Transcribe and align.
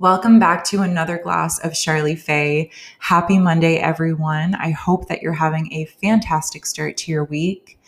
Welcome 0.00 0.38
back 0.38 0.62
to 0.66 0.82
another 0.82 1.18
glass 1.18 1.58
of 1.58 1.74
Charlie 1.74 2.14
Fay. 2.14 2.70
Happy 3.00 3.36
Monday, 3.36 3.78
everyone. 3.78 4.54
I 4.54 4.70
hope 4.70 5.08
that 5.08 5.22
you're 5.22 5.32
having 5.32 5.72
a 5.72 5.86
fantastic 5.86 6.66
start 6.66 6.96
to 6.98 7.10
your 7.10 7.24
week. 7.24 7.80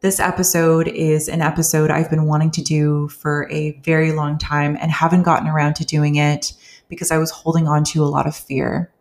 This 0.00 0.20
episode 0.20 0.86
is 0.86 1.30
an 1.30 1.40
episode 1.40 1.90
I've 1.90 2.10
been 2.10 2.26
wanting 2.26 2.50
to 2.50 2.62
do 2.62 3.08
for 3.08 3.48
a 3.50 3.70
very 3.82 4.12
long 4.12 4.36
time 4.36 4.76
and 4.82 4.92
haven't 4.92 5.22
gotten 5.22 5.48
around 5.48 5.76
to 5.76 5.84
doing 5.86 6.16
it 6.16 6.52
because 6.90 7.10
I 7.10 7.16
was 7.16 7.30
holding 7.30 7.66
on 7.66 7.84
to 7.84 8.04
a 8.04 8.12
lot 8.12 8.26
of 8.26 8.36
fear. 8.36 8.92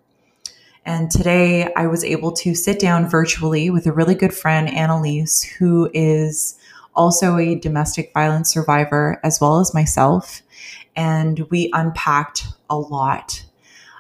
And 0.86 1.12
today 1.12 1.74
I 1.74 1.88
was 1.88 2.06
able 2.06 2.32
to 2.32 2.56
sit 2.56 2.80
down 2.80 3.10
virtually 3.10 3.70
with 3.70 3.86
a 3.86 3.92
really 3.92 4.16
good 4.16 4.34
friend, 4.34 4.70
Annalise, 4.70 5.44
who 5.44 5.90
is 5.94 6.58
also 6.96 7.38
a 7.38 7.56
domestic 7.56 8.12
violence 8.14 8.52
survivor, 8.52 9.20
as 9.24 9.40
well 9.40 9.60
as 9.60 9.74
myself. 9.74 10.42
And 10.96 11.40
we 11.50 11.70
unpacked 11.74 12.46
a 12.70 12.78
lot. 12.78 13.46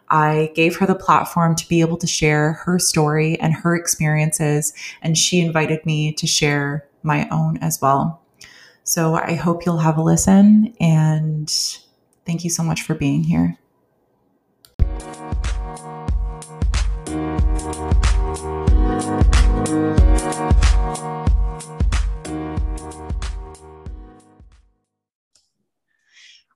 I 0.09 0.51
gave 0.55 0.77
her 0.77 0.85
the 0.85 0.95
platform 0.95 1.55
to 1.55 1.67
be 1.69 1.81
able 1.81 1.97
to 1.97 2.07
share 2.07 2.53
her 2.53 2.79
story 2.79 3.39
and 3.39 3.53
her 3.53 3.75
experiences, 3.75 4.73
and 5.01 5.17
she 5.17 5.39
invited 5.39 5.85
me 5.85 6.13
to 6.13 6.25
share 6.25 6.87
my 7.03 7.27
own 7.29 7.57
as 7.57 7.79
well. 7.81 8.21
So 8.83 9.13
I 9.13 9.35
hope 9.35 9.65
you'll 9.65 9.77
have 9.77 9.97
a 9.97 10.03
listen, 10.03 10.73
and 10.79 11.47
thank 12.25 12.43
you 12.43 12.49
so 12.49 12.63
much 12.63 12.81
for 12.81 12.95
being 12.95 13.23
here. 13.23 13.57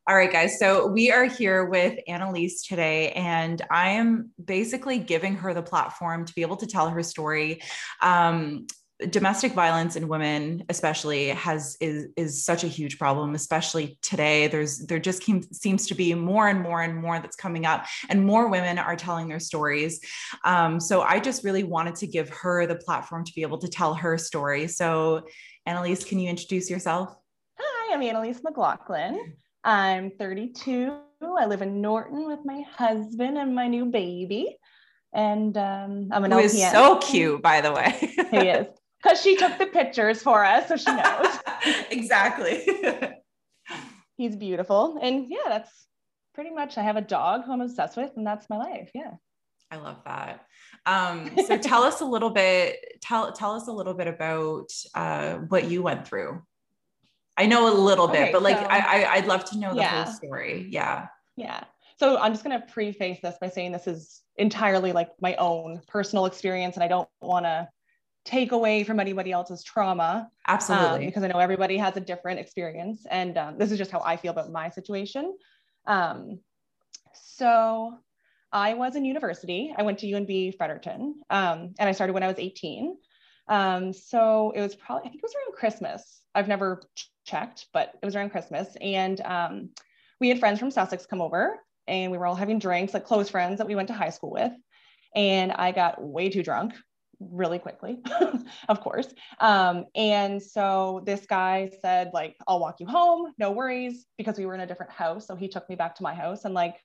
All 0.06 0.18
right, 0.18 0.30
guys. 0.30 0.60
So 0.60 0.86
we 0.86 1.14
are 1.14 1.24
here 1.24 1.64
with 1.64 1.98
Annalise 2.10 2.68
today, 2.68 3.14
and 3.14 3.62
I 3.72 3.92
am 3.92 4.32
basically 4.44 5.00
giving 5.00 5.38
her 5.38 5.54
the 5.54 5.62
platform 5.62 6.26
to 6.26 6.34
be 6.34 6.42
able 6.42 6.58
to 6.58 6.68
tell 6.68 6.90
her 6.90 7.02
story. 7.02 7.62
Um, 8.02 8.68
domestic 9.10 9.54
violence 9.54 9.96
in 9.96 10.10
women 10.10 10.64
especially 10.70 11.30
has 11.30 11.78
is 11.82 12.08
is 12.16 12.46
such 12.46 12.64
a 12.64 12.68
huge 12.68 13.00
problem 13.00 13.34
especially 13.34 13.98
today 14.02 14.48
there's 14.48 14.86
there 14.86 15.00
just 15.00 15.22
came, 15.24 15.42
seems 15.52 15.88
to 15.88 15.96
be 15.96 16.14
more 16.14 16.48
and 16.48 16.62
more 16.62 16.82
and 16.84 16.96
more 16.96 17.20
that's 17.20 17.36
coming 17.36 17.66
up 17.66 17.86
and 18.10 18.26
more 18.26 18.48
women 18.50 18.78
are 18.78 18.96
telling 18.96 19.28
their 19.28 19.40
stories 19.40 20.00
um, 20.46 20.80
so 20.80 21.02
i 21.02 21.20
just 21.20 21.44
really 21.44 21.64
wanted 21.64 21.96
to 21.96 22.08
give 22.08 22.30
her 22.30 22.66
the 22.66 22.76
platform 22.76 23.26
to 23.26 23.34
be 23.34 23.42
able 23.42 23.58
to 23.58 23.68
tell 23.68 23.94
her 23.94 24.18
story 24.18 24.68
so 24.68 25.26
annalise 25.66 26.06
can 26.06 26.20
you 26.20 26.30
introduce 26.30 26.70
yourself 26.70 27.14
hi 27.60 27.94
i'm 27.94 28.02
annalise 28.02 28.42
mclaughlin 28.44 29.34
I'm 29.64 30.12
32. 30.12 30.98
I 31.22 31.46
live 31.46 31.62
in 31.62 31.82
Norton 31.82 32.28
with 32.28 32.40
my 32.44 32.64
husband 32.76 33.38
and 33.38 33.56
my 33.56 33.68
new 33.68 33.86
baby. 33.86 34.58
And 35.14 35.56
um, 35.58 36.10
I'm 36.12 36.26
an 36.26 36.32
Who 36.32 36.40
is 36.40 36.60
so 36.72 36.98
cute, 36.98 37.42
by 37.42 37.62
the 37.62 37.72
way. 37.72 37.96
he 38.32 38.50
is. 38.50 38.68
Because 39.02 39.22
she 39.22 39.36
took 39.36 39.58
the 39.58 39.68
pictures 39.68 40.22
for 40.22 40.44
us, 40.44 40.68
so 40.68 40.78
she 40.78 40.94
knows. 40.94 41.28
exactly. 41.92 42.66
He's 44.18 44.36
beautiful. 44.36 44.98
And 45.02 45.28
yeah, 45.30 45.50
that's 45.50 45.88
pretty 46.34 46.52
much 46.52 46.78
I 46.78 46.84
have 46.84 46.96
a 46.96 47.02
dog 47.02 47.44
who 47.46 47.54
I'm 47.54 47.62
obsessed 47.62 47.98
with, 47.98 48.12
and 48.16 48.26
that's 48.26 48.50
my 48.50 48.58
life. 48.58 48.90
Yeah. 48.94 49.12
I 49.72 49.78
love 49.78 49.98
that. 50.06 50.46
Um, 50.86 51.32
so 51.48 51.58
tell 51.58 51.84
us 51.84 52.02
a 52.02 52.06
little 52.06 52.30
bit, 52.30 52.78
tell 53.02 53.32
tell 53.32 53.56
us 53.56 53.68
a 53.68 53.72
little 53.72 53.94
bit 53.94 54.08
about 54.08 54.70
uh, 54.94 55.36
what 55.50 55.66
you 55.70 55.82
went 55.82 56.08
through. 56.08 56.42
I 57.38 57.46
know 57.46 57.72
a 57.72 57.76
little 57.76 58.08
bit, 58.08 58.22
okay, 58.22 58.32
but 58.32 58.44
like 58.44 58.58
so, 58.58 58.66
I, 58.66 59.04
I 59.04 59.20
would 59.20 59.28
love 59.28 59.46
to 59.46 59.58
know 59.58 59.74
the 59.74 59.82
yeah. 59.82 60.04
whole 60.04 60.14
story. 60.14 60.68
Yeah. 60.70 61.08
Yeah. 61.36 61.64
So 61.98 62.18
I'm 62.18 62.32
just 62.32 62.44
gonna 62.44 62.64
preface 62.72 63.20
this 63.22 63.36
by 63.42 63.50
saying 63.50 63.72
this 63.72 63.88
is 63.88 64.22
entirely 64.38 64.92
like 64.92 65.10
my 65.22 65.36
own 65.36 65.82
personal 65.88 66.26
experience, 66.26 66.76
and 66.76 66.84
I 66.84 66.88
don't 66.88 67.10
want 67.22 67.46
to 67.46 67.68
take 68.26 68.52
away 68.52 68.84
from 68.84 69.00
anybody 69.00 69.32
else's 69.32 69.64
trauma. 69.64 70.30
Absolutely. 70.48 70.88
Um, 70.88 71.06
because 71.06 71.24
I 71.24 71.28
know 71.28 71.40
everybody 71.40 71.78
has 71.78 71.98
a 71.98 72.02
different 72.02 72.40
experience, 72.40 73.06
and 73.10 73.38
um, 73.38 73.58
this 73.58 73.72
is 73.72 73.78
just 73.78 73.92
how 73.92 74.02
I 74.06 74.18
feel 74.18 74.32
about 74.32 74.52
my 74.52 74.70
situation. 74.70 75.36
Um, 75.88 76.40
so 77.14 77.98
I 78.52 78.76
was 78.76 78.96
in 78.96 79.06
university. 79.06 79.74
I 79.76 79.84
went 79.84 80.00
to 80.00 80.08
UNB 80.08 80.56
Fredericton, 80.58 81.22
um, 81.30 81.74
and 81.80 81.90
I 81.90 81.92
started 81.92 82.14
when 82.14 82.24
I 82.24 82.28
was 82.28 82.38
18. 82.38 82.96
Um, 83.48 83.92
so 83.92 84.54
it 84.56 84.62
was 84.62 84.76
probably 84.76 85.08
I 85.08 85.10
think 85.10 85.22
it 85.24 85.24
was 85.24 85.36
around 85.36 85.58
Christmas. 85.58 86.22
I've 86.34 86.48
never 86.48 86.82
checked, 87.26 87.68
but 87.74 87.94
it 88.02 88.06
was 88.06 88.16
around 88.16 88.32
Christmas. 88.32 88.76
And 88.82 89.20
um, 89.22 89.70
we 90.20 90.30
had 90.30 90.40
friends 90.40 90.60
from 90.60 90.72
Sussex 90.72 91.06
come 91.06 91.22
over 91.22 91.60
and 91.88 92.12
we 92.12 92.18
were 92.18 92.26
all 92.26 92.36
having 92.36 92.60
drinks, 92.60 92.94
like 92.94 93.06
close 93.06 93.30
friends 93.30 93.58
that 93.58 93.68
we 93.68 93.76
went 93.76 93.88
to 93.88 93.94
high 93.94 94.10
school 94.10 94.32
with. 94.32 94.54
And 95.16 95.52
I 95.52 95.72
got 95.72 96.02
way 96.02 96.30
too 96.30 96.44
drunk 96.44 96.74
really 97.20 97.60
quickly, 97.60 98.00
of 98.70 98.82
course. 98.82 99.08
Um, 99.40 99.86
and 99.96 100.42
so 100.42 101.04
this 101.06 101.26
guy 101.26 101.72
said, 101.82 102.12
like, 102.14 102.36
I'll 102.48 102.60
walk 102.60 102.80
you 102.80 102.88
home, 102.88 103.34
no 103.38 103.52
worries, 103.52 104.06
because 104.18 104.38
we 104.38 104.46
were 104.46 104.56
in 104.56 104.62
a 104.62 104.68
different 104.68 104.92
house. 104.92 105.28
So 105.28 105.36
he 105.36 105.48
took 105.48 105.70
me 105.70 105.76
back 105.76 105.96
to 105.96 106.04
my 106.04 106.14
house 106.14 106.46
and 106.46 106.54
like 106.54 106.76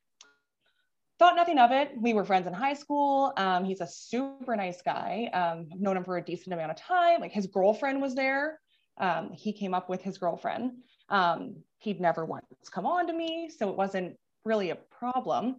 thought 1.19 1.37
nothing 1.37 1.59
of 1.59 1.73
it. 1.73 1.91
We 2.01 2.13
were 2.13 2.25
friends 2.25 2.47
in 2.47 2.53
high 2.53 2.75
school. 2.75 3.33
Um, 3.37 3.65
he's 3.65 3.81
a 3.81 3.87
super 3.87 4.55
nice 4.55 4.83
guy. 4.83 5.31
Um, 5.33 5.69
known 5.77 5.97
him 5.97 6.05
for 6.05 6.17
a 6.17 6.25
decent 6.25 6.53
amount 6.53 6.71
of 6.71 6.77
time. 6.77 7.21
Like 7.21 7.33
his 7.33 7.47
girlfriend 7.47 8.01
was 8.01 8.15
there 8.15 8.61
um, 8.99 9.31
he 9.33 9.53
came 9.53 9.75
up 9.75 9.89
with 9.89 10.03
his 10.03 10.19
girlfriend. 10.19 10.73
Um, 11.09 11.57
he'd 11.79 12.01
never 12.01 12.25
once 12.25 12.45
come 12.71 12.87
on 12.87 13.07
to 13.07 13.13
me, 13.13 13.51
so 13.57 13.71
it 13.71 13.77
wasn't 13.77 14.17
really 14.45 14.71
a 14.71 14.77
problem. 14.77 15.57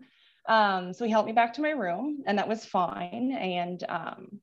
Um, 0.47 0.93
so 0.93 1.05
he 1.05 1.11
helped 1.11 1.27
me 1.27 1.33
back 1.33 1.53
to 1.53 1.61
my 1.61 1.71
room, 1.71 2.23
and 2.25 2.37
that 2.37 2.47
was 2.47 2.65
fine. 2.65 3.31
And 3.31 3.83
um, 3.87 4.39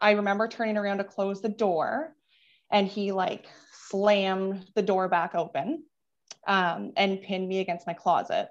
I 0.00 0.12
remember 0.12 0.48
turning 0.48 0.76
around 0.76 0.98
to 0.98 1.04
close 1.04 1.42
the 1.42 1.48
door, 1.48 2.14
and 2.70 2.86
he 2.86 3.12
like 3.12 3.46
slammed 3.72 4.66
the 4.74 4.82
door 4.82 5.08
back 5.08 5.34
open 5.34 5.84
um, 6.46 6.92
and 6.96 7.22
pinned 7.22 7.48
me 7.48 7.60
against 7.60 7.86
my 7.86 7.94
closet. 7.94 8.48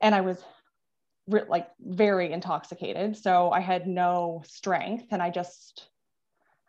And 0.00 0.14
I 0.14 0.20
was 0.20 0.42
re- 1.26 1.48
like 1.48 1.68
very 1.80 2.32
intoxicated, 2.32 3.16
so 3.16 3.50
I 3.50 3.60
had 3.60 3.86
no 3.86 4.42
strength, 4.46 5.06
and 5.10 5.22
I 5.22 5.30
just 5.30 5.88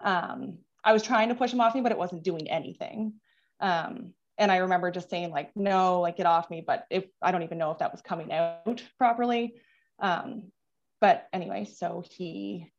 um, 0.02 0.60
I 0.90 0.92
was 0.92 1.04
trying 1.04 1.30
to 1.30 1.36
push 1.36 1.54
him 1.54 1.62
off 1.62 1.76
me, 1.76 1.82
but 1.82 1.92
it 1.92 2.00
wasn't 2.00 2.24
doing 2.24 2.50
anything. 2.50 3.14
Um, 3.60 4.16
and 4.40 4.52
I 4.52 4.58
remember 4.58 4.90
just 4.90 5.08
saying 5.08 5.30
like, 5.30 5.56
no, 5.56 6.02
like 6.02 6.18
get 6.18 6.26
off 6.26 6.50
me. 6.50 6.64
But 6.66 6.88
if 6.90 7.06
I 7.22 7.32
don't 7.32 7.44
even 7.44 7.60
know 7.60 7.70
if 7.70 7.78
that 7.78 7.92
was 7.92 8.02
coming 8.02 8.34
out 8.34 8.82
properly. 8.98 9.54
Um, 10.00 10.52
but 11.00 11.28
anyway, 11.32 11.66
so 11.66 12.04
he 12.10 12.72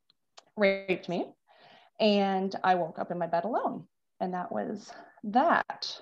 raped 0.56 1.08
me 1.08 1.32
and 2.00 2.52
I 2.64 2.74
woke 2.74 2.98
up 2.98 3.12
in 3.12 3.18
my 3.18 3.28
bed 3.28 3.44
alone. 3.44 3.84
And 4.18 4.34
that 4.34 4.50
was 4.50 4.90
that. 5.22 5.96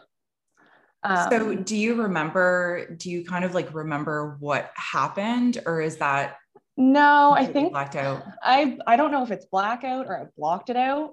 Um, 1.03 1.31
so 1.31 1.55
do 1.57 1.77
you 1.77 2.01
remember, 2.01 2.97
do 2.97 3.11
you 3.11 3.23
kind 3.23 3.45
of 3.45 3.55
like 3.55 3.75
remember 3.75 4.39
what 4.41 4.71
happened 4.77 5.59
or 5.67 5.83
is 5.83 5.99
that? 5.99 6.39
No, 6.79 7.33
I 7.33 7.45
think 7.45 7.73
blacked 7.73 7.97
out. 7.97 8.23
I, 8.43 8.79
I 8.87 8.97
don't 8.97 9.13
know 9.13 9.25
if 9.25 9.31
it's 9.31 9.45
blackout 9.45 10.07
or 10.07 10.19
I 10.19 10.25
blocked 10.39 10.71
it 10.71 10.77
out 10.77 11.11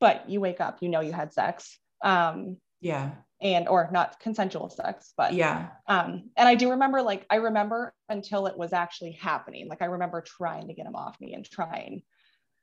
but 0.00 0.28
you 0.28 0.40
wake 0.40 0.60
up, 0.60 0.78
you 0.80 0.88
know 0.88 1.00
you 1.00 1.12
had 1.12 1.32
sex. 1.32 1.78
Um, 2.02 2.58
yeah. 2.80 3.12
And 3.40 3.68
or 3.68 3.88
not 3.92 4.20
consensual 4.20 4.70
sex, 4.70 5.12
but 5.16 5.34
yeah. 5.34 5.68
Um, 5.86 6.30
and 6.36 6.48
I 6.48 6.54
do 6.54 6.70
remember 6.70 7.02
like 7.02 7.26
I 7.28 7.36
remember 7.36 7.92
until 8.08 8.46
it 8.46 8.56
was 8.56 8.72
actually 8.72 9.12
happening. 9.12 9.68
Like 9.68 9.82
I 9.82 9.86
remember 9.86 10.22
trying 10.22 10.68
to 10.68 10.74
get 10.74 10.86
him 10.86 10.94
off 10.94 11.20
me 11.20 11.34
and 11.34 11.44
trying 11.44 12.02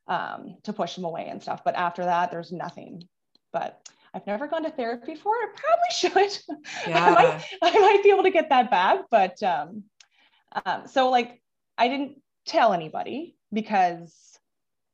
um 0.08 0.58
to 0.64 0.74
push 0.74 0.98
him 0.98 1.04
away 1.04 1.28
and 1.28 1.42
stuff. 1.42 1.62
But 1.64 1.76
after 1.76 2.06
that, 2.06 2.32
there's 2.32 2.52
nothing. 2.52 3.04
But 3.54 3.88
I've 4.14 4.26
never 4.28 4.48
gone 4.48 4.64
to 4.64 4.72
therapy 4.72 5.16
for 5.16 5.34
it. 5.36 5.50
I 5.50 6.10
probably 6.10 6.30
should. 6.30 6.56
Yeah. 6.88 7.06
I, 7.06 7.12
might, 7.12 7.46
I 7.62 7.80
might 7.80 8.04
be 8.04 8.10
able 8.10 8.24
to 8.24 8.32
get 8.32 8.50
that 8.50 8.72
back. 8.72 9.02
But 9.10 9.42
um, 9.44 9.84
um, 10.66 10.88
so 10.88 11.10
like 11.10 11.42
I 11.78 11.88
didn't 11.88 12.22
tell 12.46 12.74
anybody 12.74 13.36
because 13.54 14.14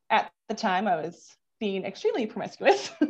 at 0.09 0.31
the 0.49 0.55
time 0.55 0.87
I 0.87 0.97
was 0.97 1.27
being 1.59 1.85
extremely 1.85 2.25
promiscuous. 2.25 2.91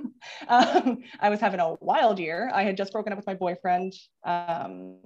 um, 0.48 1.04
I 1.20 1.30
was 1.30 1.40
having 1.40 1.60
a 1.60 1.76
wild 1.76 2.20
year. 2.20 2.52
I 2.54 2.64
had 2.64 2.78
just 2.78 2.92
broken 2.92 3.12
up 3.12 3.18
with 3.18 3.28
my 3.28 3.34
boyfriend 3.34 3.94
um, 4.24 4.98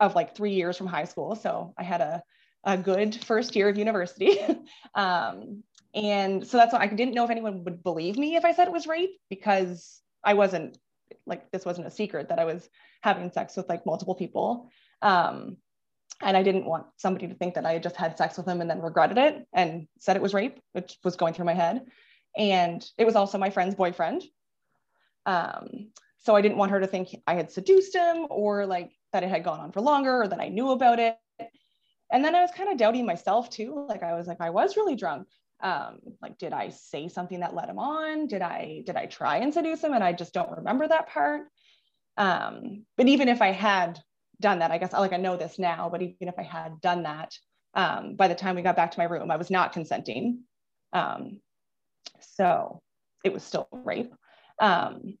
of 0.00 0.14
like 0.14 0.36
three 0.36 0.54
years 0.54 0.76
from 0.76 0.86
high 0.86 1.04
school. 1.04 1.34
So 1.34 1.74
I 1.78 1.82
had 1.82 2.00
a, 2.00 2.22
a 2.64 2.76
good 2.76 3.14
first 3.24 3.54
year 3.54 3.68
of 3.68 3.78
university. 3.78 4.38
um, 4.94 5.62
and 5.94 6.46
so 6.46 6.56
that's 6.56 6.72
why 6.72 6.80
I 6.80 6.86
didn't 6.86 7.14
know 7.14 7.24
if 7.24 7.30
anyone 7.30 7.64
would 7.64 7.82
believe 7.82 8.16
me 8.16 8.36
if 8.36 8.44
I 8.44 8.52
said 8.52 8.66
it 8.66 8.72
was 8.72 8.86
rape 8.86 9.18
because 9.28 10.00
I 10.24 10.34
wasn't 10.34 10.78
like, 11.26 11.50
this 11.50 11.64
wasn't 11.64 11.86
a 11.86 11.90
secret 11.90 12.30
that 12.30 12.38
I 12.38 12.44
was 12.44 12.68
having 13.02 13.30
sex 13.30 13.56
with 13.56 13.68
like 13.68 13.86
multiple 13.86 14.14
people. 14.14 14.70
Um, 15.02 15.58
and 16.20 16.36
I 16.36 16.42
didn't 16.42 16.66
want 16.66 16.86
somebody 16.96 17.26
to 17.26 17.34
think 17.34 17.54
that 17.54 17.66
I 17.66 17.72
had 17.72 17.82
just 17.82 17.96
had 17.96 18.16
sex 18.16 18.36
with 18.36 18.46
him 18.46 18.60
and 18.60 18.70
then 18.70 18.80
regretted 18.80 19.18
it 19.18 19.46
and 19.52 19.88
said 19.98 20.16
it 20.16 20.22
was 20.22 20.34
rape, 20.34 20.60
which 20.72 20.96
was 21.02 21.16
going 21.16 21.34
through 21.34 21.46
my 21.46 21.54
head 21.54 21.82
and 22.36 22.84
it 22.98 23.04
was 23.04 23.16
also 23.16 23.38
my 23.38 23.50
friend's 23.50 23.74
boyfriend. 23.74 24.22
Um, 25.26 25.90
so 26.18 26.36
I 26.36 26.40
didn't 26.40 26.58
want 26.58 26.70
her 26.70 26.80
to 26.80 26.86
think 26.86 27.16
I 27.26 27.34
had 27.34 27.50
seduced 27.50 27.94
him 27.94 28.26
or 28.30 28.66
like 28.66 28.92
that 29.12 29.22
it 29.22 29.28
had 29.28 29.44
gone 29.44 29.60
on 29.60 29.72
for 29.72 29.80
longer 29.80 30.22
or 30.22 30.28
that 30.28 30.40
I 30.40 30.48
knew 30.48 30.70
about 30.70 30.98
it. 30.98 31.16
And 32.12 32.24
then 32.24 32.34
I 32.34 32.40
was 32.40 32.50
kind 32.50 32.70
of 32.70 32.78
doubting 32.78 33.06
myself 33.06 33.50
too. 33.50 33.86
Like 33.88 34.02
I 34.02 34.14
was 34.14 34.26
like, 34.26 34.40
I 34.40 34.50
was 34.50 34.76
really 34.76 34.96
drunk. 34.96 35.28
Um, 35.62 35.98
like, 36.20 36.38
did 36.38 36.52
I 36.52 36.70
say 36.70 37.08
something 37.08 37.40
that 37.40 37.54
led 37.54 37.68
him 37.68 37.78
on? 37.78 38.26
Did 38.26 38.42
I 38.42 38.82
did 38.84 38.96
I 38.96 39.06
try 39.06 39.38
and 39.38 39.54
seduce 39.54 39.82
him? 39.82 39.94
And 39.94 40.02
I 40.02 40.12
just 40.12 40.34
don't 40.34 40.56
remember 40.56 40.88
that 40.88 41.08
part. 41.08 41.42
Um, 42.16 42.84
but 42.96 43.08
even 43.08 43.28
if 43.28 43.40
I 43.40 43.52
had 43.52 44.00
done 44.40 44.58
that, 44.58 44.70
I 44.70 44.78
guess 44.78 44.92
like 44.92 45.12
I 45.12 45.18
know 45.18 45.36
this 45.36 45.58
now, 45.58 45.88
but 45.90 46.02
even 46.02 46.28
if 46.28 46.34
I 46.38 46.42
had 46.42 46.80
done 46.80 47.04
that, 47.04 47.32
um, 47.74 48.16
by 48.16 48.28
the 48.28 48.34
time 48.34 48.56
we 48.56 48.62
got 48.62 48.76
back 48.76 48.90
to 48.92 48.98
my 48.98 49.04
room, 49.04 49.30
I 49.30 49.36
was 49.36 49.50
not 49.50 49.72
consenting. 49.72 50.42
Um, 50.92 51.40
so 52.20 52.80
it 53.24 53.32
was 53.32 53.42
still 53.42 53.68
rape. 53.72 54.14
Um, 54.58 55.18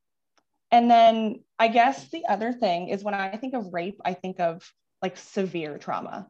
and 0.70 0.90
then 0.90 1.44
I 1.58 1.68
guess 1.68 2.08
the 2.10 2.26
other 2.26 2.52
thing 2.52 2.88
is 2.88 3.04
when 3.04 3.14
I 3.14 3.36
think 3.36 3.54
of 3.54 3.72
rape, 3.72 4.00
I 4.04 4.14
think 4.14 4.40
of 4.40 4.62
like 5.02 5.16
severe 5.16 5.78
trauma. 5.78 6.28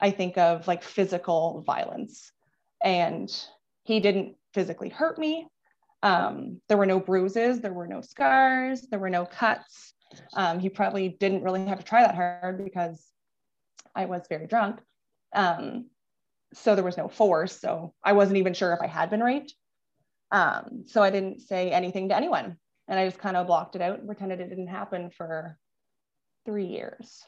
I 0.00 0.10
think 0.10 0.36
of 0.36 0.66
like 0.66 0.82
physical 0.82 1.62
violence. 1.66 2.32
And 2.84 3.30
he 3.84 4.00
didn't 4.00 4.36
physically 4.52 4.88
hurt 4.88 5.18
me. 5.18 5.46
Um, 6.02 6.60
there 6.68 6.76
were 6.76 6.86
no 6.86 6.98
bruises, 6.98 7.60
there 7.60 7.72
were 7.72 7.86
no 7.86 8.00
scars, 8.00 8.82
there 8.90 8.98
were 8.98 9.10
no 9.10 9.24
cuts. 9.24 9.94
Um, 10.34 10.58
he 10.58 10.68
probably 10.68 11.10
didn't 11.20 11.44
really 11.44 11.64
have 11.66 11.78
to 11.78 11.84
try 11.84 12.02
that 12.02 12.16
hard 12.16 12.62
because 12.62 13.06
I 13.94 14.06
was 14.06 14.22
very 14.28 14.46
drunk. 14.46 14.80
Um, 15.34 15.86
so 16.52 16.74
there 16.74 16.84
was 16.84 16.96
no 16.96 17.08
force. 17.08 17.58
So 17.58 17.94
I 18.04 18.12
wasn't 18.12 18.38
even 18.38 18.52
sure 18.52 18.72
if 18.72 18.80
I 18.80 18.88
had 18.88 19.10
been 19.10 19.22
raped. 19.22 19.54
Um, 20.32 20.84
so 20.86 21.02
I 21.02 21.10
didn't 21.10 21.42
say 21.42 21.70
anything 21.70 22.08
to 22.08 22.16
anyone. 22.16 22.56
And 22.88 22.98
I 22.98 23.06
just 23.06 23.20
kind 23.20 23.36
of 23.36 23.46
blocked 23.46 23.76
it 23.76 23.82
out 23.82 23.98
and 23.98 24.08
pretended 24.08 24.40
it 24.40 24.48
didn't 24.48 24.66
happen 24.66 25.10
for 25.10 25.56
three 26.44 26.66
years. 26.66 27.22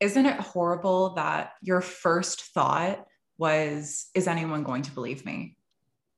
Isn't 0.00 0.26
it 0.26 0.40
horrible 0.40 1.14
that 1.14 1.52
your 1.62 1.80
first 1.80 2.42
thought 2.52 3.06
was, 3.38 4.06
is 4.14 4.26
anyone 4.26 4.64
going 4.64 4.82
to 4.82 4.90
believe 4.90 5.24
me? 5.24 5.56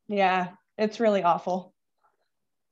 Yeah, 0.09 0.49
it's 0.79 1.01
really 1.01 1.23
awful. 1.23 1.75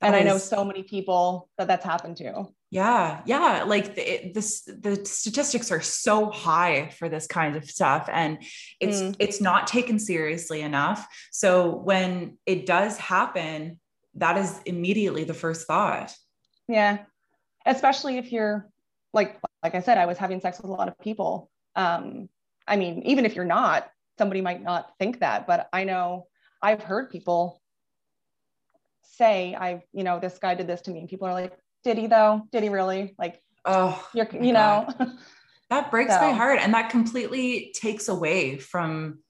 That 0.00 0.14
and 0.14 0.16
is... 0.16 0.20
I 0.22 0.24
know 0.24 0.38
so 0.38 0.64
many 0.64 0.82
people 0.82 1.50
that 1.58 1.68
that's 1.68 1.84
happened 1.84 2.16
to. 2.18 2.46
Yeah, 2.70 3.22
yeah. 3.26 3.62
Like 3.64 3.94
the, 3.94 4.32
this, 4.34 4.62
the 4.62 5.04
statistics 5.04 5.70
are 5.70 5.80
so 5.80 6.30
high 6.30 6.88
for 6.98 7.08
this 7.08 7.26
kind 7.26 7.54
of 7.56 7.64
stuff, 7.64 8.08
and 8.12 8.38
it's 8.80 9.00
mm. 9.00 9.16
it's 9.20 9.40
not 9.40 9.68
taken 9.68 9.98
seriously 10.00 10.62
enough. 10.62 11.06
So 11.30 11.76
when 11.76 12.38
it 12.44 12.66
does 12.66 12.98
happen, 12.98 13.78
that 14.16 14.36
is 14.36 14.60
immediately 14.66 15.22
the 15.22 15.34
first 15.34 15.66
thought. 15.68 16.12
Yeah, 16.66 16.98
especially 17.64 18.18
if 18.18 18.32
you're 18.32 18.68
like 19.12 19.38
like 19.62 19.76
I 19.76 19.80
said, 19.80 19.96
I 19.96 20.06
was 20.06 20.18
having 20.18 20.40
sex 20.40 20.58
with 20.60 20.70
a 20.70 20.74
lot 20.74 20.88
of 20.88 20.98
people. 20.98 21.50
Um, 21.76 22.28
I 22.66 22.76
mean, 22.76 23.02
even 23.04 23.24
if 23.24 23.36
you're 23.36 23.44
not, 23.44 23.88
somebody 24.18 24.40
might 24.40 24.62
not 24.62 24.92
think 24.98 25.20
that, 25.20 25.46
but 25.46 25.68
I 25.72 25.84
know 25.84 26.26
I've 26.60 26.82
heard 26.82 27.10
people 27.10 27.60
say, 29.02 29.54
I, 29.54 29.84
you 29.92 30.04
know, 30.04 30.18
this 30.18 30.38
guy 30.38 30.54
did 30.54 30.66
this 30.66 30.82
to 30.82 30.90
me, 30.90 31.00
and 31.00 31.08
people 31.08 31.28
are 31.28 31.32
like, 31.32 31.56
did 31.86 31.98
he 31.98 32.08
though? 32.08 32.42
Did 32.50 32.64
he 32.64 32.68
really? 32.68 33.14
Like, 33.16 33.40
oh, 33.64 34.04
you're, 34.12 34.28
you 34.32 34.52
know, 34.52 34.88
that 35.70 35.90
breaks 35.92 36.12
so. 36.12 36.20
my 36.20 36.32
heart. 36.32 36.58
And 36.60 36.74
that 36.74 36.90
completely 36.90 37.72
takes 37.76 38.08
away 38.08 38.58
from 38.58 39.20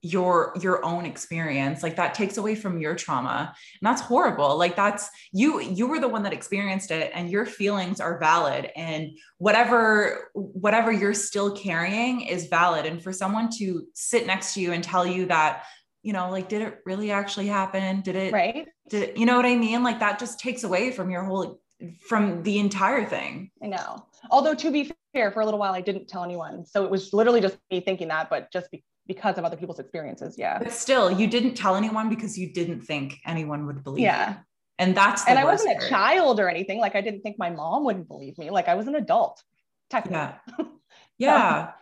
your 0.00 0.54
your 0.60 0.84
own 0.84 1.04
experience 1.04 1.82
like 1.82 1.96
that 1.96 2.14
takes 2.14 2.36
away 2.36 2.54
from 2.54 2.78
your 2.78 2.94
trauma 2.94 3.52
and 3.80 3.84
that's 3.84 4.00
horrible 4.00 4.56
like 4.56 4.76
that's 4.76 5.10
you 5.32 5.60
you 5.60 5.88
were 5.88 5.98
the 5.98 6.06
one 6.06 6.22
that 6.22 6.32
experienced 6.32 6.92
it 6.92 7.10
and 7.14 7.28
your 7.28 7.44
feelings 7.44 7.98
are 8.00 8.16
valid 8.20 8.70
and 8.76 9.10
whatever 9.38 10.30
whatever 10.34 10.92
you're 10.92 11.12
still 11.12 11.50
carrying 11.50 12.20
is 12.20 12.46
valid 12.46 12.86
and 12.86 13.02
for 13.02 13.12
someone 13.12 13.50
to 13.50 13.88
sit 13.92 14.24
next 14.24 14.54
to 14.54 14.60
you 14.60 14.70
and 14.70 14.84
tell 14.84 15.04
you 15.04 15.26
that 15.26 15.64
you 16.04 16.12
know 16.12 16.30
like 16.30 16.48
did 16.48 16.62
it 16.62 16.78
really 16.86 17.10
actually 17.10 17.48
happen 17.48 18.00
did 18.02 18.14
it 18.14 18.32
right 18.32 18.68
did 18.88 19.02
it, 19.02 19.16
you 19.16 19.26
know 19.26 19.34
what 19.34 19.46
i 19.46 19.56
mean 19.56 19.82
like 19.82 19.98
that 19.98 20.20
just 20.20 20.38
takes 20.38 20.62
away 20.62 20.92
from 20.92 21.10
your 21.10 21.24
whole 21.24 21.60
from 22.06 22.42
the 22.42 22.58
entire 22.58 23.04
thing. 23.04 23.50
I 23.62 23.66
know. 23.66 24.06
Although 24.30 24.54
to 24.54 24.70
be 24.70 24.92
fair, 25.12 25.30
for 25.30 25.40
a 25.40 25.44
little 25.44 25.60
while 25.60 25.72
I 25.74 25.80
didn't 25.80 26.08
tell 26.08 26.24
anyone. 26.24 26.66
So 26.66 26.84
it 26.84 26.90
was 26.90 27.12
literally 27.12 27.40
just 27.40 27.56
me 27.70 27.80
thinking 27.80 28.08
that, 28.08 28.30
but 28.30 28.50
just 28.52 28.70
be- 28.70 28.84
because 29.06 29.38
of 29.38 29.44
other 29.44 29.56
people's 29.56 29.78
experiences. 29.78 30.36
Yeah. 30.36 30.58
But 30.58 30.72
still, 30.72 31.10
you 31.10 31.26
didn't 31.26 31.54
tell 31.54 31.76
anyone 31.76 32.08
because 32.08 32.38
you 32.38 32.52
didn't 32.52 32.82
think 32.82 33.18
anyone 33.24 33.66
would 33.66 33.82
believe. 33.82 34.02
Yeah. 34.02 34.30
You. 34.30 34.36
And 34.80 34.96
that's 34.96 35.26
and 35.26 35.38
I 35.38 35.44
wasn't 35.44 35.72
part. 35.78 35.84
a 35.84 35.88
child 35.88 36.38
or 36.38 36.48
anything. 36.48 36.78
Like 36.78 36.94
I 36.94 37.00
didn't 37.00 37.22
think 37.22 37.36
my 37.38 37.50
mom 37.50 37.84
wouldn't 37.84 38.06
believe 38.06 38.38
me. 38.38 38.50
Like 38.50 38.68
I 38.68 38.74
was 38.74 38.86
an 38.86 38.94
adult, 38.94 39.42
technically. 39.90 40.16
Yeah. 40.18 40.66
Yeah. 41.20 41.72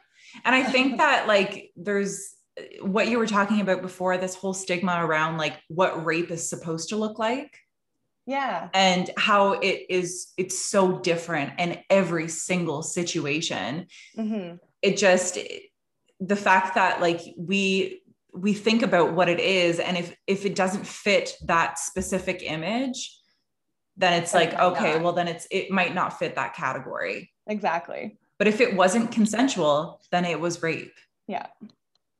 and 0.46 0.54
I 0.54 0.62
think 0.62 0.96
that 0.96 1.28
like 1.28 1.70
there's 1.76 2.34
what 2.81 3.08
you 3.08 3.19
were 3.19 3.26
talking 3.26 3.60
about 3.60 3.82
before, 3.82 4.16
this 4.16 4.34
whole 4.34 4.54
stigma 4.54 5.04
around 5.04 5.37
like 5.37 5.60
what 5.69 6.06
rape 6.06 6.31
is 6.31 6.48
supposed 6.48 6.88
to 6.88 6.96
look 6.96 7.19
like 7.19 7.54
yeah. 8.26 8.69
And 8.75 9.08
how 9.17 9.52
it 9.52 9.87
is 9.88 10.32
it's 10.37 10.58
so 10.58 10.99
different 10.99 11.52
in 11.58 11.78
every 11.88 12.28
single 12.28 12.82
situation. 12.82 13.87
Mm-hmm. 14.19 14.56
it 14.82 14.96
just 14.96 15.38
the 16.20 16.37
fact 16.37 16.75
that 16.75 17.00
like 17.00 17.20
we 17.38 18.02
we 18.32 18.52
think 18.52 18.82
about 18.82 19.12
what 19.14 19.28
it 19.28 19.40
is 19.40 19.78
and 19.78 19.96
if 19.96 20.14
if 20.26 20.44
it 20.44 20.55
doesn't 20.55 20.87
fit 20.87 21.34
that 21.44 21.78
specific 21.78 22.43
image 22.43 23.17
then 23.96 24.20
it's 24.20 24.34
like 24.34 24.52
okay 24.58 24.94
not. 24.94 25.02
well 25.02 25.12
then 25.12 25.29
it's 25.29 25.46
it 25.50 25.70
might 25.70 25.94
not 25.94 26.19
fit 26.19 26.34
that 26.34 26.55
category. 26.55 27.32
Exactly. 27.46 28.19
But 28.38 28.49
if 28.49 28.61
it 28.61 28.75
wasn't 28.75 29.12
consensual 29.12 30.00
then 30.11 30.25
it 30.25 30.40
was 30.40 30.62
rape. 30.62 30.94
Yeah. 31.29 31.46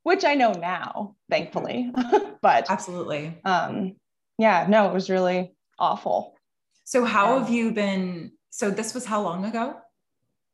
Which 0.05 0.25
i 0.25 0.35
know 0.35 0.53
now 0.53 1.17
thankfully 1.29 1.91
but 2.43 2.71
absolutely. 2.71 3.39
um 3.45 3.97
yeah 4.39 4.67
no 4.69 4.89
it 4.89 4.95
was 4.95 5.11
really 5.11 5.56
awful. 5.79 6.37
So 6.85 7.05
how 7.05 7.37
um, 7.37 7.43
have 7.43 7.53
you 7.53 7.73
been? 7.73 8.33
So 8.51 8.71
this 8.71 8.95
was 8.95 9.05
how 9.05 9.23
long 9.23 9.45
ago? 9.45 9.77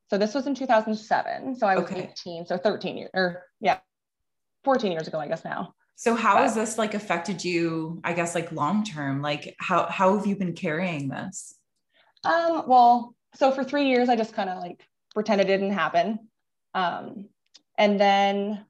So 0.08 0.18
this 0.18 0.34
was 0.34 0.46
in 0.46 0.54
2007. 0.54 1.56
So 1.56 1.66
I 1.66 1.76
was 1.76 1.84
okay. 1.84 2.10
18, 2.26 2.46
so 2.46 2.58
13 2.58 2.98
years, 2.98 3.10
or 3.14 3.44
yeah, 3.60 3.78
14 4.64 4.92
years 4.92 5.08
ago, 5.08 5.18
I 5.18 5.28
guess 5.28 5.44
now. 5.44 5.74
So 5.96 6.14
how 6.14 6.34
but, 6.34 6.42
has 6.42 6.54
this 6.54 6.78
like 6.78 6.94
affected 6.94 7.44
you? 7.44 8.00
I 8.04 8.12
guess 8.12 8.34
like 8.34 8.52
long 8.52 8.84
term. 8.84 9.22
Like 9.22 9.54
how 9.58 9.86
how 9.86 10.16
have 10.16 10.26
you 10.26 10.36
been 10.36 10.54
carrying 10.54 11.08
this? 11.08 11.54
Um. 12.24 12.64
Well, 12.66 13.14
so 13.34 13.52
for 13.52 13.64
three 13.64 13.88
years, 13.88 14.08
I 14.08 14.16
just 14.16 14.34
kind 14.34 14.50
of 14.50 14.58
like 14.58 14.86
pretended 15.14 15.48
it 15.48 15.58
didn't 15.58 15.72
happen. 15.72 16.28
Um, 16.74 17.28
and 17.78 18.00
then 18.00 18.64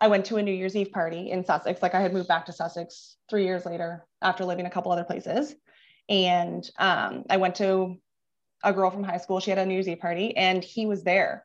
I 0.00 0.08
went 0.08 0.26
to 0.26 0.36
a 0.36 0.42
New 0.42 0.52
Year's 0.52 0.76
Eve 0.76 0.92
party 0.92 1.30
in 1.30 1.44
Sussex. 1.44 1.80
Like 1.82 1.94
I 1.94 2.00
had 2.00 2.12
moved 2.12 2.28
back 2.28 2.46
to 2.46 2.52
Sussex 2.52 3.16
three 3.30 3.44
years 3.44 3.64
later 3.64 4.04
after 4.20 4.44
living 4.44 4.66
a 4.66 4.70
couple 4.70 4.92
other 4.92 5.04
places. 5.04 5.54
And 6.08 6.68
um, 6.78 7.24
I 7.30 7.38
went 7.38 7.56
to 7.56 7.96
a 8.62 8.72
girl 8.72 8.90
from 8.90 9.02
high 9.02 9.16
school. 9.16 9.40
She 9.40 9.50
had 9.50 9.58
a 9.58 9.64
New 9.64 9.74
Year's 9.74 9.88
Eve 9.88 10.00
party 10.00 10.36
and 10.36 10.62
he 10.62 10.86
was 10.86 11.02
there. 11.02 11.44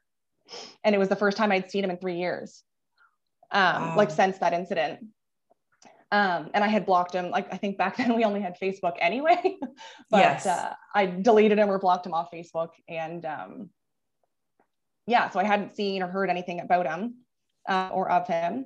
And 0.84 0.94
it 0.94 0.98
was 0.98 1.08
the 1.08 1.16
first 1.16 1.38
time 1.38 1.52
I'd 1.52 1.72
seen 1.72 1.84
him 1.84 1.92
in 1.92 1.98
three 1.98 2.18
years, 2.18 2.64
um, 3.52 3.82
wow. 3.82 3.98
like 3.98 4.12
since 4.12 4.38
that 4.40 4.54
incident. 4.54 5.00
Um, 6.12 6.50
and 6.54 6.62
I 6.62 6.68
had 6.68 6.86
blocked 6.86 7.14
him. 7.14 7.30
Like 7.30 7.54
I 7.54 7.58
think 7.58 7.78
back 7.78 7.96
then 7.98 8.16
we 8.16 8.26
only 8.26 8.42
had 8.42 8.60
Facebook 8.60 8.96
anyway, 9.00 9.58
but 10.10 10.18
yes. 10.18 10.46
uh, 10.46 10.74
I 10.94 11.06
deleted 11.06 11.58
him 11.58 11.70
or 11.70 11.80
blocked 11.80 12.06
him 12.06 12.14
off 12.14 12.32
Facebook. 12.34 12.70
And 12.90 13.24
um, 13.26 13.70
yeah, 15.08 15.30
so 15.30 15.40
I 15.40 15.46
hadn't 15.46 15.76
seen 15.76 16.04
or 16.04 16.08
heard 16.08 16.30
anything 16.30 16.60
about 16.60 16.86
him 16.86 17.16
uh, 17.68 17.90
or 17.94 18.10
of 18.10 18.28
him. 18.28 18.66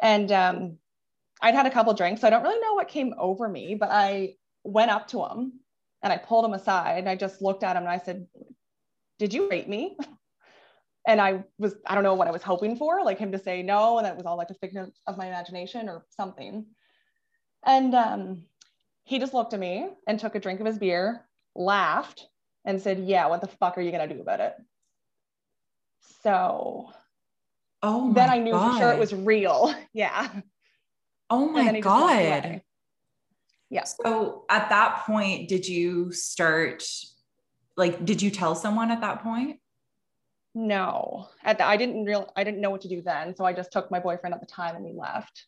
And 0.00 0.30
um, 0.32 0.78
I'd 1.40 1.54
had 1.54 1.66
a 1.66 1.70
couple 1.70 1.92
drinks. 1.94 2.20
So 2.20 2.26
I 2.26 2.30
don't 2.30 2.42
really 2.42 2.60
know 2.60 2.74
what 2.74 2.88
came 2.88 3.14
over 3.18 3.48
me, 3.48 3.74
but 3.74 3.90
I 3.90 4.34
went 4.64 4.90
up 4.90 5.08
to 5.08 5.24
him 5.24 5.60
and 6.02 6.12
I 6.12 6.16
pulled 6.16 6.44
him 6.44 6.54
aside 6.54 6.98
and 6.98 7.08
I 7.08 7.16
just 7.16 7.42
looked 7.42 7.62
at 7.62 7.76
him 7.76 7.82
and 7.82 7.90
I 7.90 7.98
said, 7.98 8.26
Did 9.18 9.32
you 9.32 9.48
rape 9.48 9.68
me? 9.68 9.96
And 11.06 11.22
I 11.22 11.42
was, 11.58 11.74
I 11.86 11.94
don't 11.94 12.04
know 12.04 12.12
what 12.12 12.28
I 12.28 12.32
was 12.32 12.42
hoping 12.42 12.76
for, 12.76 13.02
like 13.02 13.18
him 13.18 13.32
to 13.32 13.38
say 13.38 13.62
no. 13.62 13.96
And 13.96 14.04
that 14.04 14.18
was 14.18 14.26
all 14.26 14.36
like 14.36 14.50
a 14.50 14.54
figment 14.54 14.92
of 15.06 15.16
my 15.16 15.26
imagination 15.26 15.88
or 15.88 16.04
something. 16.10 16.66
And 17.64 17.94
um, 17.94 18.42
he 19.04 19.18
just 19.18 19.32
looked 19.32 19.54
at 19.54 19.60
me 19.60 19.88
and 20.06 20.20
took 20.20 20.34
a 20.34 20.38
drink 20.38 20.60
of 20.60 20.66
his 20.66 20.78
beer, 20.78 21.24
laughed, 21.54 22.26
and 22.66 22.78
said, 22.82 22.98
Yeah, 22.98 23.28
what 23.28 23.40
the 23.40 23.46
fuck 23.46 23.78
are 23.78 23.80
you 23.80 23.90
going 23.90 24.06
to 24.06 24.14
do 24.14 24.20
about 24.20 24.40
it? 24.40 24.54
So 26.22 26.90
Oh 27.82 28.12
then 28.12 28.28
I 28.28 28.38
knew 28.38 28.52
God. 28.52 28.72
for 28.72 28.78
sure 28.78 28.92
it 28.92 28.98
was 28.98 29.14
real. 29.14 29.74
Yeah. 29.92 30.28
Oh 31.30 31.48
my 31.48 31.80
God. 31.80 32.62
Yeah. 33.70 33.84
So 33.84 34.44
at 34.48 34.70
that 34.70 35.04
point, 35.04 35.48
did 35.48 35.68
you 35.68 36.12
start 36.12 36.84
like 37.76 38.04
did 38.04 38.22
you 38.22 38.30
tell 38.30 38.54
someone 38.54 38.90
at 38.90 39.00
that 39.02 39.22
point? 39.22 39.60
No. 40.54 41.28
At 41.44 41.58
the, 41.58 41.66
I 41.66 41.76
didn't 41.76 42.04
real 42.04 42.32
I 42.36 42.44
didn't 42.44 42.60
know 42.60 42.70
what 42.70 42.80
to 42.82 42.88
do 42.88 43.02
then. 43.02 43.36
So 43.36 43.44
I 43.44 43.52
just 43.52 43.72
took 43.72 43.90
my 43.90 44.00
boyfriend 44.00 44.34
at 44.34 44.40
the 44.40 44.46
time 44.46 44.76
and 44.76 44.84
we 44.84 44.92
left. 44.92 45.46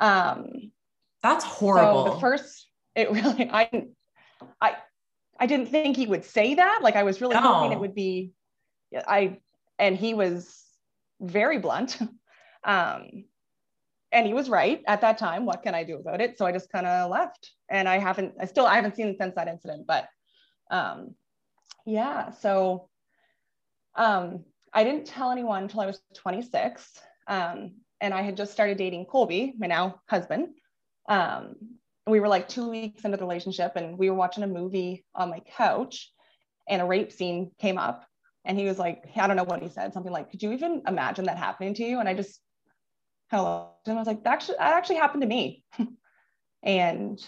Um 0.00 0.72
that's 1.22 1.44
horrible. 1.44 2.06
So 2.06 2.14
the 2.14 2.20
first 2.20 2.68
it 2.94 3.10
really 3.12 3.48
I 3.50 3.86
I 4.60 4.76
I 5.38 5.46
didn't 5.46 5.66
think 5.66 5.96
he 5.96 6.06
would 6.06 6.24
say 6.24 6.54
that. 6.54 6.80
Like 6.82 6.96
I 6.96 7.04
was 7.04 7.20
really 7.20 7.34
no. 7.34 7.40
hoping 7.40 7.72
it 7.72 7.80
would 7.80 7.94
be 7.94 8.32
I, 9.06 9.38
and 9.78 9.96
he 9.96 10.14
was 10.14 10.63
very 11.24 11.58
blunt. 11.58 11.98
um, 12.64 13.24
and 14.12 14.26
he 14.26 14.34
was 14.34 14.48
right 14.48 14.82
at 14.86 15.00
that 15.00 15.18
time. 15.18 15.44
What 15.44 15.62
can 15.62 15.74
I 15.74 15.82
do 15.82 15.96
about 15.96 16.20
it? 16.20 16.38
So 16.38 16.46
I 16.46 16.52
just 16.52 16.70
kind 16.70 16.86
of 16.86 17.10
left 17.10 17.50
and 17.68 17.88
I 17.88 17.98
haven't, 17.98 18.34
I 18.40 18.46
still, 18.46 18.66
I 18.66 18.76
haven't 18.76 18.94
seen 18.94 19.16
since 19.18 19.34
that 19.34 19.48
incident, 19.48 19.86
but 19.86 20.06
um, 20.70 21.14
yeah. 21.84 22.30
So 22.30 22.88
um, 23.96 24.44
I 24.72 24.84
didn't 24.84 25.06
tell 25.06 25.30
anyone 25.30 25.64
until 25.64 25.80
I 25.80 25.86
was 25.86 26.00
26. 26.14 27.00
Um, 27.26 27.72
and 28.00 28.14
I 28.14 28.22
had 28.22 28.36
just 28.36 28.52
started 28.52 28.78
dating 28.78 29.06
Colby, 29.06 29.54
my 29.58 29.66
now 29.66 30.00
husband. 30.08 30.48
Um, 31.08 31.56
we 32.06 32.20
were 32.20 32.28
like 32.28 32.48
two 32.48 32.68
weeks 32.68 33.04
into 33.04 33.16
the 33.16 33.24
relationship 33.24 33.72
and 33.76 33.98
we 33.98 34.10
were 34.10 34.16
watching 34.16 34.44
a 34.44 34.48
movie 34.48 35.04
on 35.14 35.30
my 35.30 35.40
couch 35.40 36.12
and 36.68 36.82
a 36.82 36.84
rape 36.84 37.12
scene 37.12 37.50
came 37.58 37.78
up 37.78 38.04
and 38.44 38.58
he 38.58 38.64
was 38.64 38.78
like 38.78 39.04
i 39.16 39.26
don't 39.26 39.36
know 39.36 39.44
what 39.44 39.62
he 39.62 39.68
said 39.68 39.92
something 39.92 40.12
like 40.12 40.30
could 40.30 40.42
you 40.42 40.52
even 40.52 40.82
imagine 40.86 41.24
that 41.26 41.38
happening 41.38 41.74
to 41.74 41.84
you? 41.84 42.00
And 42.00 42.08
i 42.08 42.14
just 42.14 42.40
hello 43.30 43.70
and 43.86 43.96
i 43.96 43.98
was 43.98 44.06
like 44.06 44.24
that 44.24 44.32
actually, 44.32 44.56
that 44.58 44.74
actually 44.74 44.96
happened 44.96 45.22
to 45.22 45.28
me. 45.28 45.64
And 46.66 47.20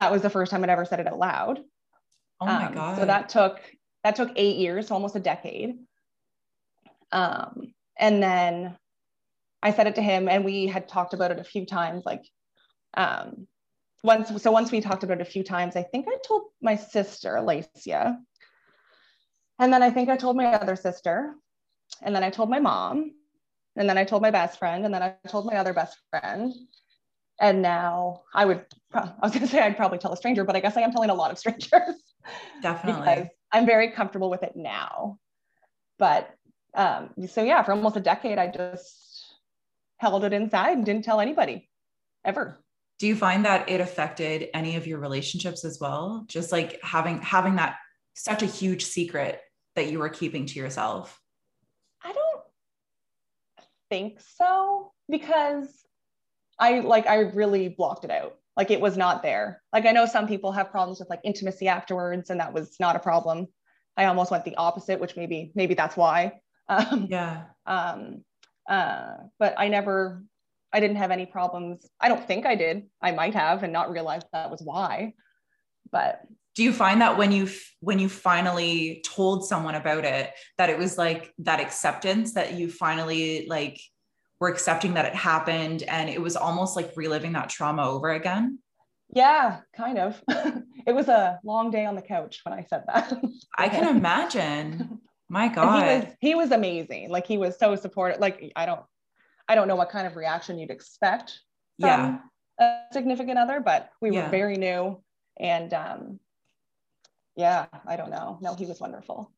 that 0.00 0.10
was 0.10 0.20
the 0.20 0.30
first 0.30 0.50
time 0.50 0.64
i'd 0.64 0.70
ever 0.70 0.84
said 0.84 0.98
it 0.98 1.06
out 1.06 1.18
loud. 1.18 1.60
Oh 2.40 2.46
my 2.46 2.66
um, 2.66 2.74
god. 2.74 2.98
so 2.98 3.06
that 3.06 3.28
took 3.28 3.60
that 4.02 4.16
took 4.16 4.32
eight 4.34 4.56
years 4.56 4.88
so 4.88 4.94
almost 4.94 5.14
a 5.14 5.20
decade. 5.20 5.76
Um, 7.12 7.72
and 7.96 8.20
then 8.20 8.76
i 9.62 9.72
said 9.72 9.86
it 9.86 9.94
to 9.94 10.02
him 10.02 10.28
and 10.28 10.44
we 10.44 10.66
had 10.66 10.88
talked 10.88 11.14
about 11.14 11.30
it 11.30 11.38
a 11.38 11.44
few 11.44 11.64
times 11.64 12.02
like 12.04 12.24
um, 12.96 13.46
once, 14.02 14.42
so 14.42 14.50
once 14.50 14.72
we 14.72 14.80
talked 14.80 15.02
about 15.02 15.20
it 15.20 15.26
a 15.26 15.30
few 15.30 15.42
times, 15.42 15.76
I 15.76 15.82
think 15.82 16.06
I 16.08 16.16
told 16.26 16.44
my 16.62 16.76
sister, 16.76 17.34
Alacia. 17.34 18.16
And 19.58 19.72
then 19.72 19.82
I 19.82 19.90
think 19.90 20.08
I 20.08 20.16
told 20.16 20.36
my 20.36 20.46
other 20.46 20.76
sister. 20.76 21.34
And 22.02 22.14
then 22.14 22.24
I 22.24 22.30
told 22.30 22.50
my 22.50 22.60
mom. 22.60 23.12
And 23.76 23.88
then 23.88 23.98
I 23.98 24.04
told 24.04 24.22
my 24.22 24.30
best 24.30 24.58
friend. 24.58 24.84
And 24.84 24.92
then 24.92 25.02
I 25.02 25.14
told 25.28 25.46
my 25.46 25.56
other 25.56 25.72
best 25.72 25.98
friend. 26.10 26.52
And 27.40 27.62
now 27.62 28.22
I 28.34 28.44
would, 28.44 28.64
I 28.94 29.12
was 29.22 29.32
going 29.32 29.42
to 29.42 29.48
say 29.48 29.60
I'd 29.60 29.76
probably 29.76 29.98
tell 29.98 30.12
a 30.12 30.16
stranger, 30.16 30.44
but 30.44 30.56
I 30.56 30.60
guess 30.60 30.76
I 30.76 30.80
am 30.80 30.92
telling 30.92 31.10
a 31.10 31.14
lot 31.14 31.30
of 31.30 31.38
strangers. 31.42 31.96
Definitely. 32.62 33.30
I'm 33.52 33.66
very 33.66 33.90
comfortable 33.90 34.30
with 34.30 34.42
it 34.42 34.56
now. 34.56 35.18
But 35.98 36.30
um, 36.74 37.10
so 37.28 37.42
yeah, 37.42 37.62
for 37.62 37.72
almost 37.72 37.96
a 37.96 38.00
decade, 38.00 38.38
I 38.38 38.48
just 38.48 39.16
held 39.98 40.24
it 40.24 40.32
inside 40.32 40.76
and 40.76 40.84
didn't 40.84 41.04
tell 41.04 41.20
anybody 41.20 41.68
ever 42.24 42.60
do 42.98 43.06
you 43.06 43.16
find 43.16 43.44
that 43.44 43.68
it 43.68 43.80
affected 43.80 44.48
any 44.54 44.76
of 44.76 44.86
your 44.86 44.98
relationships 44.98 45.64
as 45.64 45.78
well 45.80 46.24
just 46.28 46.52
like 46.52 46.78
having 46.82 47.20
having 47.20 47.56
that 47.56 47.76
such 48.14 48.42
a 48.42 48.46
huge 48.46 48.84
secret 48.84 49.40
that 49.76 49.90
you 49.90 49.98
were 49.98 50.08
keeping 50.08 50.46
to 50.46 50.58
yourself 50.58 51.20
i 52.02 52.12
don't 52.12 52.42
think 53.88 54.20
so 54.20 54.92
because 55.08 55.68
i 56.58 56.80
like 56.80 57.06
i 57.06 57.20
really 57.20 57.68
blocked 57.68 58.04
it 58.04 58.10
out 58.10 58.36
like 58.56 58.70
it 58.70 58.80
was 58.80 58.96
not 58.96 59.22
there 59.22 59.62
like 59.72 59.86
i 59.86 59.92
know 59.92 60.06
some 60.06 60.26
people 60.26 60.52
have 60.52 60.70
problems 60.70 60.98
with 60.98 61.08
like 61.08 61.20
intimacy 61.24 61.68
afterwards 61.68 62.30
and 62.30 62.40
that 62.40 62.52
was 62.52 62.76
not 62.80 62.96
a 62.96 63.00
problem 63.00 63.46
i 63.96 64.06
almost 64.06 64.30
went 64.30 64.44
the 64.44 64.56
opposite 64.56 64.98
which 64.98 65.16
maybe 65.16 65.52
maybe 65.54 65.74
that's 65.74 65.96
why 65.96 66.32
um 66.68 67.06
yeah 67.08 67.44
um 67.66 68.24
uh 68.68 69.12
but 69.38 69.54
i 69.56 69.68
never 69.68 70.24
I 70.76 70.80
didn't 70.80 70.96
have 70.96 71.10
any 71.10 71.24
problems. 71.24 71.88
I 72.00 72.08
don't 72.08 72.26
think 72.26 72.44
I 72.44 72.54
did. 72.54 72.86
I 73.00 73.12
might 73.12 73.34
have 73.34 73.62
and 73.62 73.72
not 73.72 73.90
realize 73.90 74.22
that 74.32 74.50
was 74.50 74.60
why. 74.62 75.14
But 75.90 76.20
do 76.56 76.64
you 76.64 76.72
find 76.72 77.00
that 77.02 77.16
when 77.16 77.30
you 77.30 77.48
when 77.80 77.98
you 77.98 78.08
finally 78.08 79.02
told 79.04 79.46
someone 79.46 79.74
about 79.74 80.04
it 80.04 80.32
that 80.58 80.70
it 80.70 80.78
was 80.78 80.98
like 80.98 81.32
that 81.38 81.60
acceptance 81.60 82.32
that 82.34 82.54
you 82.54 82.70
finally 82.70 83.46
like 83.48 83.78
were 84.40 84.48
accepting 84.48 84.94
that 84.94 85.04
it 85.06 85.14
happened 85.14 85.82
and 85.84 86.08
it 86.10 86.20
was 86.20 86.34
almost 86.34 86.74
like 86.74 86.90
reliving 86.96 87.32
that 87.32 87.48
trauma 87.48 87.88
over 87.88 88.10
again? 88.10 88.58
Yeah, 89.14 89.60
kind 89.74 89.98
of. 89.98 90.20
it 90.86 90.94
was 90.94 91.08
a 91.08 91.38
long 91.44 91.70
day 91.70 91.86
on 91.86 91.94
the 91.94 92.02
couch 92.02 92.40
when 92.42 92.52
I 92.52 92.62
said 92.68 92.84
that. 92.88 93.12
I 93.58 93.68
can 93.68 93.96
imagine. 93.96 95.00
My 95.28 95.48
God. 95.54 95.82
he 95.82 95.98
was 95.98 96.16
he 96.20 96.34
was 96.34 96.50
amazing. 96.52 97.10
Like 97.10 97.26
he 97.26 97.38
was 97.38 97.58
so 97.58 97.76
supportive. 97.76 98.20
Like 98.20 98.52
I 98.56 98.64
don't 98.64 98.82
I 99.48 99.54
don't 99.54 99.68
know 99.68 99.76
what 99.76 99.90
kind 99.90 100.06
of 100.06 100.16
reaction 100.16 100.58
you'd 100.58 100.70
expect 100.70 101.38
yeah. 101.78 102.18
a 102.58 102.78
significant 102.92 103.38
other, 103.38 103.60
but 103.60 103.90
we 104.00 104.10
were 104.10 104.28
very 104.28 104.56
new 104.56 105.02
and 105.38 105.72
um, 105.74 106.20
yeah, 107.36 107.66
I 107.86 107.96
don't 107.96 108.10
know. 108.10 108.38
No, 108.40 108.54
he 108.54 108.66
was 108.66 108.80
wonderful. 108.80 109.32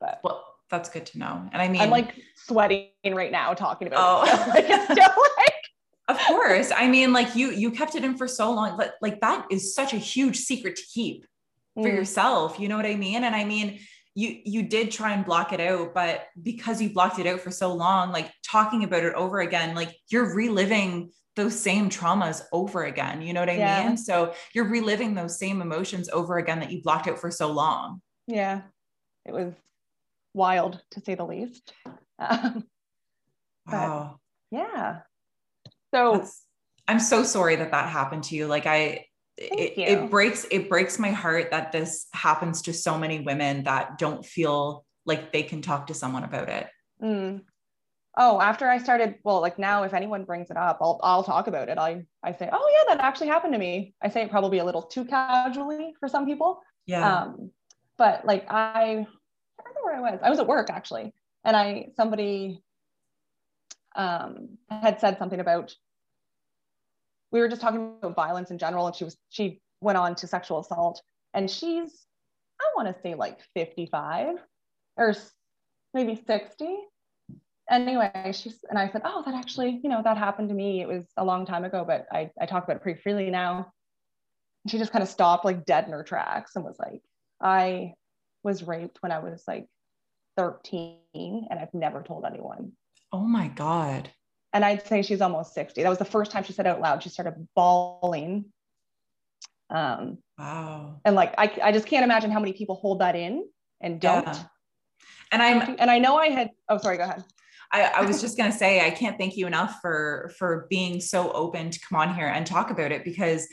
But 0.00 0.20
well, 0.22 0.44
that's 0.70 0.88
good 0.88 1.06
to 1.06 1.18
know. 1.18 1.48
And 1.52 1.60
I 1.60 1.68
mean, 1.68 1.80
I'm 1.80 1.90
like 1.90 2.14
sweating 2.36 2.90
right 3.06 3.32
now 3.32 3.54
talking 3.54 3.88
about 3.88 4.00
oh. 4.00 4.24
it. 4.24 4.48
like 4.48 4.66
it's 4.68 4.84
still 4.84 5.22
like 5.38 5.54
of 6.08 6.18
course. 6.26 6.70
I 6.74 6.88
mean, 6.88 7.12
like 7.12 7.34
you 7.34 7.50
you 7.50 7.70
kept 7.70 7.94
it 7.94 8.04
in 8.04 8.16
for 8.16 8.28
so 8.28 8.52
long, 8.52 8.76
but 8.76 8.94
like 9.00 9.20
that 9.20 9.46
is 9.50 9.74
such 9.74 9.92
a 9.92 9.98
huge 9.98 10.36
secret 10.36 10.76
to 10.76 10.82
keep 10.92 11.26
for 11.74 11.88
mm. 11.88 11.94
yourself. 11.94 12.60
You 12.60 12.68
know 12.68 12.76
what 12.76 12.86
I 12.86 12.94
mean? 12.94 13.24
And 13.24 13.34
I 13.34 13.44
mean, 13.44 13.80
you 14.18 14.40
you 14.44 14.62
did 14.64 14.90
try 14.90 15.12
and 15.12 15.24
block 15.24 15.52
it 15.52 15.60
out 15.60 15.94
but 15.94 16.26
because 16.42 16.82
you 16.82 16.90
blocked 16.90 17.20
it 17.20 17.26
out 17.28 17.38
for 17.40 17.52
so 17.52 17.72
long 17.72 18.10
like 18.10 18.32
talking 18.42 18.82
about 18.82 19.04
it 19.04 19.14
over 19.14 19.38
again 19.38 19.76
like 19.76 19.94
you're 20.08 20.34
reliving 20.34 21.12
those 21.38 21.58
same 21.58 21.88
traumas 21.88 22.42
over 22.52 22.84
again 22.84 23.22
you 23.22 23.32
know 23.32 23.40
what 23.40 23.48
i 23.48 23.56
yeah. 23.56 23.86
mean? 23.86 23.96
So 23.96 24.34
you're 24.52 24.68
reliving 24.68 25.14
those 25.14 25.38
same 25.38 25.62
emotions 25.62 26.08
over 26.08 26.38
again 26.38 26.60
that 26.60 26.70
you 26.70 26.82
blocked 26.82 27.08
out 27.08 27.18
for 27.18 27.30
so 27.30 27.50
long. 27.50 28.02
Yeah. 28.26 28.62
It 29.24 29.32
was 29.32 29.54
wild 30.34 30.82
to 30.92 31.00
say 31.00 31.14
the 31.14 31.24
least. 31.26 31.72
Um, 33.70 33.74
wow. 33.74 34.20
yeah. 34.50 35.00
So 35.94 36.16
That's, 36.16 36.42
i'm 36.88 37.00
so 37.00 37.22
sorry 37.22 37.56
that 37.56 37.70
that 37.70 37.90
happened 37.90 38.24
to 38.24 38.34
you. 38.34 38.46
Like 38.46 38.64
i 38.64 39.04
it, 39.36 39.74
it, 39.76 40.10
breaks 40.10 40.46
it 40.50 40.70
breaks 40.70 40.98
my 40.98 41.10
heart 41.10 41.50
that 41.50 41.70
this 41.70 42.06
happens 42.14 42.62
to 42.62 42.72
so 42.72 42.96
many 42.96 43.20
women 43.20 43.64
that 43.64 43.98
don't 43.98 44.24
feel 44.24 44.86
like 45.04 45.32
they 45.32 45.42
can 45.42 45.60
talk 45.60 45.88
to 45.88 45.94
someone 45.94 46.24
about 46.24 46.48
it. 46.48 46.66
Mm. 47.02 47.42
Oh 48.16 48.40
after 48.40 48.68
i 48.68 48.78
started 48.78 49.16
well 49.22 49.40
like 49.40 49.58
now 49.58 49.82
if 49.82 49.94
anyone 49.94 50.24
brings 50.24 50.50
it 50.50 50.56
up 50.56 50.78
i'll, 50.80 50.98
I'll 51.02 51.22
talk 51.22 51.46
about 51.46 51.68
it. 51.68 51.78
I 51.78 52.04
i 52.22 52.32
say 52.32 52.48
oh 52.50 52.76
yeah 52.78 52.94
that 52.94 53.04
actually 53.04 53.28
happened 53.28 53.52
to 53.52 53.58
me. 53.58 53.94
I 54.02 54.08
say 54.08 54.22
it 54.22 54.30
probably 54.30 54.58
a 54.58 54.64
little 54.64 54.82
too 54.82 55.04
casually 55.04 55.94
for 56.00 56.08
some 56.08 56.26
people. 56.26 56.60
Yeah. 56.86 57.22
Um 57.22 57.50
but 57.96 58.24
like 58.24 58.46
i 58.50 58.82
i 58.82 59.62
don't 59.62 59.74
know 59.74 59.84
where 59.84 59.96
i 59.96 60.00
was. 60.00 60.20
I 60.22 60.30
was 60.30 60.38
at 60.38 60.46
work 60.46 60.70
actually 60.70 61.12
and 61.44 61.56
i 61.56 61.88
somebody 61.96 62.62
um 63.96 64.50
had 64.70 65.00
said 65.00 65.18
something 65.18 65.40
about 65.40 65.74
we 67.30 67.40
were 67.40 67.48
just 67.48 67.60
talking 67.60 67.94
about 68.00 68.14
violence 68.14 68.50
in 68.50 68.58
general 68.58 68.86
and 68.86 68.94
she 68.96 69.04
was 69.04 69.16
she 69.28 69.60
went 69.80 69.98
on 69.98 70.14
to 70.14 70.26
sexual 70.26 70.60
assault 70.60 71.02
and 71.34 71.50
she's 71.50 72.06
i 72.60 72.64
want 72.76 72.88
to 72.94 73.02
say 73.02 73.14
like 73.14 73.38
55 73.54 74.36
or 74.96 75.14
maybe 75.94 76.20
60 76.26 76.76
anyway 77.70 78.32
she's 78.32 78.64
and 78.68 78.78
i 78.78 78.88
said 78.88 79.02
oh 79.04 79.22
that 79.24 79.34
actually 79.34 79.80
you 79.82 79.88
know 79.88 80.02
that 80.02 80.16
happened 80.16 80.48
to 80.48 80.54
me 80.54 80.80
it 80.80 80.88
was 80.88 81.04
a 81.16 81.24
long 81.24 81.44
time 81.44 81.64
ago 81.64 81.84
but 81.86 82.06
i, 82.12 82.30
I 82.40 82.46
talk 82.46 82.64
about 82.64 82.76
it 82.76 82.82
pretty 82.82 83.00
freely 83.00 83.30
now 83.30 83.72
and 84.64 84.70
she 84.70 84.78
just 84.78 84.92
kind 84.92 85.02
of 85.02 85.08
stopped 85.08 85.44
like 85.44 85.64
dead 85.64 85.84
in 85.84 85.92
her 85.92 86.02
tracks 86.02 86.56
and 86.56 86.64
was 86.64 86.78
like 86.78 87.02
i 87.40 87.92
was 88.42 88.62
raped 88.62 88.98
when 89.02 89.12
i 89.12 89.18
was 89.18 89.44
like 89.46 89.66
13 90.36 90.98
and 91.50 91.58
i've 91.58 91.74
never 91.74 92.02
told 92.02 92.24
anyone 92.24 92.72
oh 93.12 93.20
my 93.26 93.48
god 93.48 94.10
and 94.52 94.64
I'd 94.64 94.86
say 94.86 95.02
she's 95.02 95.20
almost 95.20 95.54
60. 95.54 95.82
That 95.82 95.88
was 95.88 95.98
the 95.98 96.04
first 96.04 96.30
time 96.30 96.44
she 96.44 96.52
said 96.52 96.66
out 96.66 96.80
loud. 96.80 97.02
She 97.02 97.08
started 97.08 97.46
bawling. 97.54 98.46
Um, 99.70 100.18
wow. 100.38 101.00
And 101.04 101.14
like, 101.14 101.34
I, 101.36 101.52
I 101.62 101.72
just 101.72 101.86
can't 101.86 102.04
imagine 102.04 102.30
how 102.30 102.40
many 102.40 102.52
people 102.52 102.76
hold 102.76 103.00
that 103.00 103.14
in 103.14 103.46
and 103.80 104.00
don't. 104.00 104.26
Yeah. 104.26 104.44
And 105.30 105.42
I'm, 105.42 105.76
and 105.78 105.90
I 105.90 105.98
know 105.98 106.16
I 106.16 106.28
had, 106.28 106.50
oh, 106.70 106.78
sorry, 106.78 106.96
go 106.96 107.04
ahead. 107.04 107.24
I, 107.72 107.84
I 107.96 108.02
was 108.02 108.20
just 108.20 108.36
going 108.36 108.50
to 108.50 108.56
say, 108.56 108.84
I 108.84 108.90
can't 108.90 109.18
thank 109.18 109.36
you 109.36 109.46
enough 109.46 109.78
for, 109.82 110.32
for 110.38 110.66
being 110.70 111.00
so 111.00 111.30
open 111.32 111.70
to 111.70 111.80
come 111.80 112.00
on 112.00 112.14
here 112.14 112.28
and 112.28 112.46
talk 112.46 112.70
about 112.70 112.92
it 112.92 113.04
because 113.04 113.46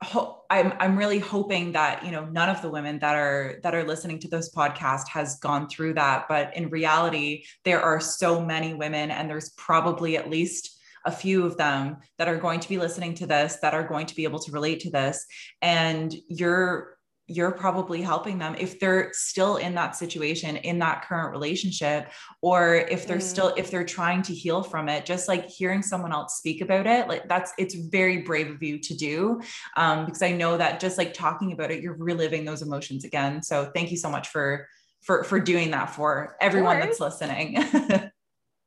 I'm 0.00 0.72
I'm 0.78 0.96
really 0.96 1.18
hoping 1.18 1.72
that 1.72 2.04
you 2.04 2.12
know 2.12 2.24
none 2.24 2.48
of 2.48 2.62
the 2.62 2.70
women 2.70 3.00
that 3.00 3.16
are 3.16 3.58
that 3.64 3.74
are 3.74 3.82
listening 3.82 4.20
to 4.20 4.28
this 4.28 4.54
podcast 4.54 5.08
has 5.08 5.40
gone 5.40 5.68
through 5.68 5.94
that. 5.94 6.26
But 6.28 6.56
in 6.56 6.70
reality 6.70 7.44
there 7.64 7.82
are 7.82 7.98
so 7.98 8.40
many 8.40 8.74
women 8.74 9.10
and 9.10 9.28
there's 9.28 9.50
probably 9.50 10.16
at 10.16 10.30
least 10.30 10.78
a 11.04 11.10
few 11.10 11.44
of 11.44 11.56
them 11.56 11.96
that 12.18 12.28
are 12.28 12.36
going 12.36 12.60
to 12.60 12.68
be 12.68 12.78
listening 12.78 13.14
to 13.14 13.26
this 13.26 13.56
that 13.62 13.74
are 13.74 13.86
going 13.86 14.06
to 14.06 14.14
be 14.14 14.24
able 14.24 14.38
to 14.40 14.52
relate 14.52 14.80
to 14.80 14.90
this. 14.90 15.26
And 15.62 16.14
you're 16.28 16.97
you're 17.28 17.52
probably 17.52 18.02
helping 18.02 18.38
them 18.38 18.56
if 18.58 18.80
they're 18.80 19.10
still 19.12 19.56
in 19.56 19.74
that 19.74 19.94
situation 19.94 20.56
in 20.56 20.78
that 20.78 21.04
current 21.04 21.30
relationship 21.30 22.10
or 22.42 22.74
if 22.74 23.06
they're 23.06 23.18
mm. 23.18 23.22
still 23.22 23.52
if 23.56 23.70
they're 23.70 23.84
trying 23.84 24.22
to 24.22 24.34
heal 24.34 24.62
from 24.62 24.88
it 24.88 25.04
just 25.04 25.28
like 25.28 25.46
hearing 25.46 25.82
someone 25.82 26.12
else 26.12 26.38
speak 26.38 26.60
about 26.60 26.86
it 26.86 27.06
like 27.06 27.28
that's 27.28 27.52
it's 27.58 27.74
very 27.74 28.22
brave 28.22 28.50
of 28.50 28.62
you 28.62 28.78
to 28.78 28.96
do 28.96 29.40
um, 29.76 30.04
because 30.04 30.22
i 30.22 30.32
know 30.32 30.56
that 30.56 30.80
just 30.80 30.98
like 30.98 31.12
talking 31.12 31.52
about 31.52 31.70
it 31.70 31.82
you're 31.82 31.96
reliving 31.96 32.44
those 32.44 32.62
emotions 32.62 33.04
again 33.04 33.42
so 33.42 33.70
thank 33.74 33.90
you 33.90 33.96
so 33.96 34.10
much 34.10 34.28
for 34.28 34.66
for 35.02 35.24
for 35.24 35.40
doing 35.40 35.70
that 35.70 35.90
for 35.90 36.36
everyone 36.40 36.80
that's 36.80 37.00
listening. 37.00 37.56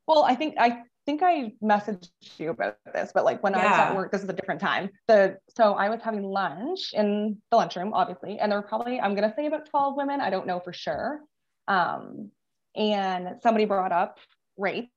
well, 0.07 0.23
I 0.23 0.35
think 0.35 0.55
I 0.57 0.83
think 1.05 1.21
I 1.23 1.53
messaged 1.63 2.09
you 2.37 2.51
about 2.51 2.77
this, 2.93 3.11
but 3.13 3.25
like 3.25 3.41
when 3.43 3.53
yeah. 3.53 3.59
I 3.59 3.63
was 3.63 3.79
at 3.79 3.95
work, 3.95 4.11
this 4.11 4.23
is 4.23 4.29
a 4.29 4.33
different 4.33 4.61
time. 4.61 4.89
The 5.07 5.37
so 5.55 5.73
I 5.73 5.89
was 5.89 6.01
having 6.01 6.23
lunch 6.23 6.93
in 6.93 7.37
the 7.49 7.57
lunchroom, 7.57 7.93
obviously, 7.93 8.39
and 8.39 8.51
there 8.51 8.59
were 8.59 8.67
probably 8.67 8.99
I'm 8.99 9.15
gonna 9.15 9.33
say 9.35 9.47
about 9.47 9.69
12 9.69 9.95
women. 9.97 10.21
I 10.21 10.29
don't 10.29 10.47
know 10.47 10.59
for 10.59 10.73
sure. 10.73 11.21
Um, 11.67 12.31
and 12.75 13.39
somebody 13.41 13.65
brought 13.65 13.91
up 13.91 14.19
rape, 14.57 14.91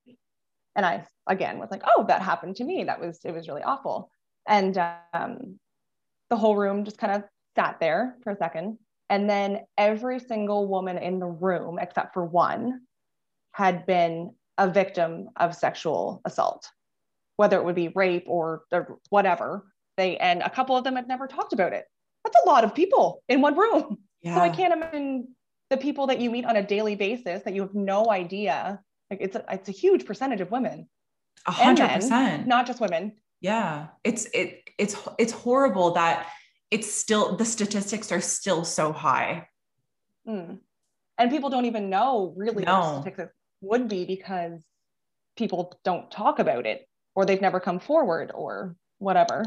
and 0.75 0.85
I 0.85 1.05
again 1.27 1.59
was 1.59 1.71
like, 1.71 1.83
oh, 1.85 2.05
that 2.07 2.21
happened 2.21 2.55
to 2.57 2.63
me. 2.63 2.83
That 2.83 2.99
was 2.99 3.19
it 3.23 3.31
was 3.31 3.47
really 3.47 3.63
awful. 3.63 4.11
And 4.47 4.77
um, 5.13 5.59
the 6.29 6.37
whole 6.37 6.55
room 6.55 6.85
just 6.85 6.97
kind 6.97 7.13
of 7.13 7.23
sat 7.55 7.79
there 7.79 8.17
for 8.23 8.31
a 8.31 8.37
second, 8.37 8.77
and 9.09 9.29
then 9.29 9.61
every 9.77 10.19
single 10.19 10.67
woman 10.67 10.97
in 10.97 11.19
the 11.19 11.25
room, 11.25 11.79
except 11.79 12.13
for 12.13 12.23
one, 12.23 12.81
had 13.53 13.85
been 13.85 14.35
a 14.57 14.69
victim 14.69 15.29
of 15.35 15.55
sexual 15.55 16.21
assault, 16.25 16.69
whether 17.37 17.57
it 17.57 17.65
would 17.65 17.75
be 17.75 17.89
rape 17.89 18.25
or, 18.27 18.63
or 18.71 18.99
whatever. 19.09 19.65
They 19.97 20.17
and 20.17 20.41
a 20.41 20.49
couple 20.49 20.75
of 20.75 20.83
them 20.83 20.95
had 20.95 21.07
never 21.07 21.27
talked 21.27 21.53
about 21.53 21.73
it. 21.73 21.85
That's 22.23 22.37
a 22.43 22.49
lot 22.49 22.63
of 22.63 22.75
people 22.75 23.23
in 23.29 23.41
one 23.41 23.57
room. 23.57 23.97
Yeah. 23.97 24.01
So 24.35 24.41
I 24.41 24.49
can't 24.49 24.73
imagine 24.73 25.27
the 25.69 25.77
people 25.77 26.07
that 26.07 26.19
you 26.19 26.31
meet 26.31 26.45
on 26.45 26.55
a 26.55 26.63
daily 26.63 26.95
basis 26.95 27.43
that 27.43 27.53
you 27.53 27.61
have 27.61 27.75
no 27.75 28.09
idea. 28.09 28.79
Like 29.11 29.19
it's 29.21 29.35
a, 29.35 29.45
it's 29.51 29.69
a 29.69 29.71
huge 29.71 30.05
percentage 30.05 30.41
of 30.41 30.49
women. 30.49 30.89
A 31.45 31.51
hundred 31.51 31.89
percent. 31.89 32.47
Not 32.47 32.65
just 32.65 32.81
women. 32.81 33.13
Yeah. 33.41 33.87
It's 34.03 34.25
it 34.33 34.67
it's 34.79 34.95
it's 35.19 35.31
horrible 35.31 35.91
that 35.91 36.25
it's 36.71 36.91
still 36.91 37.35
the 37.35 37.45
statistics 37.45 38.11
are 38.11 38.21
still 38.21 38.65
so 38.65 38.91
high. 38.91 39.47
Mm. 40.27 40.59
And 41.17 41.31
people 41.31 41.49
don't 41.49 41.65
even 41.65 41.89
know 41.89 42.33
really 42.35 42.65
no. 42.65 43.01
statistics 43.01 43.31
would 43.61 43.87
be 43.87 44.05
because 44.05 44.63
people 45.35 45.77
don't 45.83 46.09
talk 46.11 46.39
about 46.39 46.65
it 46.65 46.87
or 47.15 47.25
they've 47.25 47.41
never 47.41 47.59
come 47.59 47.79
forward 47.79 48.31
or 48.33 48.75
whatever. 48.99 49.43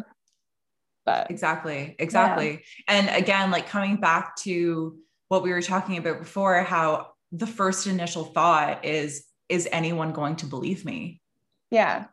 But 1.05 1.31
exactly 1.31 1.97
exactly. 1.99 2.51
Yeah. 2.51 2.59
and 2.89 3.09
again 3.23 3.51
like 3.51 3.69
coming 3.69 3.97
back 3.97 4.37
to 4.39 4.99
what 5.29 5.43
we 5.43 5.51
were 5.51 5.63
talking 5.63 5.97
about 5.97 6.19
before 6.19 6.63
how 6.63 7.13
the 7.33 7.47
first 7.47 7.87
initial 7.87 8.25
thought 8.25 8.85
is 8.85 9.25
is 9.49 9.69
anyone 9.73 10.13
going 10.13 10.37
to 10.37 10.47
believe 10.47 10.85
me? 10.85 11.21
Yeah. 11.71 12.07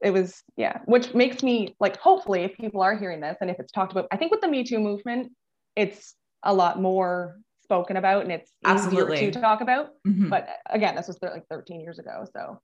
It 0.00 0.12
was 0.12 0.42
yeah 0.56 0.78
which 0.84 1.14
makes 1.14 1.42
me 1.42 1.74
like 1.80 1.96
hopefully 1.96 2.42
if 2.42 2.56
people 2.56 2.80
are 2.80 2.96
hearing 2.96 3.20
this 3.20 3.36
and 3.40 3.50
if 3.50 3.58
it's 3.58 3.70
talked 3.70 3.92
about 3.92 4.06
i 4.10 4.16
think 4.16 4.30
with 4.30 4.40
the 4.40 4.48
me 4.48 4.64
too 4.64 4.78
movement 4.78 5.32
it's 5.76 6.14
a 6.42 6.54
lot 6.54 6.80
more 6.80 7.36
spoken 7.70 7.96
about 7.96 8.22
and 8.24 8.32
it's 8.32 8.52
Absolutely. 8.64 9.18
easier 9.18 9.30
to 9.30 9.40
talk 9.40 9.60
about. 9.60 9.90
Mm-hmm. 10.04 10.28
But 10.28 10.48
again, 10.68 10.96
this 10.96 11.06
was 11.06 11.16
th- 11.20 11.32
like 11.32 11.46
13 11.48 11.80
years 11.80 12.00
ago. 12.00 12.26
So, 12.32 12.60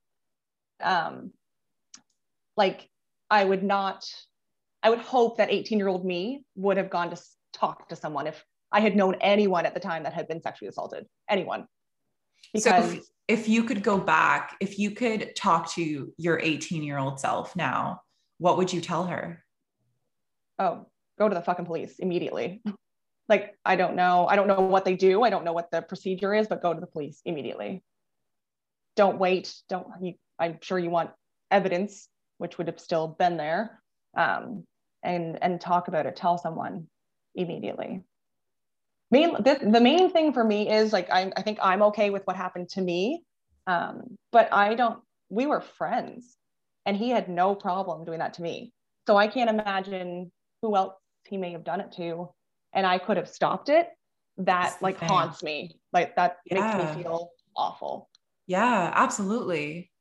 um, 0.83 1.31
like 2.57 2.89
I 3.29 3.45
would 3.45 3.63
not, 3.63 4.03
I 4.83 4.89
would 4.89 4.99
hope 4.99 5.37
that 5.37 5.49
18 5.49 5.77
year 5.77 5.87
old 5.87 6.05
me 6.05 6.43
would 6.55 6.75
have 6.75 6.89
gone 6.89 7.09
to 7.11 7.21
talk 7.53 7.87
to 7.87 7.95
someone 7.95 8.27
if 8.27 8.43
I 8.69 8.81
had 8.81 8.97
known 8.97 9.15
anyone 9.21 9.65
at 9.65 9.73
the 9.73 9.79
time 9.79 10.03
that 10.03 10.11
had 10.11 10.27
been 10.27 10.41
sexually 10.41 10.67
assaulted, 10.67 11.05
anyone. 11.29 11.67
Because 12.53 12.91
so 12.91 12.97
if, 12.97 13.03
if 13.29 13.47
you 13.47 13.63
could 13.63 13.83
go 13.83 13.97
back, 13.97 14.57
if 14.59 14.77
you 14.77 14.91
could 14.91 15.33
talk 15.37 15.71
to 15.75 16.13
your 16.17 16.37
18 16.37 16.83
year 16.83 16.97
old 16.97 17.17
self 17.17 17.55
now, 17.55 18.01
what 18.39 18.57
would 18.57 18.73
you 18.73 18.81
tell 18.81 19.05
her? 19.05 19.41
Oh, 20.59 20.87
go 21.17 21.29
to 21.29 21.35
the 21.35 21.41
fucking 21.41 21.65
police 21.65 21.95
immediately 21.99 22.61
like 23.29 23.55
i 23.65 23.75
don't 23.75 23.95
know. 23.95 24.27
I 24.27 24.35
don't 24.35 24.47
know 24.47 24.61
what 24.61 24.85
they 24.85 24.95
do. 24.95 25.23
I 25.23 25.29
don't 25.29 25.45
know 25.45 25.53
what 25.53 25.71
the 25.71 25.81
procedure 25.81 26.33
is 26.33 26.47
but 26.47 26.61
go 26.61 26.73
to 26.73 26.79
the 26.79 26.87
police 26.87 27.21
immediately. 27.25 27.83
Don't 28.95 29.19
wait. 29.19 29.53
Don't 29.69 29.87
you, 30.01 30.13
i'm 30.39 30.59
sure 30.61 30.79
you 30.79 30.89
want 30.89 31.11
evidence 31.49 32.09
which 32.37 32.57
would 32.57 32.67
have 32.67 32.79
still 32.79 33.07
been 33.07 33.37
there 33.37 33.81
um, 34.15 34.63
and 35.03 35.41
and 35.41 35.61
talk 35.61 35.87
about 35.87 36.05
it. 36.05 36.15
Tell 36.15 36.37
someone 36.37 36.87
immediately. 37.35 38.03
Main 39.11 39.33
the, 39.33 39.59
the 39.61 39.81
main 39.81 40.11
thing 40.11 40.33
for 40.33 40.43
me 40.43 40.69
is 40.69 40.91
like 40.91 41.09
I, 41.09 41.31
I 41.35 41.41
think 41.41 41.59
i'm 41.61 41.81
okay 41.83 42.09
with 42.09 42.23
what 42.25 42.35
happened 42.35 42.69
to 42.69 42.81
me 42.81 43.23
um, 43.65 44.17
but 44.31 44.51
i 44.53 44.75
don't 44.75 44.99
we 45.29 45.45
were 45.45 45.61
friends 45.61 46.35
and 46.85 46.97
he 46.97 47.09
had 47.09 47.29
no 47.29 47.55
problem 47.55 48.05
doing 48.05 48.19
that 48.19 48.33
to 48.35 48.41
me. 48.41 48.73
So 49.07 49.15
i 49.15 49.27
can't 49.27 49.49
imagine 49.49 50.31
who 50.61 50.75
else 50.75 50.95
he 51.25 51.37
may 51.37 51.51
have 51.51 51.63
done 51.63 51.81
it 51.81 51.93
to 51.93 52.29
and 52.77 52.85
I 52.85 52.99
could 52.99 53.17
have 53.17 53.27
stopped 53.27 53.69
it, 53.69 53.89
that 54.37 54.77
like 54.81 54.99
thing. 54.99 55.09
haunts 55.09 55.41
me. 55.41 55.79
Like 55.91 56.15
that 56.15 56.37
yeah. 56.45 56.77
makes 56.77 56.95
me 56.95 57.03
feel 57.03 57.31
awful. 57.55 58.07
Yeah, 58.45 58.91
absolutely. 58.93 59.91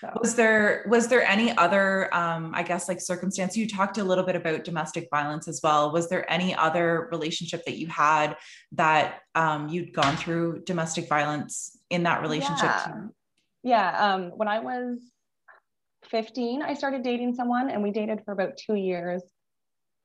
So. 0.00 0.12
Was 0.20 0.36
there 0.36 0.84
was 0.88 1.08
there 1.08 1.22
any 1.24 1.56
other 1.56 2.14
um 2.14 2.52
I 2.54 2.62
guess 2.62 2.88
like 2.88 3.00
circumstance 3.00 3.56
you 3.56 3.68
talked 3.68 3.98
a 3.98 4.04
little 4.04 4.22
bit 4.22 4.36
about 4.36 4.62
domestic 4.62 5.08
violence 5.10 5.48
as 5.48 5.60
well. 5.62 5.92
Was 5.92 6.08
there 6.08 6.30
any 6.30 6.54
other 6.54 7.08
relationship 7.10 7.64
that 7.64 7.78
you 7.78 7.88
had 7.88 8.36
that 8.72 9.20
um 9.34 9.68
you'd 9.68 9.92
gone 9.92 10.16
through 10.16 10.62
domestic 10.64 11.08
violence 11.08 11.76
in 11.90 12.04
that 12.04 12.22
relationship? 12.22 12.64
Yeah. 12.64 13.06
yeah, 13.64 14.14
um 14.14 14.30
when 14.36 14.46
I 14.46 14.60
was 14.60 15.00
15, 16.10 16.62
I 16.62 16.74
started 16.74 17.02
dating 17.02 17.34
someone 17.34 17.70
and 17.70 17.82
we 17.82 17.90
dated 17.90 18.22
for 18.24 18.32
about 18.32 18.56
2 18.58 18.74
years. 18.76 19.22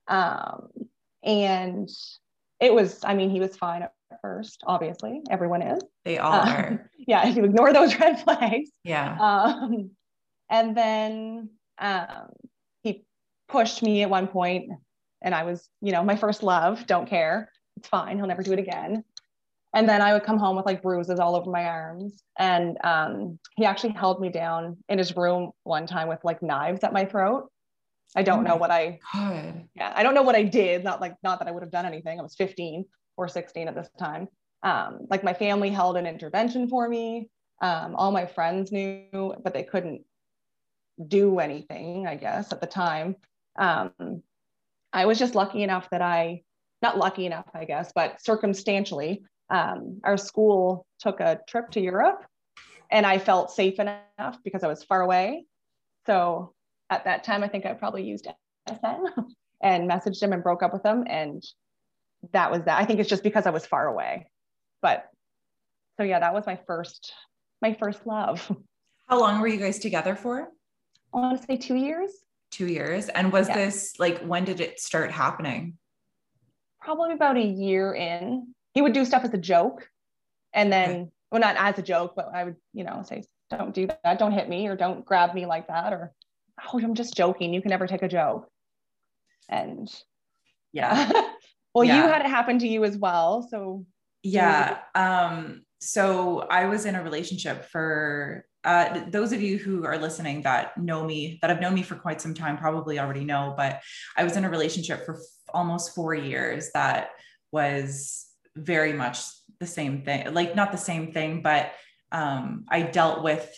Um 0.08 0.70
and 1.22 1.88
it 2.60 2.72
was, 2.72 3.00
I 3.04 3.14
mean, 3.14 3.30
he 3.30 3.40
was 3.40 3.56
fine 3.56 3.82
at 3.82 3.92
first, 4.22 4.62
obviously. 4.66 5.22
Everyone 5.30 5.62
is. 5.62 5.80
They 6.04 6.18
all 6.18 6.32
um, 6.32 6.48
are. 6.48 6.90
Yeah, 7.06 7.26
if 7.26 7.36
you 7.36 7.44
ignore 7.44 7.72
those 7.72 7.94
red 7.98 8.22
flags. 8.22 8.70
Yeah. 8.84 9.16
Um, 9.18 9.90
and 10.48 10.76
then 10.76 11.50
um, 11.78 12.28
he 12.82 13.04
pushed 13.48 13.82
me 13.82 14.02
at 14.02 14.10
one 14.10 14.28
point, 14.28 14.70
and 15.22 15.34
I 15.34 15.44
was, 15.44 15.68
you 15.80 15.92
know, 15.92 16.04
my 16.04 16.16
first 16.16 16.42
love, 16.42 16.86
don't 16.86 17.08
care. 17.08 17.50
It's 17.76 17.88
fine. 17.88 18.16
He'll 18.16 18.26
never 18.26 18.42
do 18.42 18.52
it 18.52 18.58
again. 18.58 19.04
And 19.72 19.88
then 19.88 20.02
I 20.02 20.12
would 20.12 20.24
come 20.24 20.38
home 20.38 20.56
with 20.56 20.66
like 20.66 20.82
bruises 20.82 21.20
all 21.20 21.36
over 21.36 21.50
my 21.50 21.64
arms. 21.64 22.22
And 22.38 22.76
um, 22.84 23.38
he 23.56 23.64
actually 23.64 23.92
held 23.92 24.20
me 24.20 24.28
down 24.28 24.76
in 24.88 24.98
his 24.98 25.16
room 25.16 25.52
one 25.62 25.86
time 25.86 26.08
with 26.08 26.18
like 26.24 26.42
knives 26.42 26.82
at 26.82 26.92
my 26.92 27.04
throat. 27.04 27.50
I 28.16 28.22
don't 28.22 28.40
oh 28.40 28.50
know 28.50 28.56
what 28.56 28.70
I 28.70 28.98
God. 29.14 29.68
yeah, 29.74 29.92
I 29.94 30.02
don't 30.02 30.14
know 30.14 30.22
what 30.22 30.34
I 30.34 30.42
did. 30.42 30.84
Not 30.84 31.00
like 31.00 31.14
not 31.22 31.38
that 31.38 31.48
I 31.48 31.50
would 31.50 31.62
have 31.62 31.70
done 31.70 31.86
anything. 31.86 32.18
I 32.18 32.22
was 32.22 32.34
15 32.34 32.84
or 33.16 33.28
16 33.28 33.68
at 33.68 33.74
this 33.74 33.88
time. 33.98 34.28
Um, 34.62 35.06
like 35.08 35.24
my 35.24 35.32
family 35.32 35.70
held 35.70 35.96
an 35.96 36.06
intervention 36.06 36.68
for 36.68 36.88
me. 36.88 37.30
Um, 37.62 37.94
all 37.94 38.10
my 38.10 38.26
friends 38.26 38.72
knew, 38.72 39.34
but 39.42 39.52
they 39.52 39.62
couldn't 39.62 40.02
do 41.06 41.38
anything, 41.38 42.06
I 42.06 42.16
guess, 42.16 42.52
at 42.52 42.60
the 42.60 42.66
time. 42.66 43.16
Um, 43.58 44.22
I 44.92 45.06
was 45.06 45.18
just 45.18 45.34
lucky 45.34 45.62
enough 45.62 45.88
that 45.90 46.02
I, 46.02 46.42
not 46.82 46.98
lucky 46.98 47.26
enough, 47.26 47.46
I 47.54 47.64
guess, 47.64 47.92
but 47.94 48.22
circumstantially, 48.22 49.22
um, 49.50 50.00
our 50.04 50.16
school 50.16 50.86
took 50.98 51.20
a 51.20 51.40
trip 51.46 51.70
to 51.72 51.80
Europe 51.80 52.24
and 52.90 53.06
I 53.06 53.18
felt 53.18 53.50
safe 53.50 53.78
enough 53.78 54.38
because 54.44 54.62
I 54.62 54.68
was 54.68 54.82
far 54.84 55.00
away. 55.00 55.44
So 56.06 56.54
at 56.90 57.04
that 57.04 57.24
time, 57.24 57.42
I 57.42 57.48
think 57.48 57.64
I 57.64 57.72
probably 57.72 58.02
used 58.02 58.26
MSN 58.68 59.06
and 59.62 59.88
messaged 59.88 60.22
him 60.22 60.32
and 60.32 60.42
broke 60.42 60.62
up 60.62 60.72
with 60.72 60.84
him. 60.84 61.04
And 61.06 61.42
that 62.32 62.50
was 62.50 62.62
that. 62.64 62.78
I 62.78 62.84
think 62.84 63.00
it's 63.00 63.08
just 63.08 63.22
because 63.22 63.46
I 63.46 63.50
was 63.50 63.64
far 63.64 63.86
away. 63.86 64.28
But 64.82 65.08
so 65.96 66.02
yeah, 66.02 66.18
that 66.18 66.34
was 66.34 66.46
my 66.46 66.58
first, 66.66 67.12
my 67.62 67.74
first 67.74 68.06
love. 68.06 68.50
How 69.08 69.20
long 69.20 69.40
were 69.40 69.48
you 69.48 69.58
guys 69.58 69.78
together 69.78 70.14
for? 70.14 70.48
I 71.12 71.18
want 71.18 71.40
to 71.40 71.46
say 71.46 71.56
two 71.56 71.76
years. 71.76 72.10
Two 72.50 72.66
years. 72.66 73.08
And 73.08 73.32
was 73.32 73.48
yeah. 73.48 73.56
this 73.56 73.94
like 73.98 74.20
when 74.20 74.44
did 74.44 74.60
it 74.60 74.80
start 74.80 75.10
happening? 75.10 75.76
Probably 76.80 77.12
about 77.12 77.36
a 77.36 77.44
year 77.44 77.94
in. 77.94 78.54
He 78.74 78.82
would 78.82 78.92
do 78.92 79.04
stuff 79.04 79.24
as 79.24 79.34
a 79.34 79.38
joke. 79.38 79.88
And 80.52 80.72
then, 80.72 80.90
okay. 80.90 81.08
well, 81.30 81.40
not 81.40 81.56
as 81.58 81.78
a 81.78 81.82
joke, 81.82 82.14
but 82.16 82.30
I 82.34 82.44
would, 82.44 82.56
you 82.72 82.84
know, 82.84 83.02
say, 83.06 83.24
don't 83.50 83.74
do 83.74 83.88
that. 83.88 84.18
Don't 84.18 84.32
hit 84.32 84.48
me 84.48 84.66
or 84.68 84.76
don't 84.76 85.04
grab 85.04 85.34
me 85.34 85.46
like 85.46 85.68
that. 85.68 85.92
Or 85.92 86.12
oh, 86.72 86.80
I'm 86.80 86.94
just 86.94 87.14
joking. 87.14 87.54
You 87.54 87.62
can 87.62 87.70
never 87.70 87.86
take 87.86 88.02
a 88.02 88.08
joke. 88.08 88.48
And 89.48 89.88
yeah. 90.72 91.10
well, 91.74 91.84
yeah. 91.84 91.96
you 91.96 92.02
had 92.02 92.22
it 92.22 92.28
happen 92.28 92.58
to 92.60 92.68
you 92.68 92.84
as 92.84 92.96
well. 92.96 93.46
So 93.50 93.86
yeah. 94.22 94.78
Um, 94.94 95.62
so 95.80 96.40
I 96.40 96.66
was 96.66 96.84
in 96.84 96.94
a 96.94 97.02
relationship 97.02 97.64
for 97.66 98.44
uh, 98.64 99.00
those 99.08 99.32
of 99.32 99.40
you 99.40 99.56
who 99.56 99.84
are 99.84 99.96
listening 99.96 100.42
that 100.42 100.76
know 100.76 101.04
me, 101.04 101.38
that 101.40 101.48
have 101.48 101.60
known 101.60 101.74
me 101.74 101.82
for 101.82 101.94
quite 101.94 102.20
some 102.20 102.34
time, 102.34 102.58
probably 102.58 102.98
already 102.98 103.24
know, 103.24 103.54
but 103.56 103.80
I 104.16 104.24
was 104.24 104.36
in 104.36 104.44
a 104.44 104.50
relationship 104.50 105.06
for 105.06 105.14
f- 105.14 105.54
almost 105.54 105.94
four 105.94 106.14
years 106.14 106.70
that 106.74 107.10
was 107.52 108.26
very 108.54 108.92
much 108.92 109.22
the 109.58 109.66
same 109.66 110.02
thing, 110.02 110.34
like 110.34 110.54
not 110.54 110.72
the 110.72 110.78
same 110.78 111.12
thing, 111.12 111.40
but 111.40 111.72
um, 112.12 112.66
I 112.68 112.82
dealt 112.82 113.22
with 113.22 113.50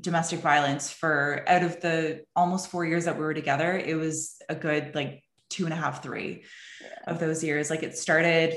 domestic 0.00 0.40
violence 0.40 0.90
for 0.90 1.44
out 1.46 1.62
of 1.62 1.80
the 1.80 2.24
almost 2.34 2.70
four 2.70 2.84
years 2.84 3.04
that 3.04 3.16
we 3.16 3.22
were 3.22 3.34
together, 3.34 3.76
it 3.76 3.96
was 3.96 4.36
a 4.48 4.54
good 4.54 4.94
like 4.94 5.22
two 5.50 5.64
and 5.64 5.72
a 5.72 5.76
half, 5.76 6.02
three 6.02 6.44
yeah. 6.82 6.88
of 7.06 7.20
those 7.20 7.42
years. 7.42 7.70
Like 7.70 7.82
it 7.82 7.96
started, 7.96 8.56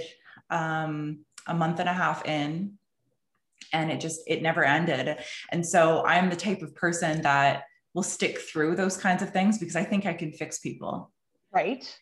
um, 0.49 1.19
a 1.47 1.53
month 1.53 1.79
and 1.79 1.89
a 1.89 1.93
half 1.93 2.25
in 2.25 2.77
and 3.73 3.91
it 3.91 3.99
just 3.99 4.21
it 4.27 4.41
never 4.41 4.63
ended 4.63 5.17
and 5.51 5.65
so 5.65 6.05
i'm 6.05 6.29
the 6.29 6.35
type 6.35 6.61
of 6.61 6.75
person 6.75 7.21
that 7.21 7.63
will 7.93 8.03
stick 8.03 8.39
through 8.39 8.75
those 8.75 8.97
kinds 8.97 9.21
of 9.21 9.31
things 9.31 9.57
because 9.57 9.75
i 9.75 9.83
think 9.83 10.05
i 10.05 10.13
can 10.13 10.31
fix 10.31 10.59
people 10.59 11.11
right 11.51 11.97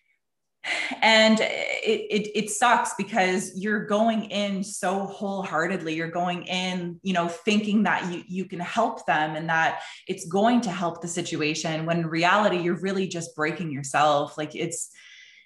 and 1.01 1.39
it, 1.39 2.07
it, 2.09 2.31
it 2.35 2.49
sucks 2.49 2.93
because 2.97 3.51
you're 3.55 3.85
going 3.85 4.25
in 4.25 4.63
so 4.63 5.05
wholeheartedly 5.05 5.93
you're 5.93 6.09
going 6.09 6.43
in 6.43 6.99
you 7.03 7.13
know 7.13 7.27
thinking 7.27 7.83
that 7.83 8.11
you 8.11 8.23
you 8.27 8.45
can 8.45 8.59
help 8.59 9.05
them 9.05 9.35
and 9.35 9.49
that 9.49 9.81
it's 10.07 10.25
going 10.25 10.61
to 10.61 10.71
help 10.71 11.01
the 11.01 11.07
situation 11.07 11.85
when 11.85 11.99
in 11.99 12.07
reality 12.07 12.57
you're 12.57 12.79
really 12.79 13.07
just 13.07 13.35
breaking 13.35 13.71
yourself 13.71 14.37
like 14.37 14.55
it's 14.55 14.89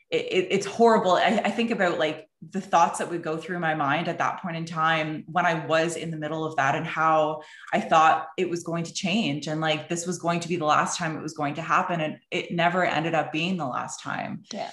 it, 0.10 0.48
it's 0.52 0.66
horrible 0.66 1.14
I, 1.14 1.42
I 1.46 1.52
think 1.52 1.72
about 1.72 2.00
like 2.00 2.28
the 2.50 2.62
thoughts 2.62 2.98
that 2.98 3.10
would 3.10 3.22
go 3.22 3.38
through 3.38 3.60
my 3.60 3.76
mind 3.76 4.08
at 4.08 4.18
that 4.18 4.42
point 4.42 4.56
in 4.56 4.66
time 4.66 5.24
when 5.28 5.46
I 5.46 5.66
was 5.66 5.96
in 5.96 6.10
the 6.10 6.18
middle 6.18 6.44
of 6.44 6.56
that 6.56 6.76
and 6.76 6.88
how 6.88 7.44
I 7.72 7.80
thought 7.80 8.30
it 8.36 8.50
was 8.50 8.64
going 8.64 8.84
to 8.86 8.94
change 8.94 9.48
and 9.48 9.62
like 9.62 9.90
this 9.90 10.08
was 10.08 10.18
going 10.18 10.40
to 10.40 10.48
be 10.48 10.56
the 10.56 10.66
last 10.66 10.98
time 10.98 11.16
it 11.16 11.22
was 11.22 11.34
going 11.34 11.54
to 11.56 11.62
happen 11.62 12.02
and 12.02 12.18
it 12.32 12.52
never 12.52 12.84
ended 12.84 13.14
up 13.14 13.32
being 13.32 13.58
the 13.58 13.68
last 13.68 14.02
time. 14.02 14.44
Yeah. 14.52 14.72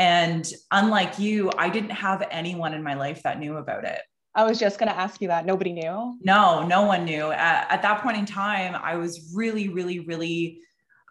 And 0.00 0.50
unlike 0.70 1.18
you, 1.18 1.52
I 1.58 1.68
didn't 1.68 1.90
have 1.90 2.26
anyone 2.30 2.72
in 2.72 2.82
my 2.82 2.94
life 2.94 3.22
that 3.24 3.38
knew 3.38 3.58
about 3.58 3.84
it. 3.84 4.00
I 4.34 4.44
was 4.44 4.58
just 4.58 4.78
going 4.78 4.90
to 4.90 4.96
ask 4.96 5.20
you 5.20 5.28
that. 5.28 5.44
Nobody 5.44 5.74
knew? 5.74 6.16
No, 6.22 6.66
no 6.66 6.86
one 6.86 7.04
knew. 7.04 7.30
At, 7.30 7.70
at, 7.70 7.82
that 7.82 8.02
point 8.02 8.16
in 8.16 8.24
time, 8.24 8.74
I 8.82 8.96
was 8.96 9.30
really, 9.34 9.68
really, 9.68 10.00
really, 10.00 10.60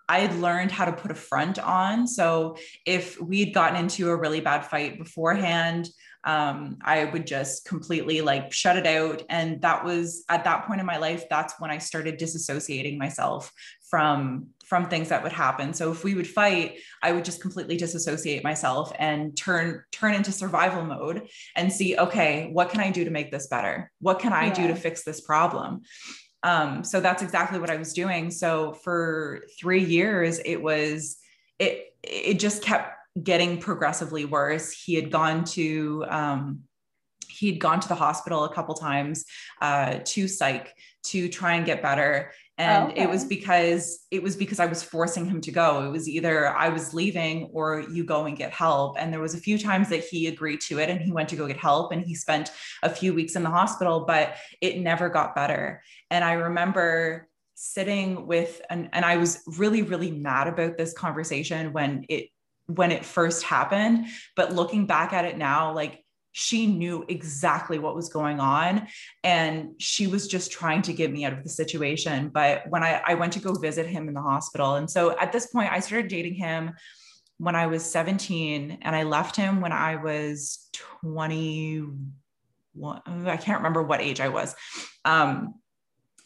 I 0.08 0.21
had 0.21 0.34
learned 0.39 0.71
how 0.71 0.86
to 0.86 0.91
put 0.91 1.12
a 1.12 1.15
front 1.15 1.60
on. 1.60 2.08
So 2.08 2.58
if 2.84 3.21
we'd 3.21 3.54
gotten 3.54 3.78
into 3.78 4.10
a 4.10 4.15
really 4.15 4.39
bad 4.39 4.62
fight 4.65 4.97
beforehand, 4.97 5.88
um, 6.23 6.80
I 6.84 7.06
would 7.06 7.28
just 7.28 7.65
completely 7.65 8.21
like 8.21 8.52
shut 8.52 8.75
it 8.75 8.88
out. 8.88 9.21
And 9.30 9.62
that 9.62 9.86
was 9.86 10.23
at 10.30 10.45
that 10.45 10.65
point 10.65 10.80
in 10.80 10.88
my 10.88 10.97
life, 10.97 11.25
that's 11.30 11.54
when 11.60 11.69
I 11.69 11.78
started 11.78 12.19
disassociating 12.19 12.97
myself 12.97 13.52
from 13.88 14.47
from 14.69 14.88
things 14.88 15.10
that 15.10 15.23
would 15.23 15.32
happen. 15.32 15.73
So 15.73 15.91
if 15.91 16.03
we 16.03 16.13
would 16.13 16.27
fight, 16.27 16.77
I 17.01 17.12
would 17.12 17.25
just 17.25 17.41
completely 17.41 17.75
disassociate 17.75 18.43
myself 18.43 18.93
and 18.99 19.36
turn 19.36 19.84
turn 19.91 20.13
into 20.13 20.32
survival 20.32 20.86
mode 20.86 21.27
and 21.55 21.73
see, 21.73 21.97
okay, 21.97 22.49
what 22.53 22.69
can 22.69 22.79
I 22.79 22.91
do 22.91 23.03
to 23.03 23.10
make 23.10 23.32
this 23.32 23.47
better? 23.47 23.91
What 23.99 24.19
can 24.19 24.32
I 24.32 24.47
yeah. 24.47 24.53
do 24.53 24.67
to 24.67 24.75
fix 24.75 25.03
this 25.03 25.21
problem? 25.21 25.82
Um, 26.43 26.84
so 26.84 26.99
that's 27.01 27.23
exactly 27.23 27.60
what 27.60 27.71
I 27.71 27.77
was 27.77 27.93
doing. 27.93 28.29
So 28.29 28.73
for 28.73 29.43
three 29.60 29.84
years, 29.84 30.39
it 30.45 30.62
was 30.62 31.17
it 31.58 31.95
it 32.03 32.39
just 32.39 32.62
kept 32.62 32.93
getting 33.21 33.58
progressively 33.58 34.25
worse. 34.25 34.71
He 34.71 34.93
had 34.93 35.10
gone 35.10 35.45
to 35.45 36.05
um, 36.08 36.60
he'd 37.27 37.60
gone 37.60 37.79
to 37.79 37.88
the 37.88 37.95
hospital 37.95 38.43
a 38.43 38.53
couple 38.53 38.75
times 38.75 39.25
uh, 39.62 39.99
to 40.05 40.27
psych 40.27 40.73
to 41.01 41.29
try 41.29 41.53
and 41.53 41.65
get 41.65 41.82
better 41.82 42.32
Oh, 42.60 42.63
and 42.63 42.91
okay. 42.91 43.04
it 43.04 43.10
was 43.10 43.24
because 43.24 44.06
it 44.12 44.22
was 44.22 44.36
because 44.36 44.60
i 44.60 44.65
was 44.65 44.84
forcing 44.84 45.26
him 45.26 45.39
to 45.41 45.52
go. 45.52 45.86
It 45.86 45.91
was 45.91 46.10
either 46.10 46.50
i 46.50 46.67
was 46.67 46.93
leaving 46.93 47.50
or 47.54 47.86
you 47.89 48.04
go 48.04 48.26
and 48.26 48.36
get 48.36 48.52
help. 48.52 48.98
And 49.00 49.13
there 49.13 49.22
was 49.22 49.34
a 49.34 49.39
few 49.39 49.58
times 49.58 49.88
that 49.89 50.04
he 50.04 50.28
agreed 50.28 50.60
to 50.62 50.80
it 50.80 50.89
and 50.89 51.00
he 51.00 51.13
went 51.13 51.30
to 51.30 51.38
go 51.38 51.48
get 51.48 51.56
help 51.58 51.93
and 51.93 52.02
he 52.02 52.15
spent 52.15 52.52
a 52.84 52.89
few 52.89 53.13
weeks 53.13 53.38
in 53.38 53.43
the 53.43 53.50
hospital 53.50 54.04
but 54.06 54.36
it 54.62 54.80
never 54.80 55.08
got 55.08 55.36
better. 55.36 55.82
And 56.12 56.26
i 56.26 56.34
remember 56.34 57.30
sitting 57.56 58.28
with 58.28 58.62
and, 58.69 58.89
and 58.93 59.04
i 59.04 59.17
was 59.17 59.41
really 59.58 59.82
really 59.82 60.12
mad 60.12 60.48
about 60.48 60.78
this 60.78 60.93
conversation 60.93 61.74
when 61.74 62.06
it 62.10 62.30
when 62.67 62.91
it 62.91 63.04
first 63.04 63.43
happened 63.43 64.06
but 64.36 64.54
looking 64.54 64.86
back 64.86 65.12
at 65.12 65.26
it 65.26 65.38
now 65.38 65.74
like 65.74 66.04
she 66.31 66.67
knew 66.67 67.03
exactly 67.07 67.79
what 67.79 67.95
was 67.95 68.09
going 68.09 68.39
on 68.39 68.87
and 69.23 69.69
she 69.77 70.07
was 70.07 70.27
just 70.27 70.51
trying 70.51 70.81
to 70.83 70.93
get 70.93 71.11
me 71.11 71.25
out 71.25 71.33
of 71.33 71.43
the 71.43 71.49
situation. 71.49 72.29
But 72.29 72.69
when 72.69 72.83
I, 72.83 73.01
I 73.05 73.15
went 73.15 73.33
to 73.33 73.39
go 73.39 73.53
visit 73.53 73.87
him 73.87 74.07
in 74.07 74.13
the 74.13 74.21
hospital 74.21 74.75
and 74.75 74.89
so 74.89 75.17
at 75.19 75.31
this 75.31 75.47
point 75.47 75.71
i 75.71 75.79
started 75.79 76.09
dating 76.09 76.35
him 76.35 76.73
when 77.37 77.55
i 77.55 77.67
was 77.67 77.85
17 77.85 78.79
and 78.81 78.95
i 78.95 79.03
left 79.03 79.35
him 79.35 79.61
when 79.61 79.71
i 79.71 79.95
was 79.95 80.67
21 81.01 83.01
i 83.05 83.37
can't 83.37 83.59
remember 83.59 83.83
what 83.83 84.01
age 84.01 84.19
i 84.19 84.29
was. 84.29 84.55
Um, 85.05 85.55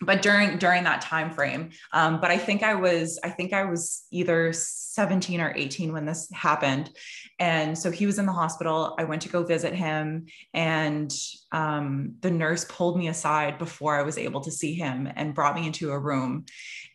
but 0.01 0.21
during 0.21 0.57
during 0.57 0.83
that 0.83 1.01
time 1.01 1.31
frame 1.31 1.69
um, 1.91 2.19
but 2.19 2.31
i 2.31 2.37
think 2.37 2.63
i 2.63 2.73
was 2.73 3.19
i 3.23 3.29
think 3.29 3.53
i 3.53 3.63
was 3.63 4.03
either 4.11 4.53
17 4.93 5.41
or 5.41 5.51
18 5.55 5.91
when 5.91 6.05
this 6.05 6.29
happened. 6.31 6.91
And 7.39 7.75
so 7.75 7.89
he 7.89 8.05
was 8.05 8.19
in 8.19 8.27
the 8.27 8.31
hospital. 8.31 8.95
I 8.99 9.05
went 9.05 9.23
to 9.23 9.29
go 9.29 9.43
visit 9.43 9.73
him 9.73 10.27
and 10.53 11.11
um, 11.51 12.13
the 12.21 12.29
nurse 12.29 12.63
pulled 12.65 12.97
me 12.97 13.07
aside 13.07 13.57
before 13.57 13.95
i 13.95 14.03
was 14.03 14.17
able 14.17 14.41
to 14.41 14.51
see 14.51 14.73
him 14.75 15.09
and 15.15 15.33
brought 15.33 15.55
me 15.55 15.65
into 15.65 15.91
a 15.91 15.99
room. 15.99 16.45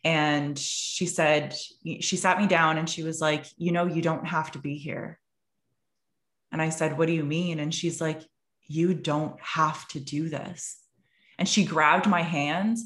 And 0.05 0.57
she 0.57 1.05
said 1.05 1.55
she 1.99 2.15
sat 2.15 2.39
me 2.39 2.47
down 2.47 2.77
and 2.77 2.89
she 2.89 3.03
was 3.03 3.19
like 3.19 3.45
you 3.57 3.73
know 3.73 3.85
you 3.85 4.01
don't 4.01 4.25
have 4.25 4.51
to 4.51 4.59
be 4.59 4.77
here. 4.77 5.19
And 6.51 6.61
i 6.61 6.69
said 6.69 6.97
what 6.97 7.07
do 7.07 7.13
you 7.13 7.25
mean? 7.25 7.59
And 7.59 7.73
she's 7.73 7.99
like 7.99 8.21
you 8.65 8.93
don't 8.93 9.39
have 9.41 9.87
to 9.89 9.99
do 9.99 10.29
this 10.29 10.78
and 11.39 11.47
she 11.47 11.65
grabbed 11.65 12.07
my 12.07 12.21
hands 12.21 12.85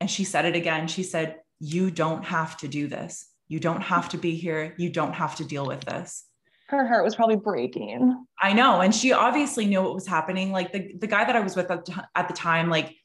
and 0.00 0.10
she 0.10 0.24
said 0.24 0.46
it 0.46 0.56
again. 0.56 0.88
She 0.88 1.04
said, 1.04 1.36
You 1.60 1.90
don't 1.90 2.24
have 2.24 2.56
to 2.58 2.68
do 2.68 2.88
this. 2.88 3.28
You 3.46 3.60
don't 3.60 3.82
have 3.82 4.08
to 4.10 4.18
be 4.18 4.34
here. 4.34 4.74
You 4.78 4.90
don't 4.90 5.12
have 5.12 5.36
to 5.36 5.44
deal 5.44 5.66
with 5.66 5.82
this. 5.82 6.24
Her 6.68 6.86
heart 6.86 7.04
was 7.04 7.14
probably 7.14 7.36
breaking. 7.36 8.24
I 8.40 8.52
know. 8.52 8.80
And 8.80 8.94
she 8.94 9.12
obviously 9.12 9.66
knew 9.66 9.82
what 9.82 9.94
was 9.94 10.06
happening. 10.06 10.52
Like 10.52 10.72
the, 10.72 10.94
the 10.98 11.08
guy 11.08 11.24
that 11.24 11.36
I 11.36 11.40
was 11.40 11.56
with 11.56 11.70
at, 11.70 11.88
at 12.14 12.28
the 12.28 12.34
time, 12.34 12.70
like 12.70 12.96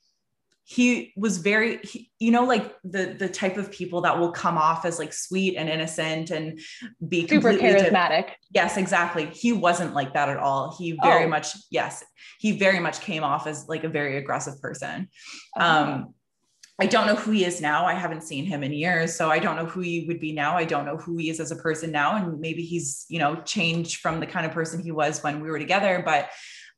he 0.67 1.13
was 1.15 1.37
very 1.37 1.77
he, 1.83 2.09
you 2.17 2.31
know 2.31 2.43
like 2.43 2.75
the 2.83 3.15
the 3.19 3.29
type 3.29 3.55
of 3.55 3.71
people 3.71 4.01
that 4.01 4.17
will 4.17 4.31
come 4.31 4.57
off 4.57 4.83
as 4.83 4.97
like 4.97 5.13
sweet 5.13 5.55
and 5.55 5.69
innocent 5.69 6.31
and 6.31 6.59
be 7.07 7.27
super 7.27 7.53
charismatic 7.53 8.31
yes 8.49 8.75
exactly 8.75 9.27
he 9.27 9.53
wasn't 9.53 9.93
like 9.93 10.13
that 10.15 10.27
at 10.27 10.37
all 10.37 10.75
he 10.77 10.97
very 11.03 11.25
oh. 11.25 11.29
much 11.29 11.55
yes 11.69 12.03
he 12.39 12.57
very 12.57 12.79
much 12.79 12.99
came 12.99 13.23
off 13.23 13.45
as 13.45 13.67
like 13.67 13.83
a 13.83 13.89
very 13.89 14.17
aggressive 14.17 14.59
person 14.59 15.07
um 15.59 16.13
I 16.77 16.87
don't 16.87 17.07
know 17.07 17.15
who 17.15 17.31
he 17.31 17.45
is 17.45 17.61
now. 17.61 17.85
I 17.85 17.93
haven't 17.93 18.23
seen 18.23 18.43
him 18.43 18.61
in 18.61 18.73
years. 18.73 19.15
So 19.15 19.31
I 19.31 19.39
don't 19.39 19.55
know 19.55 19.65
who 19.65 19.79
he 19.79 20.03
would 20.09 20.19
be 20.19 20.33
now. 20.33 20.57
I 20.57 20.65
don't 20.65 20.85
know 20.85 20.97
who 20.97 21.15
he 21.15 21.29
is 21.29 21.39
as 21.39 21.51
a 21.51 21.55
person 21.55 21.89
now. 21.89 22.17
And 22.17 22.41
maybe 22.41 22.63
he's, 22.63 23.05
you 23.07 23.17
know, 23.17 23.37
changed 23.43 24.01
from 24.01 24.19
the 24.19 24.27
kind 24.27 24.45
of 24.45 24.51
person 24.51 24.83
he 24.83 24.91
was 24.91 25.23
when 25.23 25.39
we 25.39 25.49
were 25.49 25.57
together. 25.57 26.03
But 26.05 26.29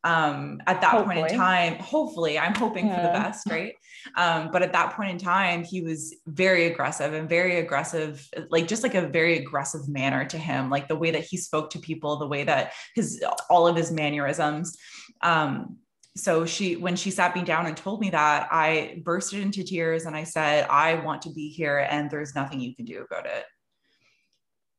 um, 0.04 0.62
at 0.68 0.82
that 0.82 0.92
hopefully. 0.92 1.16
point 1.16 1.32
in 1.32 1.38
time, 1.38 1.76
hopefully, 1.80 2.40
I'm 2.40 2.56
hoping 2.56 2.88
yeah. 2.88 2.96
for 2.96 3.02
the 3.02 3.14
best, 3.14 3.50
right? 3.50 3.74
Um, 4.16 4.50
but 4.52 4.62
at 4.62 4.72
that 4.74 4.94
point 4.94 5.10
in 5.10 5.18
time, 5.18 5.64
he 5.64 5.82
was 5.82 6.16
very 6.28 6.68
aggressive 6.68 7.14
and 7.14 7.28
very 7.28 7.58
aggressive, 7.60 8.26
like 8.50 8.68
just 8.68 8.84
like 8.84 8.96
a 8.96 9.08
very 9.08 9.38
aggressive 9.38 9.90
manner 9.90 10.24
to 10.26 10.38
him, 10.38 10.70
like 10.70 10.88
the 10.88 10.96
way 10.96 11.12
that 11.12 11.24
he 11.24 11.38
spoke 11.38 11.72
to 11.72 11.80
people, 11.80 12.18
the 12.18 12.28
way 12.28 12.44
that 12.44 12.74
his 12.96 13.24
all 13.50 13.68
of 13.68 13.76
his 13.76 13.92
mannerisms. 13.92 14.78
Um, 15.22 15.78
so 16.16 16.46
she 16.46 16.76
when 16.76 16.96
she 16.96 17.12
sat 17.12 17.36
me 17.36 17.44
down 17.44 17.68
and 17.68 17.78
told 17.78 18.02
me 18.02 18.10
that 18.10 18.48
i 18.52 19.00
bursted 19.04 19.40
into 19.40 19.64
tears 19.64 20.06
and 20.06 20.16
i 20.16 20.24
said 20.24 20.66
i 20.68 20.96
want 20.96 21.22
to 21.22 21.30
be 21.32 21.48
here 21.50 21.88
and 21.92 22.10
there's 22.10 22.34
nothing 22.34 22.60
you 22.60 22.76
can 22.76 22.86
do 22.86 23.04
about 23.04 23.28
it 23.28 23.46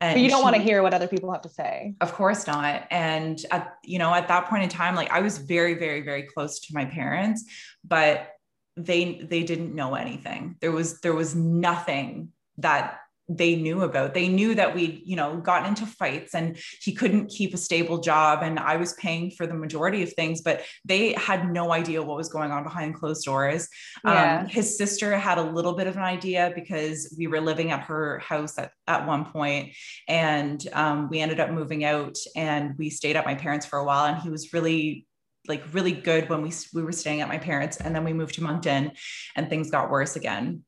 and 0.00 0.14
but 0.14 0.22
you 0.22 0.30
don't 0.30 0.40
she, 0.40 0.44
want 0.44 0.56
to 0.56 0.62
hear 0.62 0.82
what 0.82 0.94
other 0.94 1.08
people 1.08 1.32
have 1.32 1.42
to 1.42 1.48
say. 1.48 1.94
Of 2.00 2.12
course 2.12 2.46
not. 2.46 2.86
And 2.90 3.44
at, 3.50 3.74
you 3.84 3.98
know, 3.98 4.14
at 4.14 4.28
that 4.28 4.46
point 4.46 4.62
in 4.62 4.68
time, 4.68 4.94
like 4.94 5.10
I 5.10 5.20
was 5.20 5.38
very, 5.38 5.74
very, 5.74 6.02
very 6.02 6.22
close 6.22 6.60
to 6.60 6.74
my 6.74 6.84
parents, 6.84 7.44
but 7.84 8.28
they 8.76 9.20
they 9.28 9.42
didn't 9.42 9.74
know 9.74 9.96
anything. 9.96 10.56
There 10.60 10.70
was 10.70 11.00
there 11.00 11.14
was 11.14 11.34
nothing 11.34 12.28
that 12.58 13.00
they 13.28 13.56
knew 13.56 13.82
about. 13.82 14.14
They 14.14 14.28
knew 14.28 14.54
that 14.54 14.74
we'd, 14.74 15.02
you 15.04 15.16
know, 15.16 15.36
gotten 15.36 15.68
into 15.68 15.86
fights 15.86 16.34
and 16.34 16.56
he 16.80 16.92
couldn't 16.92 17.28
keep 17.28 17.52
a 17.52 17.58
stable 17.58 17.98
job 17.98 18.42
and 18.42 18.58
I 18.58 18.76
was 18.76 18.94
paying 18.94 19.30
for 19.30 19.46
the 19.46 19.54
majority 19.54 20.02
of 20.02 20.12
things, 20.14 20.40
but 20.40 20.62
they 20.84 21.12
had 21.12 21.50
no 21.50 21.72
idea 21.72 22.02
what 22.02 22.16
was 22.16 22.28
going 22.28 22.50
on 22.50 22.64
behind 22.64 22.94
closed 22.94 23.24
doors. 23.24 23.68
Yeah. 24.04 24.40
Um, 24.40 24.46
his 24.46 24.78
sister 24.78 25.16
had 25.18 25.38
a 25.38 25.42
little 25.42 25.74
bit 25.74 25.86
of 25.86 25.96
an 25.96 26.02
idea 26.02 26.52
because 26.54 27.14
we 27.18 27.26
were 27.26 27.40
living 27.40 27.70
at 27.70 27.82
her 27.82 28.18
house 28.20 28.58
at, 28.58 28.72
at 28.86 29.06
one 29.06 29.26
point 29.26 29.74
and 30.08 30.66
um, 30.72 31.08
we 31.10 31.20
ended 31.20 31.40
up 31.40 31.50
moving 31.50 31.84
out 31.84 32.16
and 32.34 32.76
we 32.78 32.88
stayed 32.88 33.16
at 33.16 33.26
my 33.26 33.34
parents 33.34 33.66
for 33.66 33.78
a 33.78 33.84
while 33.84 34.06
and 34.06 34.22
he 34.22 34.30
was 34.30 34.52
really 34.52 35.06
like 35.46 35.62
really 35.72 35.92
good 35.92 36.28
when 36.28 36.42
we 36.42 36.52
we 36.74 36.82
were 36.82 36.92
staying 36.92 37.22
at 37.22 37.28
my 37.28 37.38
parents 37.38 37.78
and 37.78 37.94
then 37.94 38.04
we 38.04 38.12
moved 38.12 38.34
to 38.34 38.42
Moncton 38.42 38.92
and 39.34 39.48
things 39.48 39.70
got 39.70 39.90
worse 39.90 40.14
again 40.14 40.62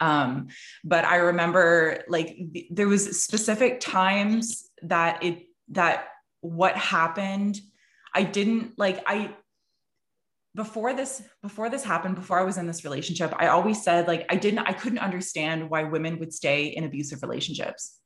um, 0.00 0.48
but 0.84 1.04
I 1.04 1.16
remember 1.16 2.04
like 2.08 2.38
there 2.70 2.88
was 2.88 3.22
specific 3.22 3.80
times 3.80 4.68
that 4.82 5.22
it 5.22 5.46
that 5.68 6.08
what 6.40 6.76
happened. 6.76 7.60
I 8.14 8.22
didn't 8.22 8.78
like 8.78 9.02
I 9.06 9.34
before 10.54 10.92
this 10.92 11.22
before 11.40 11.70
this 11.70 11.84
happened 11.84 12.16
before 12.16 12.36
i 12.36 12.42
was 12.42 12.56
in 12.56 12.66
this 12.66 12.82
relationship 12.82 13.32
i 13.38 13.46
always 13.46 13.80
said 13.80 14.08
like 14.08 14.26
i 14.28 14.34
didn't 14.34 14.58
i 14.60 14.72
couldn't 14.72 14.98
understand 14.98 15.70
why 15.70 15.84
women 15.84 16.18
would 16.18 16.32
stay 16.32 16.64
in 16.66 16.82
abusive 16.84 17.22
relationships 17.22 18.00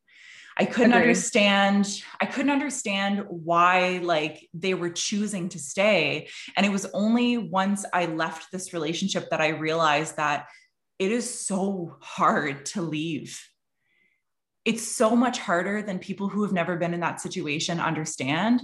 I 0.57 0.67
couldn't 0.67 0.93
Agreed. 0.93 1.03
understand 1.03 2.03
I 2.21 2.27
couldn't 2.27 2.51
understand 2.51 3.25
why 3.29 4.01
like 4.03 4.49
they 4.53 4.75
were 4.75 4.91
choosing 4.91 5.49
to 5.51 5.59
stay 5.59 6.29
and 6.57 6.67
it 6.67 6.69
was 6.71 6.87
only 6.93 7.39
once 7.39 7.87
I 7.93 8.07
left 8.07 8.53
this 8.53 8.75
relationship 8.75 9.31
that 9.31 9.41
I 9.41 9.49
realized 9.49 10.17
that 10.17 10.49
it 11.03 11.11
is 11.11 11.47
so 11.47 11.97
hard 12.01 12.65
to 12.67 12.83
leave. 12.83 13.41
It's 14.65 14.87
so 14.87 15.17
much 15.17 15.41
harder 15.41 15.83
than 15.83 15.99
people 15.99 16.29
who 16.29 16.45
have 16.45 16.53
never 16.53 16.77
been 16.77 16.95
in 16.95 17.01
that 17.01 17.21
situation 17.21 17.81
understand. 17.81 18.62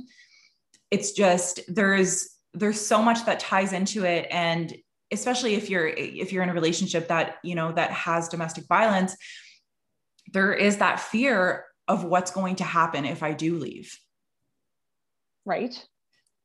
It's 0.90 1.12
just 1.12 1.60
there's 1.66 2.28
there's 2.54 2.80
so 2.80 3.02
much 3.02 3.26
that 3.26 3.40
ties 3.40 3.72
into 3.72 4.04
it 4.04 4.26
and 4.30 4.74
especially 5.10 5.54
if 5.54 5.68
you're 5.68 5.88
if 5.88 6.32
you're 6.32 6.44
in 6.44 6.48
a 6.50 6.54
relationship 6.54 7.08
that, 7.08 7.38
you 7.42 7.56
know, 7.56 7.72
that 7.72 7.90
has 7.90 8.28
domestic 8.28 8.66
violence, 8.68 9.16
there 10.32 10.52
is 10.52 10.76
that 10.76 11.00
fear 11.00 11.64
of 11.88 12.04
what's 12.04 12.30
going 12.30 12.56
to 12.56 12.64
happen 12.64 13.04
if 13.04 13.22
I 13.22 13.32
do 13.32 13.58
leave. 13.58 13.98
Right. 15.44 15.84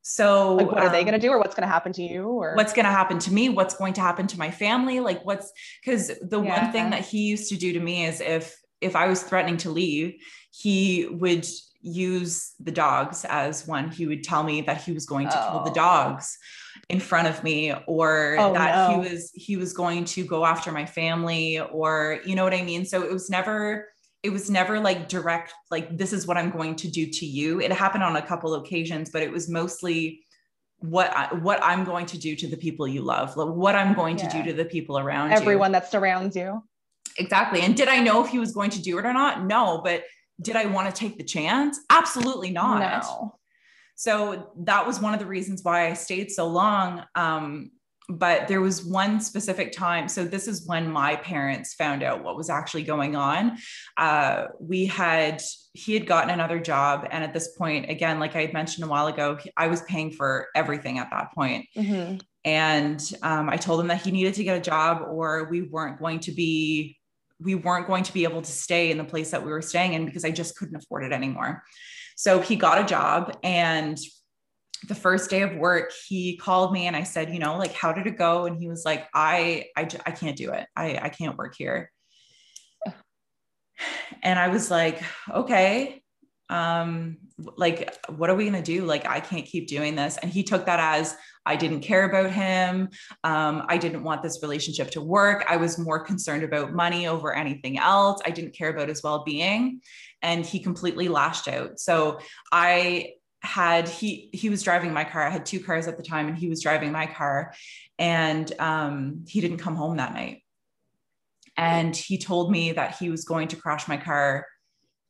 So 0.06 0.56
like 0.56 0.68
what 0.68 0.84
are 0.84 0.88
um, 0.88 0.92
they 0.92 1.04
going 1.04 1.14
to 1.14 1.20
do 1.20 1.30
or 1.30 1.40
what's 1.40 1.56
going 1.56 1.66
to 1.68 1.74
happen 1.74 1.94
to 1.94 2.04
you 2.04 2.26
or 2.26 2.56
what's 2.56 2.74
going 2.74 2.86
to 2.86 2.92
happen 2.92 3.20
to 3.20 3.34
me? 3.34 3.48
What's 3.48 3.74
going 3.74 3.94
to 3.94 4.02
happen 4.02 4.28
to 4.28 4.38
my 4.38 4.52
family? 4.52 5.00
Like 5.00 5.26
what's 5.26 5.52
because 5.84 6.12
the 6.22 6.42
yeah. 6.42 6.62
one 6.62 6.72
thing 6.74 6.90
that 6.90 7.06
he 7.06 7.24
used 7.24 7.50
to 7.50 7.58
do 7.58 7.72
to 7.74 7.80
me 7.80 8.06
is 8.06 8.20
if 8.20 8.56
if 8.82 8.98
I 8.98 9.08
was 9.08 9.24
threatening 9.24 9.58
to 9.58 9.70
leave, 9.70 10.16
he 10.52 11.08
would 11.10 11.48
use 11.82 12.54
the 12.60 12.72
dogs 12.72 13.26
as 13.26 13.66
one. 13.66 13.92
He 13.92 14.06
would 14.06 14.24
tell 14.24 14.44
me 14.44 14.62
that 14.62 14.84
he 14.84 14.92
was 14.92 15.06
going 15.06 15.30
to 15.30 15.42
oh. 15.42 15.52
kill 15.52 15.64
the 15.64 15.72
oh. 15.72 15.74
dogs 15.74 16.38
in 16.90 17.00
front 17.00 17.30
of 17.30 17.42
me 17.42 17.74
or 17.88 18.36
oh, 18.40 18.54
that 18.54 18.90
no. 18.90 19.02
he 19.02 19.10
was 19.10 19.32
he 19.34 19.56
was 19.56 19.72
going 19.72 20.04
to 20.04 20.26
go 20.26 20.46
after 20.46 20.74
my 20.74 20.86
family 20.86 21.62
or 21.62 22.20
you 22.26 22.36
know 22.36 22.44
what 22.44 22.54
I 22.54 22.62
mean? 22.62 22.86
So 22.86 23.04
it 23.04 23.12
was 23.12 23.30
never 23.30 23.88
it 24.24 24.32
was 24.32 24.50
never 24.50 24.80
like 24.80 25.10
direct 25.10 25.54
like 25.70 25.98
this 25.98 26.14
is 26.14 26.26
what 26.26 26.38
i'm 26.38 26.50
going 26.50 26.76
to 26.78 26.88
do 26.88 27.06
to 27.06 27.26
you. 27.26 27.60
It 27.60 27.72
happened 27.72 28.04
on 28.04 28.16
a 28.16 28.22
couple 28.22 28.56
occasions 28.56 29.10
but 29.12 29.22
it 29.22 29.32
was 29.32 29.50
mostly 29.50 30.22
what 30.80 31.16
I, 31.16 31.34
what 31.36 31.62
i'm 31.64 31.84
going 31.84 32.06
to 32.08 32.18
do 32.18 32.36
to 32.36 32.48
the 32.48 32.58
people 32.58 32.88
you 32.88 33.02
love 33.02 33.36
what 33.36 33.76
i'm 33.76 33.94
going 33.94 34.18
yeah. 34.18 34.28
to 34.28 34.38
do 34.38 34.44
to 34.50 34.54
the 34.54 34.66
people 34.66 34.98
around 34.98 35.32
everyone 35.32 35.72
you. 35.72 35.80
that 35.80 35.92
surrounds 35.92 36.36
you. 36.36 36.64
Exactly. 37.18 37.62
And 37.62 37.76
did 37.76 37.90
i 37.90 38.00
know 38.00 38.24
if 38.24 38.32
he 38.32 38.40
was 38.40 38.54
going 38.54 38.72
to 38.72 38.82
do 38.82 38.98
it 38.98 39.06
or 39.06 39.14
not? 39.14 39.46
No 39.46 39.82
but 39.84 40.04
did 40.42 40.56
i 40.56 40.66
want 40.66 40.94
to 40.94 41.00
take 41.00 41.18
the 41.18 41.24
chance? 41.24 41.80
Absolutely 41.90 42.50
not. 42.50 43.04
No. 43.04 43.36
so 43.96 44.52
that 44.58 44.88
was 44.88 45.00
one 45.00 45.14
of 45.14 45.20
the 45.20 45.26
reasons 45.26 45.64
why 45.64 45.90
i 45.90 45.94
stayed 45.94 46.32
so 46.32 46.48
long. 46.48 47.04
Um, 47.16 47.72
but 48.10 48.48
there 48.48 48.62
was 48.62 48.84
one 48.84 49.20
specific 49.22 49.72
time. 49.72 50.08
So 50.08 50.26
this 50.26 50.48
is 50.48 50.68
when 50.68 50.92
my 50.92 51.16
parents 51.16 51.74
found 51.74 52.04
out 52.04 52.24
what 52.24 52.36
was 52.36 52.50
actually 52.50 52.84
going 52.84 53.16
on. 53.16 53.58
Uh, 53.98 54.48
we 54.60 54.86
had 54.86 55.42
he 55.74 55.94
had 55.94 56.06
gotten 56.06 56.30
another 56.30 56.60
job, 56.60 57.08
and 57.12 57.24
at 57.24 57.34
this 57.34 57.56
point, 57.58 57.90
again, 57.90 58.20
like 58.20 58.36
I 58.36 58.42
had 58.42 58.54
mentioned 58.54 58.86
a 58.86 58.90
while 58.90 59.08
ago, 59.08 59.40
I 59.58 59.68
was 59.68 59.82
paying 59.84 60.12
for 60.12 60.48
everything 60.56 61.00
at 61.00 61.10
that 61.12 61.34
point. 61.34 61.68
Mm-hmm. 61.76 62.18
And 62.46 63.14
um, 63.22 63.50
I 63.50 63.58
told 63.58 63.80
him 63.80 63.88
that 63.88 64.02
he 64.02 64.12
needed 64.12 64.34
to 64.36 64.44
get 64.44 64.58
a 64.58 64.62
job, 64.62 65.02
or 65.08 65.48
we 65.50 65.62
weren't 65.62 66.00
going 66.00 66.20
to 66.22 66.32
be 66.32 66.98
we 67.40 67.56
weren't 67.56 67.88
going 67.88 68.04
to 68.04 68.14
be 68.14 68.24
able 68.24 68.42
to 68.42 68.52
stay 68.52 68.92
in 68.92 68.98
the 68.98 69.04
place 69.04 69.32
that 69.32 69.44
we 69.44 69.52
were 69.52 69.62
staying 69.62 69.94
in 69.94 70.06
because 70.06 70.24
I 70.24 70.32
just 70.32 70.56
couldn't 70.56 70.76
afford 70.76 71.04
it 71.04 71.12
anymore. 71.12 71.64
So 72.16 72.40
he 72.40 72.56
got 72.56 72.80
a 72.80 72.86
job 72.86 73.38
and 73.44 73.98
the 74.88 74.96
first 74.96 75.30
day 75.30 75.42
of 75.42 75.56
work 75.56 75.92
he 76.08 76.38
called 76.38 76.74
me 76.74 76.88
and 76.88 76.96
i 76.96 77.04
said 77.04 77.34
you 77.34 77.40
know 77.40 77.58
like 77.58 77.74
how 77.74 77.92
did 77.94 78.08
it 78.08 78.18
go? 78.18 78.46
And 78.46 78.58
he 78.58 78.68
was 78.68 78.84
like 78.86 79.08
i 79.14 79.66
i, 79.76 79.88
I 80.06 80.12
can't 80.12 80.38
do 80.38 80.52
it. 80.52 80.68
I 80.76 81.00
i 81.02 81.10
can't 81.10 81.38
work 81.38 81.56
here. 81.58 81.92
And 84.22 84.40
i 84.40 84.48
was 84.48 84.72
like 84.72 85.02
okay 85.30 86.02
um 86.50 87.18
like 87.58 87.98
what 88.10 88.30
are 88.30 88.36
we 88.36 88.50
going 88.50 88.62
to 88.62 88.78
do? 88.80 88.86
Like 88.86 89.08
i 89.08 89.20
can't 89.20 89.46
keep 89.46 89.68
doing 89.68 89.96
this. 89.96 90.18
And 90.18 90.32
he 90.32 90.44
took 90.44 90.66
that 90.66 90.80
as 90.80 91.16
i 91.46 91.56
didn't 91.56 91.82
care 91.82 92.06
about 92.06 92.32
him. 92.32 92.90
Um, 93.24 93.66
i 93.68 93.78
didn't 93.78 94.04
want 94.04 94.22
this 94.22 94.40
relationship 94.42 94.92
to 94.92 95.02
work. 95.02 95.46
I 95.48 95.58
was 95.58 95.78
more 95.78 96.00
concerned 96.00 96.44
about 96.44 96.74
money 96.74 97.08
over 97.08 97.34
anything 97.34 97.80
else. 97.80 98.22
I 98.26 98.32
didn't 98.32 98.56
care 98.56 98.70
about 98.70 98.90
his 98.90 99.04
well-being. 99.04 99.82
And 100.22 100.46
he 100.46 100.60
completely 100.60 101.08
lashed 101.10 101.48
out. 101.48 101.80
So 101.80 102.20
i 102.52 103.14
had 103.44 103.90
he 103.90 104.30
he 104.34 104.50
was 104.50 104.64
driving 104.64 104.94
my 104.94 105.04
car. 105.04 105.24
I 105.28 105.30
had 105.30 105.46
two 105.46 105.60
cars 105.60 105.88
at 105.88 105.98
the 105.98 106.04
time, 106.04 106.28
and 106.28 106.38
he 106.38 106.48
was 106.48 106.62
driving 106.62 106.92
my 106.92 107.06
car, 107.06 107.54
and 108.00 108.52
um, 108.60 109.26
he 109.28 109.42
didn't 109.42 109.58
come 109.58 109.76
home 109.76 109.98
that 109.98 110.14
night. 110.14 110.44
And 111.56 111.96
he 111.96 112.18
told 112.18 112.50
me 112.52 112.72
that 112.72 112.96
he 112.98 113.10
was 113.10 113.26
going 113.26 113.50
to 113.50 113.56
crash 113.56 113.88
my 113.88 113.98
car, 113.98 114.48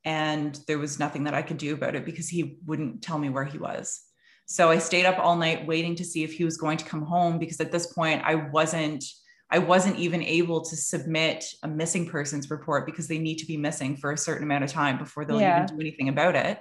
and 0.04 0.60
there 0.68 0.80
was 0.80 1.00
nothing 1.00 1.26
that 1.26 1.34
I 1.34 1.42
could 1.44 1.58
do 1.58 1.74
about 1.74 1.96
it 1.96 2.06
because 2.06 2.28
he 2.28 2.58
wouldn't 2.66 3.02
tell 3.02 3.20
me 3.20 3.30
where 3.30 3.46
he 3.46 3.58
was. 3.58 4.02
So 4.46 4.70
I 4.70 4.80
stayed 4.80 5.06
up 5.06 5.20
all 5.20 5.38
night 5.38 5.66
waiting 5.66 5.96
to 5.96 6.04
see 6.04 6.24
if 6.24 6.34
he 6.34 6.44
was 6.44 6.58
going 6.58 6.78
to 6.78 6.86
come 6.86 7.04
home 7.04 7.40
because 7.40 7.62
at 7.62 7.72
this 7.72 7.94
point 7.94 8.24
I 8.26 8.36
wasn't 8.36 9.06
I 9.50 9.60
wasn't 9.60 10.00
even 10.00 10.24
able 10.24 10.62
to 10.62 10.76
submit 10.76 11.46
a 11.62 11.68
missing 11.68 12.10
persons 12.10 12.50
report 12.50 12.88
because 12.88 13.08
they 13.08 13.20
need 13.20 13.36
to 13.38 13.46
be 13.46 13.56
missing 13.56 13.96
for 13.96 14.12
a 14.12 14.18
certain 14.18 14.44
amount 14.44 14.64
of 14.64 14.72
time 14.72 14.98
before 14.98 15.26
they'll 15.26 15.40
yeah. 15.40 15.64
even 15.64 15.76
do 15.76 15.82
anything 15.82 16.10
about 16.10 16.36
it. 16.36 16.60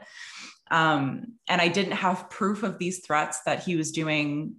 Um, 0.72 1.34
and 1.48 1.60
I 1.60 1.68
didn't 1.68 1.92
have 1.92 2.30
proof 2.30 2.62
of 2.62 2.78
these 2.78 3.04
threats 3.06 3.42
that 3.44 3.62
he 3.62 3.76
was 3.76 3.92
doing 3.92 4.56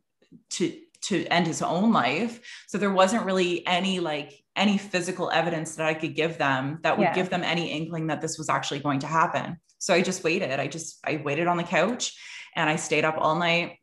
to 0.52 0.80
to 1.02 1.26
end 1.26 1.48
his 1.48 1.62
own 1.62 1.92
life. 1.92 2.40
So 2.68 2.78
there 2.78 2.92
wasn't 2.92 3.26
really 3.26 3.66
any 3.68 4.00
like 4.00 4.32
any 4.56 4.78
physical 4.78 5.32
evidence 5.32 5.76
that 5.76 5.88
I 5.88 5.96
could 5.96 6.16
give 6.16 6.38
them 6.38 6.80
that 6.84 6.98
would 6.98 7.06
yeah. 7.06 7.14
give 7.16 7.30
them 7.30 7.44
any 7.44 7.72
inkling 7.72 8.08
that 8.08 8.22
this 8.22 8.38
was 8.38 8.48
actually 8.48 8.80
going 8.80 9.00
to 9.00 9.08
happen. 9.08 9.58
So 9.80 9.94
I 9.94 10.02
just 10.02 10.24
waited. 10.24 10.60
I 10.60 10.68
just 10.68 11.00
I 11.04 11.18
waited 11.18 11.48
on 11.48 11.58
the 11.58 11.64
couch 11.64 12.16
and 12.56 12.70
I 12.70 12.78
stayed 12.78 13.04
up 13.04 13.16
all 13.18 13.36
night. 13.36 13.80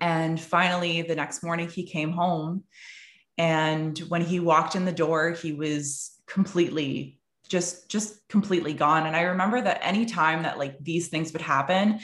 And 0.00 0.40
finally 0.40 1.02
the 1.02 1.16
next 1.16 1.42
morning 1.42 1.68
he 1.68 1.84
came 1.84 2.12
home 2.12 2.64
and 3.36 3.98
when 3.98 4.22
he 4.22 4.38
walked 4.38 4.76
in 4.76 4.84
the 4.84 4.92
door 4.92 5.32
he 5.32 5.52
was 5.52 6.12
completely 6.26 7.17
just 7.48 7.88
just 7.88 8.26
completely 8.28 8.74
gone. 8.74 9.06
And 9.06 9.16
i 9.16 9.22
remember 9.22 9.60
that 9.60 9.80
any 9.82 10.06
time 10.06 10.42
that 10.42 10.58
like 10.58 10.76
these 10.80 11.08
things 11.08 11.32
would 11.32 11.42
happen 11.42 12.00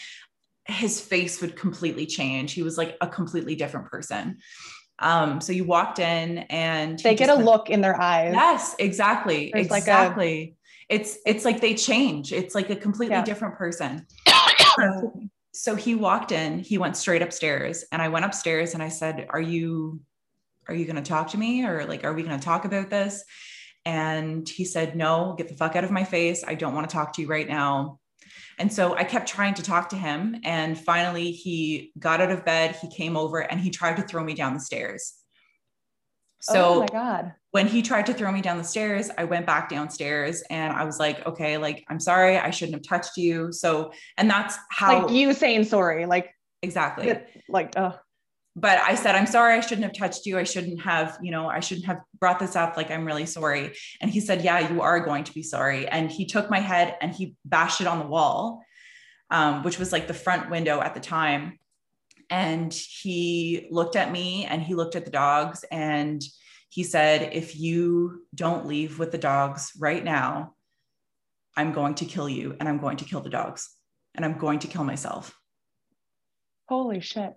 his 0.66 0.98
face 0.98 1.42
would 1.42 1.56
completely 1.56 2.06
change. 2.06 2.52
He 2.52 2.62
was 2.62 2.78
like 2.78 2.96
a 3.02 3.06
completely 3.06 3.54
different 3.54 3.90
person. 3.90 4.38
Um 4.98 5.40
so 5.40 5.52
you 5.52 5.64
walked 5.64 5.98
in 5.98 6.38
and 6.38 6.98
they 7.00 7.14
get 7.14 7.28
a 7.28 7.34
look 7.34 7.68
in 7.68 7.80
their 7.80 8.00
eyes. 8.00 8.32
Yes 8.34 8.74
exactly. 8.78 9.50
There's 9.52 9.66
exactly 9.66 10.40
like 10.40 10.48
a... 10.48 10.94
it's 10.94 11.18
it's 11.26 11.44
like 11.44 11.60
they 11.60 11.74
change. 11.74 12.32
It's 12.32 12.54
like 12.54 12.70
a 12.70 12.76
completely 12.76 13.16
yeah. 13.16 13.24
different 13.24 13.56
person. 13.56 14.06
So, 14.76 15.20
so 15.52 15.76
he 15.76 15.94
walked 15.94 16.32
in 16.32 16.58
he 16.58 16.78
went 16.78 16.96
straight 16.96 17.22
upstairs 17.22 17.84
and 17.92 18.02
i 18.02 18.08
went 18.08 18.24
upstairs 18.24 18.74
and 18.74 18.82
i 18.82 18.88
said 18.88 19.28
are 19.30 19.40
you 19.40 20.00
are 20.68 20.74
you 20.74 20.84
going 20.84 20.96
to 20.96 21.02
talk 21.02 21.28
to 21.30 21.38
me? 21.38 21.64
Or 21.64 21.84
like 21.86 22.04
are 22.04 22.12
we 22.12 22.22
going 22.22 22.38
to 22.38 22.44
talk 22.44 22.64
about 22.64 22.90
this 22.90 23.24
and 23.84 24.48
he 24.48 24.64
said, 24.64 24.96
No, 24.96 25.34
get 25.36 25.48
the 25.48 25.54
fuck 25.54 25.76
out 25.76 25.84
of 25.84 25.90
my 25.90 26.04
face. 26.04 26.44
I 26.46 26.54
don't 26.54 26.74
want 26.74 26.88
to 26.88 26.94
talk 26.94 27.12
to 27.14 27.22
you 27.22 27.28
right 27.28 27.48
now. 27.48 27.98
And 28.58 28.72
so 28.72 28.94
I 28.94 29.04
kept 29.04 29.28
trying 29.28 29.54
to 29.54 29.62
talk 29.62 29.88
to 29.90 29.96
him. 29.96 30.36
And 30.44 30.78
finally, 30.78 31.32
he 31.32 31.92
got 31.98 32.20
out 32.20 32.30
of 32.30 32.44
bed, 32.44 32.76
he 32.76 32.88
came 32.88 33.16
over 33.16 33.40
and 33.40 33.60
he 33.60 33.70
tried 33.70 33.96
to 33.96 34.02
throw 34.02 34.22
me 34.22 34.34
down 34.34 34.54
the 34.54 34.60
stairs. 34.60 35.14
So, 36.40 36.74
oh 36.74 36.80
my 36.80 36.86
God. 36.86 37.32
When 37.52 37.66
he 37.66 37.82
tried 37.82 38.06
to 38.06 38.14
throw 38.14 38.30
me 38.30 38.42
down 38.42 38.58
the 38.58 38.64
stairs, 38.64 39.10
I 39.16 39.24
went 39.24 39.46
back 39.46 39.70
downstairs 39.70 40.42
and 40.50 40.72
I 40.72 40.84
was 40.84 40.98
like, 40.98 41.26
okay, 41.26 41.56
like, 41.56 41.84
I'm 41.88 42.00
sorry, 42.00 42.36
I 42.36 42.50
shouldn't 42.50 42.76
have 42.76 42.86
touched 42.86 43.16
you. 43.16 43.50
So, 43.50 43.92
and 44.18 44.28
that's 44.28 44.56
how. 44.70 45.04
Like 45.04 45.12
you 45.12 45.32
saying 45.32 45.64
sorry, 45.64 46.04
like, 46.06 46.34
exactly. 46.62 47.18
Like, 47.48 47.72
oh 47.78 47.98
but 48.56 48.78
I 48.78 48.94
said, 48.94 49.16
I'm 49.16 49.26
sorry, 49.26 49.56
I 49.56 49.60
shouldn't 49.60 49.82
have 49.82 49.94
touched 49.94 50.26
you. 50.26 50.38
I 50.38 50.44
shouldn't 50.44 50.80
have, 50.82 51.18
you 51.20 51.32
know, 51.32 51.48
I 51.48 51.58
shouldn't 51.58 51.86
have 51.86 52.00
brought 52.20 52.38
this 52.38 52.54
up. 52.54 52.76
Like, 52.76 52.90
I'm 52.90 53.04
really 53.04 53.26
sorry. 53.26 53.72
And 54.00 54.10
he 54.10 54.20
said, 54.20 54.42
Yeah, 54.42 54.70
you 54.70 54.80
are 54.80 55.00
going 55.00 55.24
to 55.24 55.34
be 55.34 55.42
sorry. 55.42 55.88
And 55.88 56.10
he 56.10 56.24
took 56.24 56.50
my 56.50 56.60
head 56.60 56.96
and 57.00 57.12
he 57.12 57.34
bashed 57.44 57.80
it 57.80 57.88
on 57.88 57.98
the 57.98 58.06
wall, 58.06 58.62
um, 59.30 59.64
which 59.64 59.78
was 59.78 59.90
like 59.90 60.06
the 60.06 60.14
front 60.14 60.50
window 60.50 60.80
at 60.80 60.94
the 60.94 61.00
time. 61.00 61.58
And 62.30 62.72
he 62.72 63.66
looked 63.70 63.96
at 63.96 64.12
me 64.12 64.44
and 64.44 64.62
he 64.62 64.74
looked 64.74 64.94
at 64.94 65.04
the 65.04 65.10
dogs 65.10 65.64
and 65.70 66.22
he 66.68 66.84
said, 66.84 67.30
If 67.32 67.58
you 67.58 68.22
don't 68.34 68.66
leave 68.66 69.00
with 69.00 69.10
the 69.10 69.18
dogs 69.18 69.72
right 69.80 70.02
now, 70.02 70.54
I'm 71.56 71.72
going 71.72 71.96
to 71.96 72.04
kill 72.04 72.28
you 72.28 72.56
and 72.60 72.68
I'm 72.68 72.78
going 72.78 72.98
to 72.98 73.04
kill 73.04 73.20
the 73.20 73.30
dogs 73.30 73.68
and 74.14 74.24
I'm 74.24 74.38
going 74.38 74.60
to 74.60 74.68
kill 74.68 74.84
myself. 74.84 75.36
Holy 76.68 77.00
shit. 77.00 77.34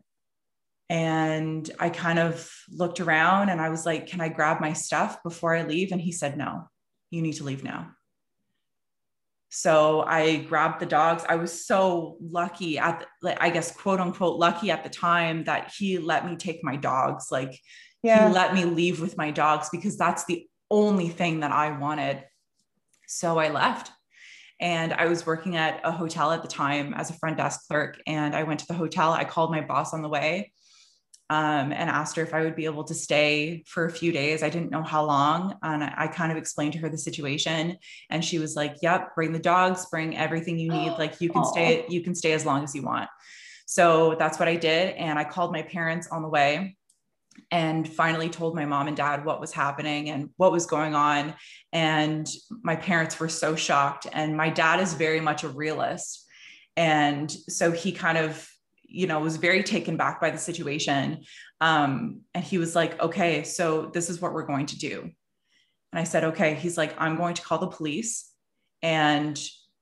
And 0.90 1.70
I 1.80 1.90
kind 1.90 2.18
of 2.18 2.50
looked 2.70 3.00
around 3.00 3.50
and 3.50 3.60
I 3.60 3.70
was 3.70 3.86
like, 3.86 4.08
Can 4.08 4.22
I 4.22 4.30
grab 4.30 4.62
my 4.62 4.74
stuff 4.74 5.22
before 5.24 5.56
I 5.56 5.64
leave? 5.64 5.92
And 5.92 6.02
he 6.02 6.12
said, 6.12 6.38
No, 6.38 6.70
you 7.10 7.22
need 7.22 7.34
to 7.34 7.44
leave 7.44 7.64
now. 7.64 7.92
So 9.50 10.02
I 10.02 10.38
grabbed 10.38 10.82
the 10.82 10.86
dogs. 10.86 11.24
I 11.28 11.36
was 11.36 11.66
so 11.66 12.18
lucky 12.22 12.78
at, 12.78 13.06
the, 13.22 13.42
I 13.42 13.50
guess, 13.50 13.76
quote 13.76 14.00
unquote, 14.00 14.38
lucky 14.38 14.72
at 14.72 14.84
the 14.84 14.90
time 14.90 15.46
that 15.46 15.74
he 15.78 15.98
let 15.98 16.26
me 16.26 16.36
take 16.36 16.64
my 16.64 16.76
dogs. 16.76 17.28
Like, 17.32 17.60
yeah. 18.04 18.28
he 18.28 18.34
let 18.34 18.54
me 18.54 18.66
leave 18.66 19.00
with 19.00 19.18
my 19.18 19.32
dogs 19.32 19.70
because 19.72 19.98
that's 19.98 20.26
the 20.26 20.48
only 20.70 21.08
thing 21.10 21.42
that 21.42 21.52
I 21.52 21.78
wanted. 21.78 22.24
So 23.08 23.40
I 23.40 23.50
left. 23.50 23.92
And 24.60 24.92
I 24.92 25.06
was 25.06 25.26
working 25.26 25.56
at 25.56 25.82
a 25.84 25.92
hotel 25.92 26.32
at 26.32 26.42
the 26.42 26.48
time 26.48 26.94
as 26.96 27.10
a 27.10 27.14
front 27.14 27.38
desk 27.38 27.68
clerk. 27.68 28.02
And 28.08 28.36
I 28.36 28.44
went 28.44 28.62
to 28.62 28.68
the 28.68 28.74
hotel. 28.74 29.14
I 29.14 29.24
called 29.24 29.52
my 29.52 29.62
boss 29.62 29.94
on 29.94 30.02
the 30.02 30.10
way 30.10 30.52
um, 31.30 31.74
and 31.74 31.90
asked 31.90 32.16
her 32.16 32.24
if 32.24 32.34
I 32.34 32.42
would 32.42 32.56
be 32.56 32.66
able 32.66 32.86
to 32.86 32.94
stay 32.94 33.64
for 33.68 33.86
a 33.86 33.92
few 33.92 34.12
days. 34.12 34.44
I 34.44 34.50
didn't 34.50 34.72
know 34.72 34.84
how 34.84 35.06
long. 35.06 35.56
And 35.62 35.84
I 35.84 36.08
kind 36.08 36.32
of 36.32 36.38
explained 36.38 36.74
to 36.74 36.80
her 36.80 36.90
the 36.90 36.98
situation. 36.98 37.78
And 38.10 38.24
she 38.24 38.40
was 38.40 38.56
like, 38.56 38.78
Yep, 38.82 39.16
bring 39.16 39.34
the 39.34 39.40
dogs, 39.40 39.86
bring 39.88 40.18
everything 40.18 40.58
you 40.58 40.72
need. 40.72 40.88
Like 40.98 41.22
you 41.22 41.30
can 41.30 41.46
stay, 41.46 41.86
you 41.90 42.02
can 42.02 42.16
stay 42.16 42.34
as 42.34 42.46
long 42.46 42.64
as 42.64 42.74
you 42.74 42.82
want. 42.82 43.10
So 43.68 44.16
that's 44.18 44.40
what 44.40 44.48
I 44.48 44.56
did. 44.56 44.96
And 44.96 45.20
I 45.20 45.26
called 45.26 45.52
my 45.52 45.62
parents 45.62 46.08
on 46.10 46.22
the 46.22 46.28
way 46.28 46.76
and 47.52 47.88
finally 47.88 48.30
told 48.30 48.56
my 48.56 48.66
mom 48.66 48.88
and 48.88 48.98
dad 48.98 49.26
what 49.26 49.40
was 49.40 49.54
happening 49.54 50.10
and 50.10 50.30
what 50.38 50.52
was 50.52 50.66
going 50.66 50.96
on. 50.96 51.36
And 51.72 52.28
my 52.64 52.76
parents 52.76 53.20
were 53.20 53.30
so 53.30 53.56
shocked. 53.56 54.08
And 54.12 54.36
my 54.36 54.50
dad 54.50 54.80
is 54.80 54.94
very 54.94 55.20
much 55.20 55.44
a 55.44 55.50
realist. 55.50 56.26
And 56.76 57.30
so 57.30 57.72
he 57.72 57.92
kind 57.92 58.18
of, 58.18 58.50
you 58.88 59.08
know, 59.08 59.20
was 59.20 59.38
very 59.38 59.64
taken 59.64 59.98
back 59.98 60.20
by 60.22 60.30
the 60.30 60.38
situation. 60.38 61.24
Um, 61.62 62.22
and 62.34 62.44
he 62.44 62.58
was 62.58 62.76
like, 62.76 63.00
okay, 63.02 63.44
so 63.44 63.88
this 63.94 64.10
is 64.10 64.22
what 64.22 64.34
we're 64.34 64.46
going 64.46 64.66
to 64.68 64.78
do. 64.78 65.12
And 65.92 66.00
I 66.00 66.04
said, 66.04 66.24
okay. 66.26 66.56
He's 66.56 66.78
like, 66.78 66.94
I'm 66.98 67.18
going 67.18 67.36
to 67.36 67.42
call 67.42 67.60
the 67.60 67.68
police 67.68 68.32
and 68.82 69.40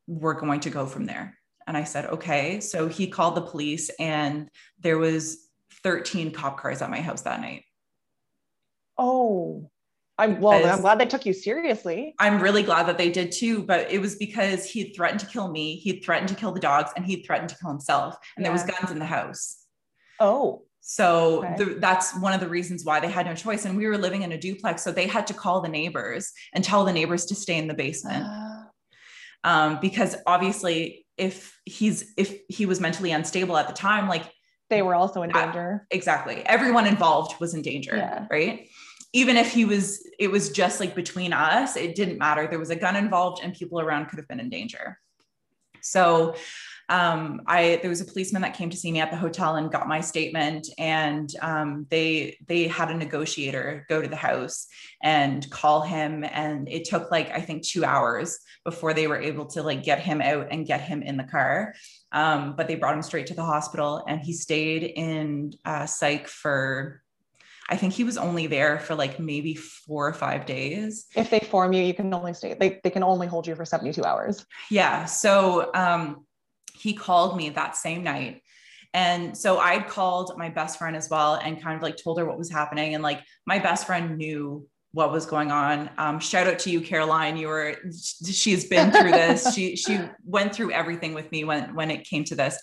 we're 0.07 0.39
going 0.39 0.61
to 0.61 0.69
go 0.69 0.85
from 0.85 1.05
there. 1.05 1.37
And 1.67 1.75
I 1.75 1.83
said, 1.83 2.05
okay. 2.05 2.59
So 2.59 2.87
he 2.87 3.07
called 3.07 3.35
the 3.35 3.41
police 3.41 3.89
and 3.99 4.49
there 4.79 4.97
was 4.97 5.47
13 5.83 6.31
cop 6.31 6.59
cars 6.59 6.81
at 6.81 6.89
my 6.89 7.01
house 7.01 7.23
that 7.23 7.41
night. 7.41 7.63
Oh, 8.97 9.69
I'm 10.17 10.39
well, 10.39 10.65
I'm 10.65 10.81
glad 10.81 10.99
they 10.99 11.05
took 11.05 11.25
you 11.25 11.33
seriously. 11.33 12.15
I'm 12.19 12.41
really 12.41 12.63
glad 12.63 12.87
that 12.87 12.97
they 12.97 13.09
did 13.09 13.31
too, 13.31 13.63
but 13.63 13.91
it 13.91 13.99
was 13.99 14.15
because 14.15 14.65
he 14.65 14.93
threatened 14.93 15.19
to 15.21 15.25
kill 15.25 15.49
me, 15.49 15.75
he 15.75 15.99
threatened 15.99 16.29
to 16.29 16.35
kill 16.35 16.53
the 16.53 16.59
dogs, 16.59 16.91
and 16.95 17.05
he 17.05 17.23
threatened 17.23 17.49
to 17.49 17.57
kill 17.57 17.69
himself. 17.69 18.15
And 18.37 18.43
yeah. 18.43 18.49
there 18.49 18.53
was 18.53 18.63
guns 18.63 18.91
in 18.91 18.99
the 18.99 19.05
house. 19.05 19.57
Oh. 20.19 20.63
So 20.79 21.43
okay. 21.43 21.55
the, 21.57 21.65
that's 21.79 22.15
one 22.19 22.33
of 22.33 22.39
the 22.39 22.47
reasons 22.47 22.85
why 22.85 22.99
they 22.99 23.09
had 23.09 23.25
no 23.25 23.33
choice. 23.33 23.65
And 23.65 23.75
we 23.75 23.87
were 23.87 23.97
living 23.97 24.21
in 24.21 24.31
a 24.31 24.37
duplex. 24.37 24.83
So 24.83 24.91
they 24.91 25.07
had 25.07 25.27
to 25.27 25.33
call 25.33 25.59
the 25.59 25.67
neighbors 25.67 26.31
and 26.53 26.63
tell 26.63 26.85
the 26.85 26.93
neighbors 26.93 27.25
to 27.25 27.35
stay 27.35 27.57
in 27.57 27.67
the 27.67 27.73
basement. 27.73 28.25
Um, 29.43 29.77
because 29.79 30.15
obviously 30.25 31.05
if 31.17 31.55
he's 31.65 32.13
if 32.17 32.39
he 32.49 32.65
was 32.65 32.81
mentally 32.81 33.11
unstable 33.11 33.57
at 33.57 33.67
the 33.67 33.75
time, 33.75 34.09
like 34.09 34.23
they 34.71 34.81
were 34.81 34.95
also 34.95 35.21
in 35.21 35.29
danger. 35.29 35.85
exactly. 35.91 36.37
Everyone 36.47 36.87
involved 36.87 37.39
was 37.39 37.53
in 37.53 37.61
danger, 37.61 37.95
yeah. 37.95 38.25
right? 38.31 38.67
Even 39.15 39.37
if 39.37 39.49
he 39.51 39.63
was, 39.63 39.85
it 40.19 40.29
was 40.29 40.49
just 40.49 40.81
like 40.81 40.93
between 40.93 41.31
us, 41.31 41.77
it 41.77 41.95
didn't 41.95 42.17
matter. 42.17 42.47
There 42.47 42.59
was 42.59 42.69
a 42.69 42.75
gun 42.75 42.97
involved 42.97 43.41
and 43.41 43.53
people 43.53 43.79
around 43.79 44.07
could 44.07 44.19
have 44.19 44.27
been 44.27 44.41
in 44.41 44.49
danger. 44.49 44.99
So 45.81 46.35
um, 46.89 47.41
I 47.47 47.79
there 47.81 47.89
was 47.89 48.01
a 48.01 48.05
policeman 48.05 48.41
that 48.41 48.55
came 48.55 48.69
to 48.69 48.77
see 48.77 48.91
me 48.91 48.99
at 48.99 49.11
the 49.11 49.17
hotel 49.17 49.55
and 49.55 49.71
got 49.71 49.87
my 49.87 50.01
statement, 50.01 50.67
and 50.77 51.29
um, 51.41 51.87
they 51.89 52.37
they 52.47 52.67
had 52.67 52.91
a 52.91 52.97
negotiator 52.97 53.85
go 53.89 54.01
to 54.01 54.07
the 54.07 54.15
house 54.15 54.67
and 55.01 55.49
call 55.49 55.81
him, 55.81 56.23
and 56.23 56.67
it 56.69 56.85
took 56.85 57.09
like 57.09 57.31
I 57.31 57.41
think 57.41 57.63
two 57.63 57.85
hours 57.85 58.39
before 58.63 58.93
they 58.93 59.07
were 59.07 59.21
able 59.21 59.45
to 59.47 59.63
like 59.63 59.83
get 59.83 59.99
him 59.99 60.21
out 60.21 60.47
and 60.51 60.67
get 60.67 60.81
him 60.81 61.01
in 61.01 61.17
the 61.17 61.23
car. 61.23 61.73
Um, 62.11 62.55
but 62.55 62.67
they 62.67 62.75
brought 62.75 62.95
him 62.95 63.01
straight 63.01 63.27
to 63.27 63.33
the 63.33 63.43
hospital, 63.43 64.03
and 64.07 64.21
he 64.21 64.33
stayed 64.33 64.83
in 64.83 65.53
uh, 65.65 65.85
psych 65.85 66.27
for 66.27 67.01
I 67.69 67.77
think 67.77 67.93
he 67.93 68.03
was 68.03 68.17
only 68.17 68.47
there 68.47 68.79
for 68.79 68.93
like 68.95 69.19
maybe 69.19 69.55
four 69.55 70.07
or 70.07 70.13
five 70.13 70.45
days. 70.45 71.07
If 71.15 71.29
they 71.29 71.39
form 71.39 71.73
you, 71.73 71.83
you 71.83 71.93
can 71.93 72.13
only 72.13 72.33
stay, 72.33 72.53
they, 72.53 72.79
they 72.83 72.91
can 72.91 73.03
only 73.03 73.27
hold 73.27 73.47
you 73.47 73.55
for 73.55 73.65
72 73.65 74.03
hours. 74.03 74.45
Yeah. 74.69 75.05
So 75.05 75.71
um, 75.73 76.25
he 76.73 76.93
called 76.93 77.35
me 77.37 77.49
that 77.49 77.75
same 77.75 78.03
night. 78.03 78.41
And 78.93 79.35
so 79.37 79.57
I'd 79.57 79.87
called 79.87 80.37
my 80.37 80.49
best 80.49 80.77
friend 80.77 80.95
as 80.95 81.09
well 81.09 81.35
and 81.35 81.61
kind 81.61 81.75
of 81.75 81.81
like 81.81 81.97
told 81.97 82.19
her 82.19 82.25
what 82.25 82.37
was 82.37 82.51
happening. 82.51 82.93
And 82.93 83.03
like 83.03 83.21
my 83.45 83.59
best 83.59 83.87
friend 83.87 84.17
knew 84.17 84.67
what 84.95 85.11
was 85.11 85.25
going 85.25 85.51
on. 85.51 85.89
Um, 85.97 86.21
shout 86.21 86.47
out 86.47 86.59
to 86.59 86.69
you, 86.69 86.79
Caroline. 86.79 87.35
You 87.35 87.49
were 87.49 87.75
she's 87.91 88.69
been 88.69 88.91
through 88.91 89.11
this. 89.11 89.53
she 89.53 89.75
she 89.75 89.99
went 90.23 90.55
through 90.55 90.71
everything 90.71 91.13
with 91.13 91.29
me 91.33 91.43
when 91.43 91.75
when 91.75 91.91
it 91.91 92.05
came 92.05 92.23
to 92.25 92.35
this. 92.35 92.57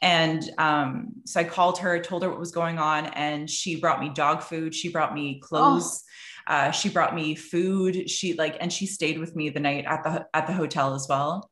And 0.00 0.48
um, 0.58 1.08
so 1.24 1.40
I 1.40 1.44
called 1.44 1.78
her, 1.78 1.98
told 1.98 2.22
her 2.22 2.30
what 2.30 2.38
was 2.38 2.52
going 2.52 2.78
on, 2.78 3.06
and 3.06 3.50
she 3.50 3.80
brought 3.80 4.00
me 4.00 4.10
dog 4.10 4.42
food. 4.42 4.74
She 4.74 4.90
brought 4.90 5.12
me 5.12 5.40
clothes. 5.40 6.04
Oh. 6.46 6.54
Uh, 6.54 6.70
she 6.70 6.88
brought 6.88 7.14
me 7.14 7.34
food. 7.34 8.08
She 8.08 8.34
like, 8.34 8.56
and 8.60 8.72
she 8.72 8.86
stayed 8.86 9.18
with 9.18 9.34
me 9.34 9.50
the 9.50 9.60
night 9.60 9.84
at 9.86 10.04
the 10.04 10.26
at 10.32 10.46
the 10.46 10.52
hotel 10.52 10.94
as 10.94 11.06
well 11.08 11.50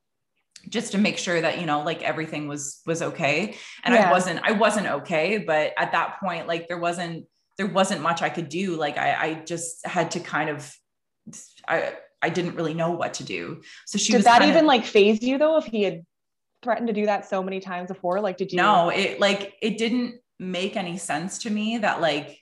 just 0.68 0.92
to 0.92 0.98
make 0.98 1.18
sure 1.18 1.40
that 1.40 1.60
you 1.60 1.66
know 1.66 1.82
like 1.82 2.02
everything 2.02 2.48
was 2.48 2.80
was 2.86 3.02
okay 3.02 3.56
and 3.84 3.94
yeah. 3.94 4.08
i 4.08 4.10
wasn't 4.10 4.40
i 4.42 4.52
wasn't 4.52 4.86
okay 4.86 5.38
but 5.38 5.72
at 5.76 5.92
that 5.92 6.18
point 6.20 6.46
like 6.46 6.68
there 6.68 6.78
wasn't 6.78 7.24
there 7.56 7.66
wasn't 7.66 8.00
much 8.00 8.22
i 8.22 8.28
could 8.28 8.48
do 8.48 8.76
like 8.76 8.98
i 8.98 9.14
i 9.14 9.34
just 9.44 9.86
had 9.86 10.10
to 10.10 10.20
kind 10.20 10.50
of 10.50 10.74
i 11.68 11.92
i 12.22 12.28
didn't 12.28 12.54
really 12.54 12.74
know 12.74 12.90
what 12.90 13.14
to 13.14 13.24
do 13.24 13.60
so 13.86 13.98
she 13.98 14.12
did 14.12 14.18
was 14.18 14.24
that 14.24 14.42
even 14.42 14.58
of, 14.58 14.64
like 14.64 14.84
phase 14.84 15.22
you 15.22 15.38
though 15.38 15.56
if 15.58 15.64
he 15.64 15.82
had 15.82 16.04
threatened 16.62 16.88
to 16.88 16.92
do 16.92 17.06
that 17.06 17.28
so 17.28 17.42
many 17.42 17.60
times 17.60 17.88
before 17.88 18.20
like 18.20 18.36
did 18.36 18.52
you 18.52 18.56
no 18.56 18.88
it 18.88 19.20
like 19.20 19.54
it 19.62 19.78
didn't 19.78 20.16
make 20.38 20.76
any 20.76 20.96
sense 20.96 21.38
to 21.38 21.50
me 21.50 21.78
that 21.78 22.00
like 22.00 22.38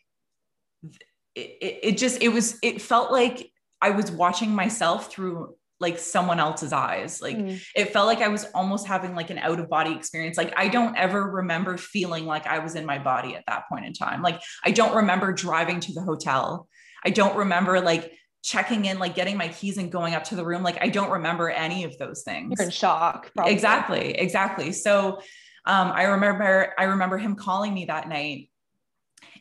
it, 1.34 1.58
it, 1.60 1.78
it 1.82 1.98
just 1.98 2.22
it 2.22 2.28
was 2.28 2.58
it 2.62 2.80
felt 2.80 3.10
like 3.12 3.50
i 3.80 3.90
was 3.90 4.10
watching 4.10 4.54
myself 4.54 5.10
through 5.10 5.54
like 5.80 5.98
someone 5.98 6.38
else's 6.40 6.72
eyes. 6.72 7.20
Like 7.20 7.36
mm. 7.36 7.60
it 7.74 7.92
felt 7.92 8.06
like 8.06 8.20
I 8.20 8.28
was 8.28 8.46
almost 8.54 8.86
having 8.86 9.14
like 9.14 9.30
an 9.30 9.38
out 9.38 9.58
of 9.58 9.68
body 9.68 9.92
experience. 9.92 10.36
Like 10.36 10.54
I 10.56 10.68
don't 10.68 10.96
ever 10.96 11.22
remember 11.22 11.76
feeling 11.76 12.26
like 12.26 12.46
I 12.46 12.60
was 12.60 12.74
in 12.74 12.86
my 12.86 12.98
body 12.98 13.34
at 13.34 13.44
that 13.48 13.68
point 13.68 13.84
in 13.84 13.92
time. 13.92 14.22
Like 14.22 14.40
I 14.64 14.70
don't 14.70 14.94
remember 14.94 15.32
driving 15.32 15.80
to 15.80 15.92
the 15.92 16.02
hotel. 16.02 16.68
I 17.04 17.10
don't 17.10 17.36
remember 17.36 17.80
like 17.80 18.12
checking 18.44 18.84
in, 18.84 18.98
like 18.98 19.14
getting 19.14 19.38
my 19.38 19.48
keys 19.48 19.78
and 19.78 19.90
going 19.90 20.14
up 20.14 20.22
to 20.24 20.36
the 20.36 20.44
room. 20.44 20.62
Like 20.62 20.78
I 20.80 20.88
don't 20.88 21.10
remember 21.10 21.48
any 21.48 21.84
of 21.84 21.96
those 21.98 22.22
things. 22.22 22.52
You're 22.56 22.66
in 22.66 22.70
shock. 22.70 23.32
Probably. 23.34 23.52
Exactly. 23.52 24.10
Exactly. 24.12 24.70
So 24.72 25.20
um, 25.64 25.90
I 25.92 26.04
remember, 26.04 26.74
I 26.78 26.84
remember 26.84 27.16
him 27.16 27.36
calling 27.36 27.72
me 27.72 27.86
that 27.86 28.06
night 28.06 28.50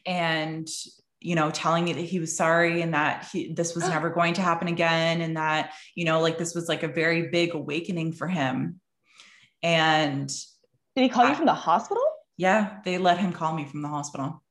and 0.06 0.68
you 1.20 1.36
know 1.36 1.50
telling 1.52 1.86
me 1.86 1.94
that 1.94 2.02
he 2.02 2.20
was 2.20 2.36
sorry 2.36 2.82
and 2.82 2.94
that 2.94 3.28
he, 3.32 3.54
this 3.54 3.76
was 3.76 3.88
never 3.90 4.10
going 4.10 4.34
to 4.36 4.42
happen 4.42 4.68
again 4.68 5.22
and 5.22 5.38
that 5.38 5.74
you 5.96 6.04
know 6.06 6.20
like 6.20 6.38
this 6.38 6.54
was 6.54 6.68
like 6.68 6.84
a 6.84 6.88
very 6.88 7.30
big 7.30 7.56
awakening 7.56 8.12
for 8.12 8.28
him 8.28 8.82
and 9.62 10.28
did 10.28 11.04
he 11.04 11.08
call 11.08 11.26
I, 11.26 11.30
you 11.30 11.36
from 11.36 11.46
the 11.46 11.54
hospital 11.54 12.04
yeah 12.36 12.80
they 12.84 12.98
let 12.98 13.18
him 13.18 13.32
call 13.32 13.56
me 13.56 13.64
from 13.64 13.82
the 13.82 13.88
hospital 13.88 14.44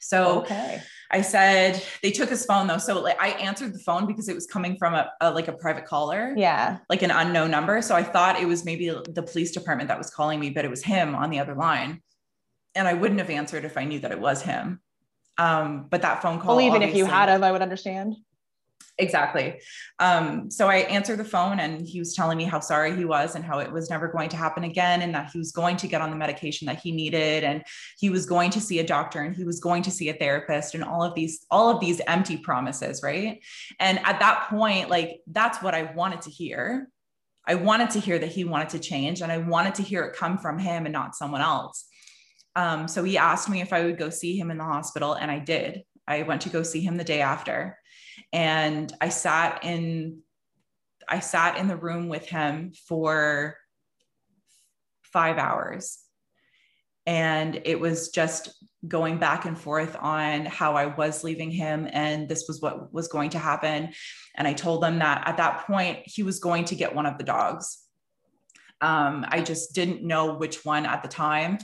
so 0.00 0.40
okay. 0.40 0.82
I 1.10 1.22
said 1.22 1.82
they 2.02 2.10
took 2.10 2.28
his 2.28 2.44
phone 2.44 2.66
though. 2.66 2.78
So 2.78 3.00
like 3.00 3.20
I 3.20 3.30
answered 3.30 3.72
the 3.74 3.78
phone 3.78 4.06
because 4.06 4.28
it 4.28 4.34
was 4.34 4.46
coming 4.46 4.76
from 4.76 4.94
a, 4.94 5.10
a, 5.20 5.30
like 5.30 5.48
a 5.48 5.52
private 5.52 5.86
caller. 5.86 6.34
Yeah. 6.36 6.78
Like 6.88 7.02
an 7.02 7.10
unknown 7.10 7.50
number. 7.50 7.80
So 7.80 7.94
I 7.94 8.02
thought 8.02 8.40
it 8.40 8.46
was 8.46 8.64
maybe 8.64 8.88
the 8.88 9.22
police 9.22 9.50
department 9.50 9.88
that 9.88 9.98
was 9.98 10.10
calling 10.10 10.38
me, 10.38 10.50
but 10.50 10.64
it 10.64 10.70
was 10.70 10.84
him 10.84 11.14
on 11.14 11.30
the 11.30 11.38
other 11.40 11.54
line. 11.54 12.02
And 12.74 12.86
I 12.86 12.94
wouldn't 12.94 13.20
have 13.20 13.30
answered 13.30 13.64
if 13.64 13.76
I 13.76 13.84
knew 13.84 14.00
that 14.00 14.12
it 14.12 14.20
was 14.20 14.42
him. 14.42 14.80
Um, 15.38 15.86
but 15.88 16.02
that 16.02 16.20
phone 16.20 16.40
call, 16.40 16.56
well, 16.56 16.66
even 16.66 16.82
if 16.82 16.94
you 16.94 17.06
had 17.06 17.28
of, 17.28 17.42
I 17.42 17.52
would 17.52 17.62
understand. 17.62 18.16
Exactly. 19.00 19.60
Um, 20.00 20.50
so 20.50 20.68
I 20.68 20.78
answered 20.78 21.18
the 21.18 21.24
phone 21.24 21.60
and 21.60 21.86
he 21.86 22.00
was 22.00 22.14
telling 22.14 22.36
me 22.36 22.44
how 22.44 22.58
sorry 22.58 22.96
he 22.96 23.04
was 23.04 23.36
and 23.36 23.44
how 23.44 23.60
it 23.60 23.70
was 23.70 23.88
never 23.90 24.08
going 24.08 24.28
to 24.30 24.36
happen 24.36 24.64
again 24.64 25.02
and 25.02 25.14
that 25.14 25.30
he 25.30 25.38
was 25.38 25.52
going 25.52 25.76
to 25.76 25.86
get 25.86 26.00
on 26.00 26.10
the 26.10 26.16
medication 26.16 26.66
that 26.66 26.80
he 26.80 26.90
needed 26.90 27.44
and 27.44 27.62
he 27.96 28.10
was 28.10 28.26
going 28.26 28.50
to 28.50 28.60
see 28.60 28.80
a 28.80 28.86
doctor 28.86 29.20
and 29.20 29.36
he 29.36 29.44
was 29.44 29.60
going 29.60 29.84
to 29.84 29.90
see 29.92 30.08
a 30.08 30.14
therapist 30.14 30.74
and 30.74 30.82
all 30.82 31.04
of 31.04 31.14
these 31.14 31.46
all 31.48 31.70
of 31.70 31.80
these 31.80 32.00
empty 32.08 32.36
promises, 32.36 33.00
right? 33.02 33.40
And 33.78 34.00
at 34.00 34.18
that 34.18 34.48
point 34.50 34.90
like 34.90 35.20
that's 35.28 35.62
what 35.62 35.74
I 35.74 35.94
wanted 35.94 36.22
to 36.22 36.30
hear. 36.30 36.88
I 37.46 37.54
wanted 37.54 37.90
to 37.90 38.00
hear 38.00 38.18
that 38.18 38.32
he 38.32 38.44
wanted 38.44 38.70
to 38.70 38.80
change 38.80 39.22
and 39.22 39.30
I 39.30 39.38
wanted 39.38 39.76
to 39.76 39.82
hear 39.82 40.02
it 40.04 40.16
come 40.16 40.38
from 40.38 40.58
him 40.58 40.86
and 40.86 40.92
not 40.92 41.14
someone 41.14 41.40
else. 41.40 41.84
Um, 42.56 42.88
so 42.88 43.04
he 43.04 43.16
asked 43.16 43.48
me 43.48 43.60
if 43.60 43.72
I 43.72 43.84
would 43.84 43.96
go 43.96 44.10
see 44.10 44.36
him 44.36 44.50
in 44.50 44.58
the 44.58 44.64
hospital, 44.64 45.14
and 45.14 45.30
I 45.30 45.38
did. 45.38 45.84
I 46.08 46.22
went 46.22 46.42
to 46.42 46.48
go 46.48 46.64
see 46.64 46.80
him 46.80 46.96
the 46.96 47.04
day 47.04 47.20
after, 47.20 47.78
and 48.32 48.92
I 49.00 49.08
sat 49.08 49.64
in 49.64 50.22
I 51.08 51.20
sat 51.20 51.56
in 51.56 51.68
the 51.68 51.76
room 51.76 52.08
with 52.08 52.28
him 52.28 52.72
for 52.86 53.56
five 55.02 55.38
hours. 55.38 55.98
And 57.06 57.62
it 57.64 57.80
was 57.80 58.10
just 58.10 58.50
going 58.86 59.16
back 59.18 59.46
and 59.46 59.58
forth 59.58 59.96
on 59.98 60.44
how 60.44 60.74
I 60.74 60.84
was 60.86 61.24
leaving 61.24 61.50
him 61.50 61.88
and 61.90 62.28
this 62.28 62.44
was 62.46 62.60
what 62.60 62.92
was 62.92 63.08
going 63.08 63.30
to 63.30 63.38
happen. 63.38 63.94
And 64.36 64.46
I 64.46 64.52
told 64.52 64.84
him 64.84 64.98
that 64.98 65.26
at 65.26 65.38
that 65.38 65.66
point, 65.66 66.00
he 66.04 66.22
was 66.22 66.38
going 66.38 66.66
to 66.66 66.74
get 66.74 66.94
one 66.94 67.06
of 67.06 67.16
the 67.16 67.24
dogs 67.24 67.78
Um, 68.80 69.26
I 69.28 69.40
just 69.42 69.74
didn't 69.74 70.04
know 70.04 70.34
which 70.34 70.64
one 70.64 70.86
at 70.86 71.02
the 71.02 71.08
time. 71.08 71.58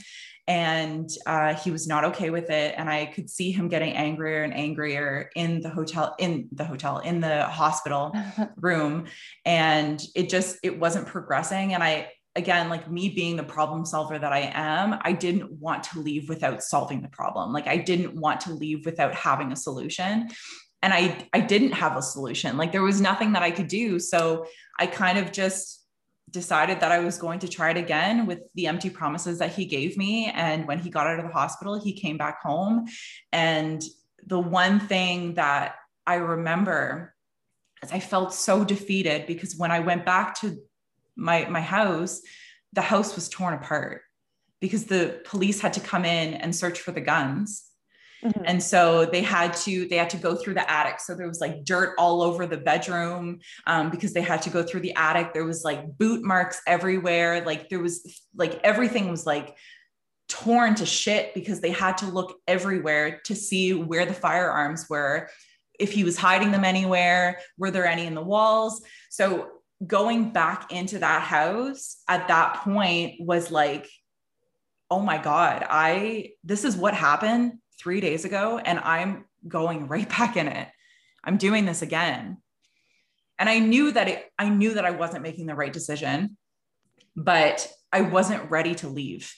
And 0.47 1.09
uh, 1.25 1.55
he 1.55 1.71
was 1.71 1.87
not 1.87 2.05
okay 2.05 2.29
with 2.29 2.49
it. 2.49 2.75
And 2.77 2.87
I 2.89 3.07
could 3.07 3.29
see 3.29 3.51
him 3.51 3.67
getting 3.67 3.93
angrier 3.93 4.43
and 4.43 4.53
angrier 4.53 5.31
in 5.35 5.61
the 5.61 5.69
hotel, 5.69 6.15
in 6.19 6.47
the 6.51 6.65
hotel, 6.65 6.99
in 6.99 7.19
the 7.19 7.45
hospital 7.45 8.13
room. 8.57 9.05
And 9.43 10.01
it 10.13 10.29
just, 10.29 10.57
it 10.61 10.79
wasn't 10.79 11.07
progressing. 11.07 11.73
And 11.73 11.83
I, 11.83 12.11
again, 12.35 12.69
like 12.69 12.91
me 12.91 13.09
being 13.09 13.37
the 13.37 13.43
problem 13.43 13.85
solver 13.85 14.19
that 14.19 14.33
I 14.33 14.51
am, 14.53 14.99
I 15.01 15.13
didn't 15.13 15.51
want 15.53 15.83
to 15.85 15.99
leave 15.99 16.27
without 16.29 16.61
solving 16.61 17.01
the 17.01 17.07
problem. 17.07 17.53
Like 17.53 17.67
I 17.67 17.77
didn't 17.77 18.15
want 18.15 18.41
to 18.41 18.53
leave 18.53 18.85
without 18.85 19.15
having 19.15 19.51
a 19.51 19.55
solution. 19.55 20.29
And 20.83 20.93
I 20.93 21.27
I 21.33 21.39
didn't 21.39 21.71
have 21.71 21.97
a 21.97 22.01
solution. 22.01 22.57
Like 22.57 22.71
there 22.71 22.83
was 22.83 23.01
nothing 23.01 23.33
that 23.33 23.41
I 23.41 23.51
could 23.51 23.67
do. 23.67 23.99
So 23.99 24.45
I 24.77 24.85
kind 24.85 25.17
of 25.17 25.31
just 25.31 25.84
decided 26.31 26.79
that 26.79 26.91
I 26.91 26.99
was 26.99 27.17
going 27.17 27.39
to 27.39 27.47
try 27.47 27.71
it 27.71 27.77
again 27.77 28.25
with 28.25 28.39
the 28.55 28.67
empty 28.67 28.89
promises 28.89 29.39
that 29.39 29.53
he 29.53 29.65
gave 29.65 29.97
me. 29.97 30.31
And 30.33 30.67
when 30.67 30.79
he 30.79 30.89
got 30.89 31.07
out 31.07 31.19
of 31.19 31.25
the 31.25 31.31
hospital, 31.31 31.79
he 31.79 31.93
came 31.93 32.17
back 32.17 32.41
home. 32.41 32.85
And 33.31 33.83
the 34.25 34.39
one 34.39 34.79
thing 34.79 35.35
that 35.35 35.75
I 36.05 36.15
remember 36.15 37.13
is 37.83 37.91
I 37.91 37.99
felt 37.99 38.33
so 38.33 38.63
defeated 38.63 39.27
because 39.27 39.55
when 39.55 39.71
I 39.71 39.79
went 39.79 40.05
back 40.05 40.39
to 40.41 40.57
my 41.15 41.45
my 41.45 41.61
house, 41.61 42.21
the 42.73 42.81
house 42.81 43.15
was 43.15 43.29
torn 43.29 43.53
apart 43.53 44.01
because 44.59 44.85
the 44.85 45.21
police 45.25 45.61
had 45.61 45.73
to 45.73 45.79
come 45.79 46.05
in 46.05 46.33
and 46.33 46.55
search 46.55 46.79
for 46.79 46.91
the 46.91 47.01
guns. 47.01 47.63
Mm-hmm. 48.25 48.43
And 48.45 48.63
so 48.63 49.05
they 49.05 49.21
had 49.21 49.53
to 49.57 49.87
they 49.87 49.97
had 49.97 50.09
to 50.09 50.17
go 50.17 50.35
through 50.35 50.55
the 50.55 50.71
attic. 50.71 50.99
So 50.99 51.13
there 51.13 51.27
was 51.27 51.39
like 51.39 51.63
dirt 51.63 51.93
all 51.99 52.23
over 52.23 52.47
the 52.47 52.57
bedroom 52.57 53.39
um, 53.67 53.91
because 53.91 54.13
they 54.13 54.21
had 54.21 54.41
to 54.43 54.49
go 54.49 54.63
through 54.63 54.79
the 54.81 54.95
attic. 54.95 55.33
There 55.33 55.45
was 55.45 55.63
like 55.63 55.97
boot 55.97 56.23
marks 56.23 56.59
everywhere. 56.65 57.45
Like 57.45 57.69
there 57.69 57.79
was 57.79 58.21
like 58.35 58.59
everything 58.63 59.11
was 59.11 59.27
like 59.27 59.55
torn 60.27 60.73
to 60.75 60.85
shit 60.85 61.33
because 61.35 61.61
they 61.61 61.69
had 61.69 61.99
to 61.99 62.07
look 62.07 62.39
everywhere 62.47 63.21
to 63.25 63.35
see 63.35 63.73
where 63.73 64.05
the 64.05 64.13
firearms 64.13 64.89
were 64.89 65.29
if 65.77 65.91
he 65.91 66.03
was 66.03 66.17
hiding 66.17 66.51
them 66.51 66.63
anywhere 66.63 67.39
were 67.59 67.69
there 67.69 67.85
any 67.85 68.07
in 68.07 68.15
the 68.15 68.21
walls 68.21 68.81
so 69.11 69.49
going 69.85 70.31
back 70.31 70.71
into 70.71 70.97
that 70.97 71.21
house 71.21 71.97
at 72.07 72.27
that 72.27 72.55
point 72.63 73.13
was 73.19 73.51
like 73.51 73.87
oh 74.89 74.99
my 74.99 75.19
god 75.19 75.63
i 75.69 76.29
this 76.43 76.65
is 76.65 76.75
what 76.75 76.95
happened 76.95 77.53
3 77.79 78.01
days 78.01 78.25
ago 78.25 78.57
and 78.57 78.79
i'm 78.79 79.25
going 79.47 79.87
right 79.87 80.09
back 80.17 80.37
in 80.37 80.47
it. 80.47 80.67
I'm 81.23 81.37
doing 81.37 81.65
this 81.65 81.81
again. 81.81 82.37
And 83.39 83.49
i 83.49 83.59
knew 83.59 83.91
that 83.91 84.07
it 84.07 84.25
i 84.39 84.49
knew 84.49 84.73
that 84.75 84.85
i 84.85 84.91
wasn't 84.91 85.23
making 85.23 85.45
the 85.47 85.55
right 85.55 85.73
decision 85.73 86.37
but 87.15 87.69
i 87.91 88.01
wasn't 88.01 88.49
ready 88.51 88.75
to 88.75 88.87
leave. 88.87 89.33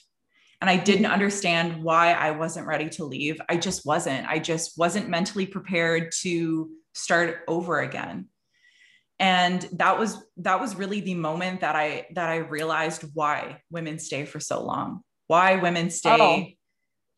And 0.60 0.68
i 0.68 0.76
didn't 0.76 1.06
understand 1.06 1.82
why 1.82 2.12
i 2.12 2.32
wasn't 2.32 2.66
ready 2.66 2.88
to 2.90 3.04
leave. 3.04 3.40
I 3.48 3.56
just 3.56 3.86
wasn't. 3.86 4.26
I 4.28 4.38
just 4.38 4.78
wasn't 4.78 5.08
mentally 5.08 5.46
prepared 5.46 6.12
to 6.22 6.70
start 6.94 7.40
over 7.46 7.80
again. 7.80 8.26
And 9.20 9.68
that 9.72 9.98
was 9.98 10.16
that 10.38 10.60
was 10.60 10.76
really 10.76 11.00
the 11.00 11.14
moment 11.14 11.60
that 11.60 11.74
i 11.74 12.06
that 12.14 12.28
i 12.28 12.36
realized 12.36 13.04
why 13.14 13.62
women 13.70 13.98
stay 13.98 14.24
for 14.24 14.38
so 14.38 14.62
long 14.62 15.02
why 15.26 15.56
women 15.56 15.90
stay 15.90 16.16
oh. 16.20 16.57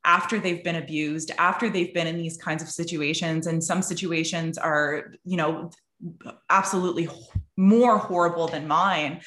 After 0.04 0.38
they've 0.38 0.64
been 0.64 0.76
abused 0.76 1.30
after 1.38 1.68
they've 1.68 1.92
been 1.92 2.06
in 2.06 2.16
these 2.16 2.36
kinds 2.36 2.62
of 2.62 2.68
situations 2.68 3.46
and 3.46 3.62
some 3.62 3.82
situations 3.82 4.56
are 4.56 5.12
you 5.24 5.36
know 5.36 5.70
absolutely 6.48 7.08
more 7.56 7.98
horrible 7.98 8.48
than 8.48 8.66
mine. 8.66 9.20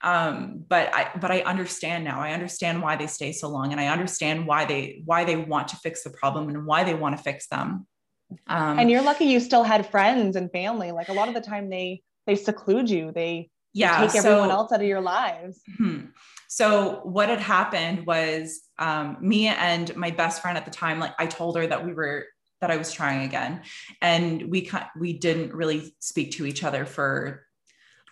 Um, 0.00 0.64
but 0.68 0.94
i 0.94 1.10
but 1.18 1.30
i 1.30 1.40
understand 1.40 2.04
now. 2.04 2.20
I 2.20 2.32
understand 2.32 2.82
why 2.82 2.96
they 2.96 3.06
stay 3.06 3.32
so 3.32 3.48
long 3.48 3.72
and 3.72 3.80
i 3.80 3.86
understand 3.86 4.46
why 4.46 4.64
they 4.66 5.02
why 5.04 5.24
they 5.24 5.36
want 5.36 5.68
to 5.68 5.76
fix 5.76 6.02
the 6.02 6.10
problem 6.10 6.48
and 6.48 6.66
why 6.66 6.84
they 6.84 6.94
want 6.94 7.16
to 7.16 7.22
fix 7.22 7.48
them. 7.48 7.86
Um, 8.46 8.78
and 8.78 8.90
you're 8.90 9.02
lucky 9.02 9.26
you 9.26 9.40
still 9.40 9.64
had 9.64 9.90
friends 9.90 10.36
and 10.36 10.50
family. 10.50 10.92
Like 10.92 11.08
a 11.08 11.12
lot 11.12 11.28
of 11.28 11.34
the 11.34 11.40
time 11.40 11.70
they 11.70 12.02
they 12.26 12.36
seclude 12.36 12.90
you. 12.90 13.12
They 13.12 13.50
yeah 13.74 14.06
take 14.06 14.16
everyone 14.16 14.50
else 14.50 14.72
out 14.72 14.80
of 14.80 14.86
your 14.86 15.00
lives. 15.00 15.60
Hmm. 15.76 16.06
so 16.48 17.00
what 17.02 17.28
had 17.28 17.40
happened 17.40 18.06
was 18.06 18.62
um, 18.78 19.18
me 19.20 19.48
and 19.48 19.94
my 19.96 20.10
best 20.10 20.40
friend 20.40 20.56
at 20.56 20.64
the 20.64 20.70
time 20.70 20.98
like 20.98 21.12
i 21.18 21.26
told 21.26 21.56
her 21.56 21.66
that 21.66 21.84
we 21.84 21.92
were 21.92 22.26
that 22.60 22.70
i 22.70 22.76
was 22.76 22.92
trying 22.92 23.24
again. 23.26 23.62
And 24.00 24.50
we 24.50 24.70
we 24.98 25.12
didn't 25.12 25.52
really 25.52 25.94
speak 25.98 26.32
to 26.32 26.46
each 26.46 26.64
other 26.64 26.86
for 26.86 27.46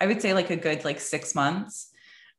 i 0.01 0.07
would 0.07 0.21
say 0.21 0.35
like 0.35 0.51
a 0.51 0.57
good 0.57 0.85
like 0.85 1.01
six 1.01 1.35
months. 1.35 1.89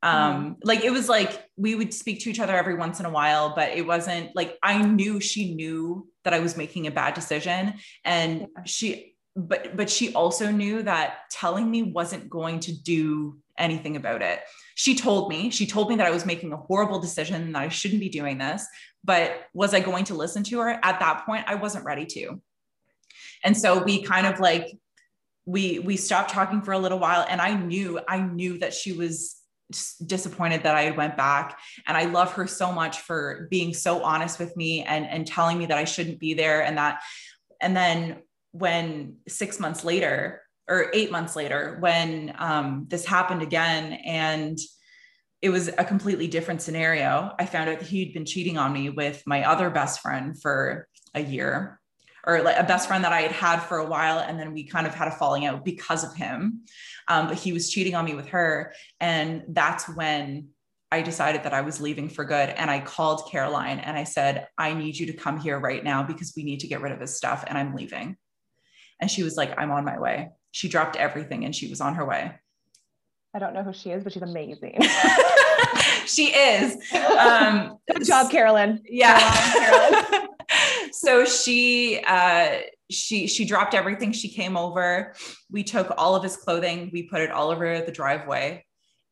Um 0.04 0.12
mm. 0.12 0.56
like 0.64 0.84
it 0.84 0.92
was 0.92 1.10
like 1.10 1.44
we 1.56 1.76
would 1.76 1.94
speak 1.94 2.22
to 2.22 2.30
each 2.30 2.40
other 2.40 2.56
every 2.56 2.76
once 2.76 3.00
in 3.00 3.06
a 3.06 3.10
while 3.10 3.54
but 3.56 3.70
it 3.70 3.88
wasn't 3.88 4.36
like 4.36 4.58
i 4.62 4.82
knew 4.84 5.20
she 5.20 5.56
knew 5.56 6.08
that 6.24 6.34
i 6.34 6.40
was 6.40 6.58
making 6.58 6.88
a 6.88 6.92
bad 6.92 7.14
decision. 7.14 7.76
And 8.06 8.48
she 8.66 9.13
but 9.36 9.76
but 9.76 9.90
she 9.90 10.14
also 10.14 10.52
knew 10.52 10.84
that 10.84 11.30
telling 11.32 11.70
me 11.70 11.84
wasn't 11.84 12.30
going 12.30 12.60
to 12.60 12.72
do 12.72 13.38
anything 13.58 13.96
about 13.96 14.22
it 14.22 14.42
she 14.76 14.96
told 14.96 15.30
me 15.30 15.50
she 15.50 15.66
told 15.66 15.90
me 15.90 15.96
that 15.96 16.08
i 16.08 16.12
was 16.12 16.26
making 16.26 16.52
a 16.54 16.58
horrible 16.58 17.00
decision 17.00 17.52
that 17.52 17.62
i 17.62 17.70
shouldn't 17.70 18.00
be 18.00 18.10
doing 18.10 18.38
this 18.38 18.66
but 19.04 19.46
was 19.54 19.74
i 19.74 19.80
going 19.80 20.04
to 20.04 20.14
listen 20.14 20.44
to 20.44 20.60
her 20.60 20.70
at 20.70 21.00
that 21.00 21.26
point 21.26 21.46
i 21.48 21.56
wasn't 21.56 21.84
ready 21.86 22.06
to 22.06 22.42
and 23.44 23.58
so 23.58 23.84
we 23.84 24.02
kind 24.02 24.28
of 24.28 24.40
like 24.40 24.78
we 25.46 25.80
we 25.80 25.98
stopped 25.98 26.32
talking 26.32 26.62
for 26.62 26.72
a 26.72 26.80
little 26.80 27.00
while 27.00 27.26
and 27.30 27.42
i 27.42 27.54
knew 27.54 28.00
i 28.08 28.20
knew 28.20 28.58
that 28.58 28.74
she 28.74 28.92
was 28.92 29.44
disappointed 30.06 30.64
that 30.64 30.76
I 30.76 30.92
went 30.92 31.18
back. 31.18 31.58
And 31.88 31.98
I 31.98 32.06
love 32.06 32.34
her 32.34 32.48
so 32.48 32.72
much 32.72 33.00
for 33.00 33.48
being 33.50 33.74
so 33.74 34.04
honest 34.04 34.40
with 34.40 34.56
me 34.56 34.84
and, 34.84 35.06
and 35.06 35.26
telling 35.26 35.58
me 35.58 35.66
that 35.66 35.78
I 35.78 35.86
shouldn't 35.86 36.20
be 36.20 36.34
there 36.34 36.64
and 36.64 36.78
that. 36.78 37.02
And 37.62 37.76
then 37.76 38.22
when 38.54 39.18
six 39.28 39.60
months 39.60 39.84
later 39.84 40.42
or 40.70 40.90
eight 40.94 41.12
months 41.12 41.36
later, 41.36 41.78
when 41.82 42.34
um, 42.38 42.86
this 42.88 43.06
happened 43.06 43.42
again, 43.42 43.94
and 44.06 44.58
it 45.42 45.50
was 45.50 45.68
a 45.68 45.84
completely 45.84 46.28
different 46.28 46.62
scenario, 46.62 47.34
I 47.38 47.46
found 47.46 47.70
out 47.70 47.80
that 47.80 47.88
he'd 47.90 48.14
been 48.14 48.26
cheating 48.26 48.58
on 48.58 48.72
me 48.72 48.90
with 48.90 49.22
my 49.26 49.44
other 49.44 49.70
best 49.70 50.00
friend 50.00 50.42
for 50.42 50.88
a 51.14 51.22
year 51.22 51.82
or 52.26 52.42
like 52.42 52.58
a 52.58 52.64
best 52.64 52.88
friend 52.88 53.04
that 53.04 53.12
I 53.12 53.22
had 53.22 53.34
had 53.34 53.60
for 53.60 53.78
a 53.78 53.86
while. 53.86 54.20
And 54.20 54.40
then 54.40 54.54
we 54.54 54.64
kind 54.64 54.88
of 54.88 54.96
had 54.96 55.10
a 55.10 55.12
falling 55.12 55.46
out 55.46 55.66
because 55.66 56.06
of 56.06 56.16
him. 56.16 56.62
Um, 57.10 57.28
but 57.28 57.38
he 57.38 57.52
was 57.52 57.70
cheating 57.70 57.96
on 57.96 58.06
me 58.06 58.16
with 58.16 58.28
her. 58.28 58.74
And 59.02 59.44
that's 59.50 59.90
when 59.90 60.48
I 60.92 61.02
decided 61.02 61.44
that 61.44 61.54
I 61.54 61.62
was 61.62 61.82
leaving 61.82 62.08
for 62.08 62.24
good. 62.24 62.50
And 62.50 62.72
I 62.72 62.80
called 62.80 63.30
Caroline 63.30 63.80
and 63.80 63.98
I 63.98 64.06
said, 64.06 64.48
I 64.58 64.74
need 64.74 64.96
you 64.96 65.08
to 65.08 65.14
come 65.14 65.40
here 65.40 65.60
right 65.60 65.84
now 65.84 66.04
because 66.04 66.34
we 66.38 66.44
need 66.44 66.62
to 66.62 66.68
get 66.68 66.82
rid 66.82 66.94
of 66.94 67.00
this 67.00 67.18
stuff 67.18 67.44
and 67.46 67.58
I'm 67.58 67.76
leaving. 67.76 68.16
And 69.04 69.12
she 69.12 69.22
was 69.22 69.36
like, 69.36 69.54
I'm 69.58 69.70
on 69.70 69.84
my 69.84 70.00
way. 70.00 70.30
She 70.52 70.70
dropped 70.70 70.96
everything 70.96 71.44
and 71.44 71.54
she 71.54 71.70
was 71.70 71.82
on 71.82 71.96
her 71.96 72.06
way. 72.06 72.32
I 73.34 73.40
don't 73.40 73.54
know 73.54 73.62
who 73.62 73.74
she 73.74 73.90
is, 73.90 74.02
but 74.02 74.14
she's 74.14 74.22
amazing. 74.22 74.80
she 76.06 76.28
is. 76.28 76.78
Um, 76.96 77.80
Good 77.92 78.06
job, 78.06 78.32
Carolyn. 78.32 78.82
Yeah. 78.88 79.20
Carolyn. 79.52 80.30
so 80.94 81.26
she 81.26 82.02
uh, 82.08 82.60
she 82.90 83.28
she 83.28 83.44
dropped 83.44 83.74
everything. 83.74 84.14
She 84.14 84.30
came 84.30 84.56
over. 84.56 85.14
We 85.52 85.66
took 85.66 85.94
all 85.98 86.16
of 86.16 86.24
his 86.24 86.38
clothing. 86.38 86.90
We 86.94 87.04
put 87.04 87.20
it 87.20 87.30
all 87.30 87.50
over 87.50 87.82
the 87.82 87.92
driveway, 87.92 88.64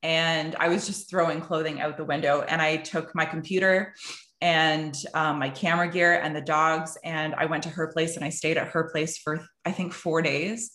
and 0.04 0.56
I 0.58 0.70
was 0.70 0.88
just 0.88 1.10
throwing 1.10 1.42
clothing 1.42 1.82
out 1.82 1.98
the 1.98 2.06
window. 2.06 2.44
And 2.48 2.62
I 2.62 2.78
took 2.78 3.14
my 3.14 3.26
computer 3.26 3.94
and 4.42 4.98
um, 5.14 5.40
my 5.40 5.50
camera 5.50 5.88
gear 5.88 6.14
and 6.14 6.36
the 6.36 6.42
dogs. 6.42 6.98
And 7.04 7.36
I 7.36 7.46
went 7.46 7.64
to 7.64 7.70
her 7.70 7.88
place 7.88 8.16
and 8.16 8.26
I 8.26 8.30
stayed 8.30 8.58
at 8.58 8.70
her 8.70 8.90
place 8.92 9.18
for, 9.18 9.46
I 9.66 9.72
think, 9.72 9.94
four 9.94 10.22
days. 10.22 10.72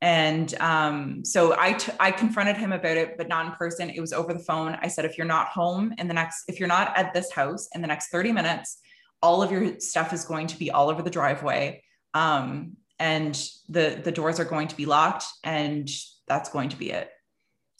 And 0.00 0.54
um, 0.60 1.24
so 1.24 1.58
I, 1.58 1.72
t- 1.72 1.92
I 1.98 2.10
confronted 2.10 2.56
him 2.56 2.72
about 2.72 2.96
it, 2.96 3.16
but 3.16 3.26
not 3.26 3.46
in 3.46 3.52
person. 3.52 3.90
It 3.90 4.00
was 4.00 4.12
over 4.12 4.32
the 4.32 4.38
phone. 4.38 4.76
I 4.80 4.88
said, 4.88 5.04
if 5.04 5.16
you're 5.18 5.26
not 5.26 5.48
home 5.48 5.94
in 5.98 6.08
the 6.08 6.14
next, 6.14 6.44
if 6.46 6.60
you're 6.60 6.68
not 6.68 6.96
at 6.96 7.14
this 7.14 7.32
house 7.32 7.68
in 7.74 7.80
the 7.80 7.88
next 7.88 8.10
30 8.10 8.32
minutes, 8.32 8.78
all 9.22 9.42
of 9.42 9.50
your 9.50 9.80
stuff 9.80 10.12
is 10.12 10.24
going 10.24 10.46
to 10.48 10.58
be 10.58 10.70
all 10.70 10.90
over 10.90 11.02
the 11.02 11.10
driveway. 11.10 11.82
Um, 12.12 12.76
and 12.98 13.34
the, 13.68 14.00
the 14.04 14.12
doors 14.12 14.38
are 14.38 14.44
going 14.44 14.68
to 14.68 14.76
be 14.76 14.86
locked 14.86 15.24
and 15.42 15.90
that's 16.28 16.50
going 16.50 16.68
to 16.68 16.76
be 16.76 16.90
it. 16.90 17.10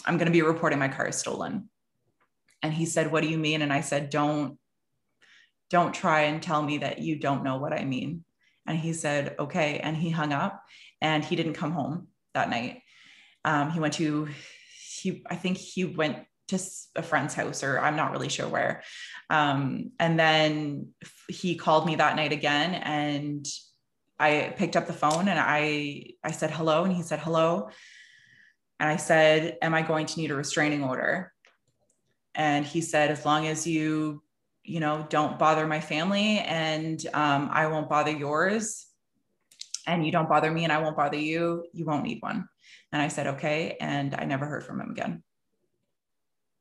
I'm 0.07 0.17
going 0.17 0.27
to 0.27 0.33
be 0.33 0.43
reporting 0.43 0.79
my 0.79 0.89
car 0.89 1.09
is 1.09 1.17
stolen. 1.17 1.69
And 2.63 2.73
he 2.73 2.87
said, 2.87 3.13
what 3.13 3.23
do 3.23 3.29
you 3.29 3.39
mean? 3.39 3.63
And 3.63 3.73
I 3.73 3.83
said, 3.83 4.11
don't, 4.11 4.59
don't 5.75 5.93
try 5.93 6.21
and 6.29 6.41
tell 6.41 6.63
me 6.63 6.79
that 6.79 7.01
you 7.01 7.17
don't 7.17 7.43
know 7.43 7.57
what 7.57 7.73
I 7.73 7.85
mean. 7.85 8.25
And 8.65 8.79
he 8.79 8.93
said, 8.93 9.35
okay. 9.41 9.81
And 9.81 9.97
he 9.97 10.09
hung 10.09 10.33
up 10.33 10.63
and 11.01 11.25
he 11.25 11.35
didn't 11.35 11.55
come 11.55 11.73
home 11.73 12.07
that 12.33 12.49
night. 12.49 12.83
Um, 13.45 13.73
he 13.73 13.81
went 13.81 13.95
to, 13.95 14.29
he, 15.01 15.25
I 15.29 15.35
think 15.35 15.57
he 15.57 15.85
went 15.85 16.19
to 16.47 16.61
a 16.95 17.03
friend's 17.03 17.35
house 17.35 17.65
or 17.65 17.81
I'm 17.81 17.97
not 17.97 18.13
really 18.13 18.29
sure 18.29 18.47
where. 18.47 18.85
Um, 19.31 19.91
and 19.99 20.17
then 20.17 20.91
he 21.29 21.57
called 21.57 21.87
me 21.87 21.97
that 21.97 22.15
night 22.15 22.33
again 22.33 22.73
and 22.75 23.45
I 24.17 24.55
picked 24.57 24.77
up 24.77 24.87
the 24.87 24.93
phone 24.93 25.27
and 25.27 25.41
I, 25.41 26.13
I 26.23 26.31
said, 26.31 26.53
hello. 26.53 26.85
And 26.85 26.95
he 26.95 27.03
said, 27.03 27.19
hello. 27.19 27.69
And 28.79 28.89
I 28.89 28.97
said, 28.97 29.59
am 29.61 29.75
I 29.75 29.83
going 29.83 30.07
to 30.07 30.21
need 30.21 30.31
a 30.31 30.37
restraining 30.37 30.85
order? 30.85 31.33
and 32.35 32.67
he 32.67 32.81
said, 32.81 33.11
as 33.11 33.25
long 33.25 33.47
as 33.47 33.67
you, 33.67 34.23
you 34.65 34.81
know, 34.81 35.07
don't 35.11 35.39
bother 35.39 35.67
my 35.67 35.81
family 35.81 36.39
and 36.39 37.05
um, 37.13 37.51
I 37.53 37.67
won't 37.67 37.89
bother 37.89 38.11
yours, 38.11 38.87
and 39.87 40.05
you 40.05 40.11
don't 40.11 40.29
bother 40.29 40.51
me 40.51 40.65
and 40.65 40.73
I 40.73 40.79
won't 40.79 40.97
bother 40.97 41.19
you, 41.19 41.67
you 41.73 41.85
won't 41.85 42.05
need 42.05 42.19
one. 42.21 42.49
And 42.93 43.03
I 43.03 43.09
said, 43.09 43.27
okay. 43.27 43.77
And 43.81 44.15
I 44.15 44.25
never 44.25 44.47
heard 44.47 44.65
from 44.65 44.81
him 44.81 44.91
again. 44.91 45.23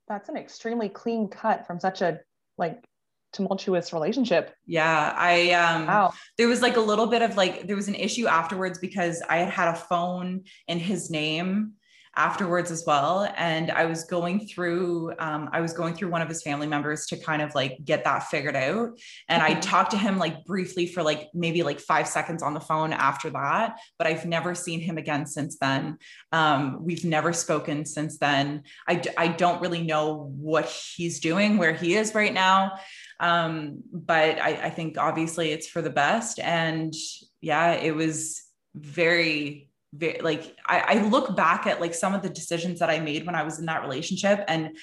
That's 0.07 0.29
an 0.29 0.35
extremely 0.35 0.89
clean 0.89 1.29
cut 1.29 1.65
from 1.65 1.79
such 1.79 2.01
a 2.01 2.19
like 2.57 2.83
tumultuous 3.31 3.93
relationship. 3.93 4.53
Yeah, 4.65 5.13
I 5.15 5.51
um 5.51 5.87
wow. 5.87 6.13
there 6.37 6.47
was 6.47 6.61
like 6.61 6.75
a 6.75 6.81
little 6.81 7.07
bit 7.07 7.21
of 7.21 7.37
like 7.37 7.65
there 7.65 7.75
was 7.75 7.87
an 7.87 7.95
issue 7.95 8.27
afterwards 8.27 8.77
because 8.77 9.23
I 9.27 9.37
had 9.37 9.49
had 9.49 9.67
a 9.69 9.75
phone 9.75 10.43
in 10.67 10.79
his 10.79 11.09
name 11.09 11.73
afterwards 12.15 12.71
as 12.71 12.83
well 12.85 13.31
and 13.37 13.71
i 13.71 13.85
was 13.85 14.03
going 14.03 14.45
through 14.47 15.11
um, 15.19 15.49
i 15.51 15.59
was 15.59 15.73
going 15.73 15.93
through 15.93 16.09
one 16.09 16.21
of 16.21 16.29
his 16.29 16.43
family 16.43 16.67
members 16.67 17.05
to 17.05 17.17
kind 17.17 17.41
of 17.41 17.53
like 17.55 17.77
get 17.83 18.03
that 18.03 18.23
figured 18.23 18.55
out 18.55 18.89
and 19.29 19.41
i 19.41 19.53
talked 19.55 19.91
to 19.91 19.97
him 19.97 20.17
like 20.17 20.45
briefly 20.45 20.85
for 20.85 21.03
like 21.03 21.29
maybe 21.33 21.63
like 21.63 21.79
five 21.79 22.07
seconds 22.07 22.43
on 22.43 22.53
the 22.53 22.59
phone 22.59 22.93
after 22.93 23.29
that 23.29 23.77
but 23.97 24.07
i've 24.07 24.25
never 24.25 24.53
seen 24.53 24.79
him 24.79 24.97
again 24.97 25.25
since 25.25 25.57
then. 25.57 25.97
Um, 26.31 26.83
we've 26.83 27.05
never 27.05 27.33
spoken 27.33 27.85
since 27.85 28.17
then. 28.17 28.63
I, 28.87 29.01
I 29.17 29.27
don't 29.27 29.61
really 29.61 29.83
know 29.83 30.31
what 30.35 30.65
he's 30.65 31.19
doing 31.19 31.57
where 31.57 31.73
he 31.73 31.95
is 31.95 32.15
right 32.15 32.33
now 32.33 32.73
um, 33.19 33.81
but 33.91 34.39
I, 34.39 34.49
I 34.63 34.69
think 34.69 34.97
obviously 34.97 35.51
it's 35.51 35.67
for 35.67 35.81
the 35.81 35.89
best 35.89 36.39
and 36.39 36.93
yeah 37.41 37.73
it 37.73 37.95
was 37.95 38.43
very 38.75 39.69
very, 39.93 40.19
like 40.19 40.55
I, 40.65 40.79
I 40.79 41.07
look 41.07 41.35
back 41.35 41.67
at 41.67 41.79
like 41.79 41.93
some 41.93 42.13
of 42.13 42.21
the 42.21 42.29
decisions 42.29 42.79
that 42.79 42.89
I 42.89 42.99
made 42.99 43.25
when 43.25 43.35
I 43.35 43.43
was 43.43 43.59
in 43.59 43.65
that 43.65 43.81
relationship 43.81 44.43
and 44.47 44.77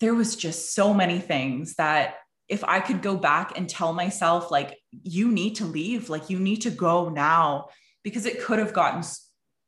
there 0.00 0.14
was 0.14 0.36
just 0.36 0.74
so 0.74 0.94
many 0.94 1.18
things 1.18 1.74
that 1.74 2.16
if 2.48 2.64
I 2.64 2.80
could 2.80 3.02
go 3.02 3.16
back 3.16 3.58
and 3.58 3.68
tell 3.68 3.92
myself 3.92 4.50
like 4.50 4.78
you 5.02 5.30
need 5.30 5.56
to 5.56 5.64
leave, 5.64 6.08
like 6.08 6.30
you 6.30 6.38
need 6.38 6.62
to 6.62 6.70
go 6.70 7.08
now 7.08 7.68
because 8.02 8.26
it 8.26 8.42
could 8.42 8.58
have 8.58 8.72
gotten 8.72 9.02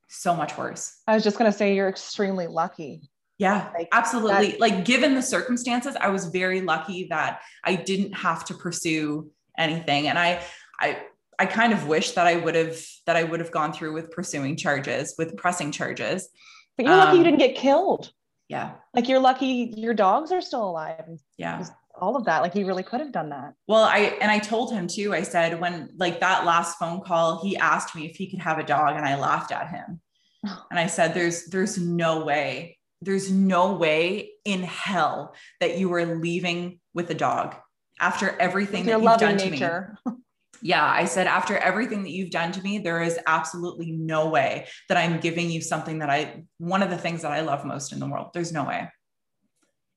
so 0.08 0.34
much 0.34 0.56
worse. 0.56 0.96
I 1.06 1.14
was 1.14 1.24
just 1.24 1.38
going 1.38 1.50
to 1.50 1.56
say 1.56 1.74
you're 1.74 1.88
extremely 1.88 2.46
lucky. 2.46 3.02
Yeah, 3.38 3.70
like, 3.74 3.88
absolutely. 3.92 4.56
like 4.58 4.84
given 4.84 5.14
the 5.14 5.22
circumstances, 5.22 5.96
I 5.98 6.08
was 6.08 6.26
very 6.26 6.60
lucky 6.60 7.08
that 7.10 7.40
I 7.64 7.74
didn't 7.74 8.12
have 8.12 8.44
to 8.46 8.54
pursue 8.54 9.30
anything 9.58 10.08
and 10.08 10.18
I 10.18 10.42
I 10.78 11.02
I 11.40 11.46
kind 11.46 11.72
of 11.72 11.86
wish 11.86 12.12
that 12.12 12.26
I 12.26 12.36
would 12.36 12.54
have 12.54 12.78
that 13.06 13.16
I 13.16 13.24
would 13.24 13.40
have 13.40 13.50
gone 13.50 13.72
through 13.72 13.94
with 13.94 14.10
pursuing 14.10 14.56
charges, 14.56 15.14
with 15.16 15.38
pressing 15.38 15.72
charges. 15.72 16.28
But 16.76 16.84
you're 16.84 16.94
um, 16.94 17.00
lucky 17.00 17.12
you 17.12 17.18
um, 17.20 17.24
didn't 17.24 17.38
get 17.38 17.56
killed. 17.56 18.12
Yeah. 18.50 18.72
Like 18.94 19.08
you're 19.08 19.20
lucky 19.20 19.72
your 19.74 19.94
dogs 19.94 20.32
are 20.32 20.42
still 20.42 20.68
alive. 20.68 21.18
Yeah. 21.38 21.64
All 21.98 22.14
of 22.14 22.26
that. 22.26 22.42
Like 22.42 22.54
you 22.54 22.66
really 22.66 22.82
could 22.82 23.00
have 23.00 23.10
done 23.10 23.30
that. 23.30 23.54
Well, 23.66 23.84
I 23.84 24.18
and 24.20 24.30
I 24.30 24.38
told 24.38 24.70
him 24.70 24.86
too. 24.86 25.14
I 25.14 25.22
said 25.22 25.58
when 25.58 25.88
like 25.96 26.20
that 26.20 26.44
last 26.44 26.78
phone 26.78 27.00
call, 27.00 27.42
he 27.42 27.56
asked 27.56 27.96
me 27.96 28.04
if 28.04 28.16
he 28.16 28.30
could 28.30 28.40
have 28.40 28.58
a 28.58 28.62
dog, 28.62 28.96
and 28.96 29.06
I 29.06 29.18
laughed 29.18 29.50
at 29.50 29.70
him. 29.70 29.98
and 30.70 30.78
I 30.78 30.88
said, 30.88 31.14
There's 31.14 31.46
there's 31.46 31.78
no 31.78 32.22
way, 32.22 32.78
there's 33.00 33.30
no 33.30 33.72
way 33.72 34.32
in 34.44 34.62
hell 34.62 35.34
that 35.60 35.78
you 35.78 35.90
are 35.94 36.04
leaving 36.04 36.80
with 36.92 37.08
a 37.08 37.14
dog 37.14 37.56
after 37.98 38.38
everything 38.38 38.84
that 38.84 39.00
you've 39.00 39.18
done 39.18 39.36
nature. 39.36 39.96
to 40.04 40.10
me. 40.10 40.16
yeah, 40.62 40.84
I 40.84 41.04
said, 41.06 41.26
after 41.26 41.56
everything 41.56 42.02
that 42.02 42.10
you've 42.10 42.30
done 42.30 42.52
to 42.52 42.62
me, 42.62 42.78
there 42.78 43.02
is 43.02 43.18
absolutely 43.26 43.92
no 43.92 44.28
way 44.28 44.68
that 44.88 44.96
I'm 44.96 45.20
giving 45.20 45.50
you 45.50 45.60
something 45.60 46.00
that 46.00 46.10
I, 46.10 46.44
one 46.58 46.82
of 46.82 46.90
the 46.90 46.98
things 46.98 47.22
that 47.22 47.32
I 47.32 47.40
love 47.40 47.64
most 47.64 47.92
in 47.92 47.98
the 47.98 48.06
world. 48.06 48.30
There's 48.32 48.52
no 48.52 48.64
way. 48.64 48.90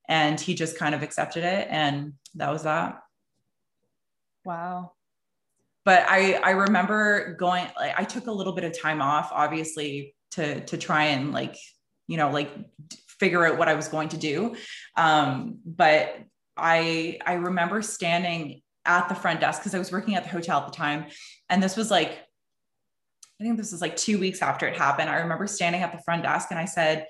And 0.09 0.39
he 0.39 0.55
just 0.55 0.77
kind 0.77 0.95
of 0.95 1.03
accepted 1.03 1.43
it. 1.43 1.67
And 1.69 2.13
that 2.35 2.51
was 2.51 2.63
that. 2.63 2.99
Wow. 4.43 4.93
But 5.85 6.05
I, 6.07 6.33
I 6.33 6.51
remember 6.51 7.35
going, 7.35 7.67
like, 7.77 7.93
I 7.97 8.03
took 8.03 8.27
a 8.27 8.31
little 8.31 8.53
bit 8.53 8.63
of 8.63 8.79
time 8.79 9.01
off, 9.01 9.29
obviously, 9.31 10.15
to, 10.31 10.61
to 10.65 10.77
try 10.77 11.05
and 11.05 11.31
like, 11.31 11.55
you 12.07 12.17
know, 12.17 12.31
like 12.31 12.51
figure 13.19 13.45
out 13.45 13.57
what 13.57 13.69
I 13.69 13.75
was 13.75 13.87
going 13.87 14.09
to 14.09 14.17
do. 14.17 14.55
Um, 14.97 15.59
but 15.65 16.17
I, 16.57 17.19
I 17.25 17.33
remember 17.33 17.81
standing 17.81 18.62
at 18.85 19.09
the 19.09 19.15
front 19.15 19.39
desk 19.39 19.61
because 19.61 19.73
I 19.73 19.79
was 19.79 19.91
working 19.91 20.15
at 20.15 20.23
the 20.23 20.29
hotel 20.29 20.59
at 20.59 20.67
the 20.67 20.75
time. 20.75 21.05
And 21.49 21.61
this 21.61 21.77
was 21.77 21.89
like, 21.89 22.11
I 23.39 23.43
think 23.43 23.57
this 23.57 23.71
was 23.71 23.81
like 23.81 23.95
two 23.95 24.19
weeks 24.19 24.41
after 24.41 24.67
it 24.67 24.77
happened. 24.77 25.09
I 25.09 25.17
remember 25.17 25.47
standing 25.47 25.81
at 25.81 25.91
the 25.91 26.01
front 26.03 26.23
desk 26.23 26.49
and 26.51 26.59
I 26.59 26.65
said, 26.65 27.07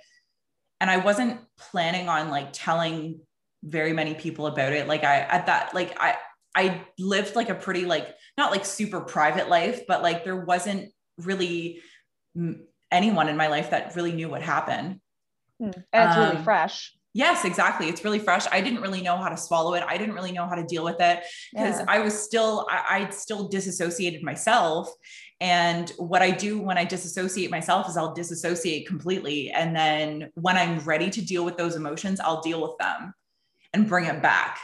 and 0.79 0.89
I 0.89 0.97
wasn't 0.97 1.39
planning 1.57 2.09
on 2.09 2.29
like 2.29 2.49
telling 2.51 3.21
very 3.63 3.93
many 3.93 4.13
people 4.13 4.47
about 4.47 4.73
it. 4.73 4.87
Like 4.87 5.03
I, 5.03 5.19
at 5.19 5.45
that, 5.45 5.73
like 5.73 5.97
I, 5.99 6.17
I 6.55 6.81
lived 6.99 7.35
like 7.35 7.49
a 7.49 7.55
pretty 7.55 7.85
like, 7.85 8.13
not 8.37 8.51
like 8.51 8.65
super 8.65 9.01
private 9.01 9.49
life, 9.49 9.81
but 9.87 10.01
like 10.01 10.23
there 10.23 10.35
wasn't 10.35 10.91
really 11.17 11.81
anyone 12.91 13.29
in 13.29 13.37
my 13.37 13.47
life 13.47 13.71
that 13.71 13.95
really 13.95 14.11
knew 14.11 14.29
what 14.29 14.41
happened. 14.41 14.99
Hmm. 15.59 15.71
And 15.91 16.09
it's 16.09 16.17
um, 16.17 16.29
really 16.29 16.43
fresh. 16.43 16.95
Yes, 17.13 17.45
exactly. 17.45 17.89
It's 17.89 18.03
really 18.03 18.17
fresh. 18.17 18.45
I 18.51 18.59
didn't 18.59 18.81
really 18.81 19.01
know 19.01 19.17
how 19.17 19.29
to 19.29 19.37
swallow 19.37 19.75
it. 19.75 19.83
I 19.87 19.97
didn't 19.97 20.15
really 20.15 20.31
know 20.31 20.47
how 20.47 20.55
to 20.55 20.63
deal 20.63 20.83
with 20.83 20.99
it 20.99 21.19
because 21.53 21.79
yeah. 21.79 21.85
I 21.87 21.99
was 21.99 22.19
still, 22.19 22.67
I, 22.71 23.01
I'd 23.01 23.13
still 23.13 23.47
disassociated 23.47 24.23
myself. 24.23 24.89
And 25.39 25.91
what 25.97 26.23
I 26.23 26.31
do 26.31 26.59
when 26.59 26.77
I 26.77 26.85
disassociate 26.85 27.51
myself 27.51 27.87
is 27.87 27.97
I'll 27.97 28.13
disassociate 28.13 28.87
completely. 28.87 29.51
And 29.51 29.75
then 29.75 30.31
when 30.33 30.57
I'm 30.57 30.79
ready 30.79 31.09
to 31.11 31.21
deal 31.23 31.45
with 31.45 31.55
those 31.55 31.75
emotions, 31.75 32.19
I'll 32.19 32.41
deal 32.41 32.61
with 32.61 32.77
them 32.79 33.13
and 33.73 33.87
bring 33.87 34.05
it 34.05 34.21
back. 34.21 34.59